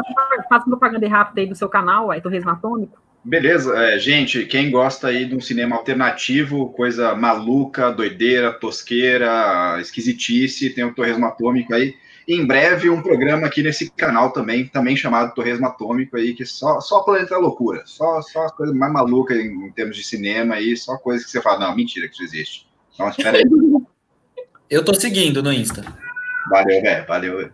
faça 0.48 0.64
propaganda 0.66 1.08
rápida 1.08 1.40
aí 1.40 1.46
do 1.48 1.54
seu 1.54 1.68
canal, 1.68 2.10
aí, 2.10 2.20
Torresmo 2.20 2.50
Atômico. 2.50 3.02
Beleza, 3.24 3.74
é, 3.74 3.98
gente, 3.98 4.44
quem 4.44 4.70
gosta 4.70 5.08
aí 5.08 5.24
de 5.24 5.34
um 5.34 5.40
cinema 5.40 5.76
alternativo, 5.76 6.68
coisa 6.74 7.14
maluca, 7.14 7.90
doideira, 7.90 8.52
tosqueira, 8.52 9.80
esquisitice, 9.80 10.74
tem 10.74 10.84
o 10.84 10.94
Torresmo 10.94 11.24
Atômico 11.24 11.72
aí. 11.74 11.94
Em 12.28 12.46
breve, 12.46 12.90
um 12.90 13.00
programa 13.02 13.46
aqui 13.46 13.62
nesse 13.62 13.90
canal 13.90 14.30
também, 14.30 14.66
também 14.66 14.94
chamado 14.94 15.34
Torresmo 15.34 15.66
Atômico 15.66 16.18
aí, 16.18 16.34
que 16.34 16.44
só, 16.44 16.80
só 16.80 17.00
planeta 17.00 17.38
loucura, 17.38 17.82
só, 17.86 18.20
só 18.20 18.44
as 18.44 18.52
coisas 18.52 18.76
mais 18.76 18.92
malucas 18.92 19.38
em, 19.38 19.68
em 19.68 19.72
termos 19.72 19.96
de 19.96 20.04
cinema 20.04 20.56
aí, 20.56 20.76
só 20.76 20.98
coisas 20.98 21.24
que 21.24 21.30
você 21.30 21.40
fala, 21.40 21.66
não, 21.66 21.74
mentira 21.74 22.06
que 22.06 22.14
isso 22.14 22.24
existe. 22.24 22.68
Então, 22.92 23.08
espera 23.08 23.38
aí. 23.38 23.44
Eu 24.70 24.84
tô 24.84 24.94
seguindo 24.94 25.42
no 25.42 25.52
Insta. 25.52 25.82
Valeu, 26.50 26.82
velho, 26.82 27.06
valeu. 27.06 27.50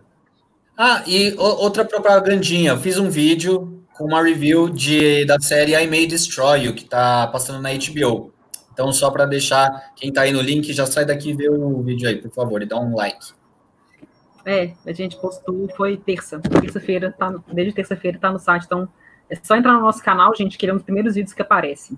Ah, 0.77 1.03
e 1.05 1.33
outra 1.37 1.85
propagandinha. 1.85 2.71
Eu 2.71 2.77
fiz 2.77 2.97
um 2.97 3.09
vídeo 3.09 3.83
com 3.93 4.05
uma 4.05 4.23
review 4.23 4.69
de, 4.69 5.25
da 5.25 5.39
série 5.39 5.73
I 5.75 5.87
May 5.87 6.07
Destroy 6.07 6.65
You, 6.65 6.73
que 6.73 6.85
tá 6.85 7.27
passando 7.27 7.61
na 7.61 7.69
HBO. 7.71 8.33
Então, 8.73 8.91
só 8.91 9.11
para 9.11 9.25
deixar 9.25 9.91
quem 9.95 10.11
tá 10.11 10.21
aí 10.21 10.31
no 10.31 10.41
link, 10.41 10.71
já 10.73 10.85
sai 10.85 11.05
daqui 11.05 11.29
e 11.31 11.33
vê 11.33 11.49
o 11.49 11.81
vídeo 11.83 12.07
aí, 12.07 12.15
por 12.15 12.31
favor, 12.31 12.61
e 12.61 12.65
dá 12.65 12.79
um 12.79 12.95
like. 12.95 13.33
É, 14.45 14.71
a 14.85 14.91
gente 14.91 15.17
postou, 15.17 15.69
foi 15.75 15.97
terça. 15.97 16.39
Terça-feira, 16.39 17.13
tá, 17.17 17.29
no- 17.29 17.43
desde 17.53 17.73
terça-feira 17.73 18.17
tá 18.17 18.31
no 18.31 18.39
site. 18.39 18.63
Então, 18.65 18.87
é 19.29 19.35
só 19.35 19.55
entrar 19.55 19.73
no 19.73 19.81
nosso 19.81 20.01
canal, 20.01 20.33
gente, 20.35 20.57
que 20.57 20.65
ele 20.65 20.71
é 20.71 20.73
um 20.73 20.77
dos 20.77 20.85
primeiros 20.85 21.13
vídeos 21.15 21.33
que 21.33 21.41
aparecem. 21.41 21.95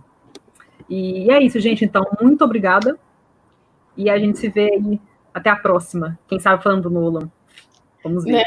E 0.90 1.32
é 1.32 1.42
isso, 1.42 1.58
gente. 1.60 1.86
Então, 1.86 2.06
muito 2.22 2.44
obrigada. 2.44 2.98
E 3.96 4.10
a 4.10 4.18
gente 4.18 4.40
se 4.40 4.50
vê 4.50 4.74
aí 4.74 5.02
até 5.34 5.50
a 5.50 5.56
próxima. 5.56 6.18
Quem 6.28 6.40
sabe 6.40 6.64
falando 6.64 6.84
do 6.84 6.90
Nolan. 6.90 7.30
Vamos 8.04 8.24
ver. 8.24 8.34
Né? 8.34 8.44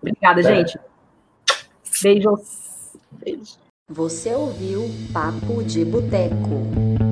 Obrigada, 0.00 0.42
gente. 0.42 0.78
Beijos. 2.02 2.92
Beijo. 3.12 3.58
Você 3.88 4.32
ouviu 4.34 4.84
Papo 5.12 5.64
de 5.64 5.84
Boteco. 5.84 7.09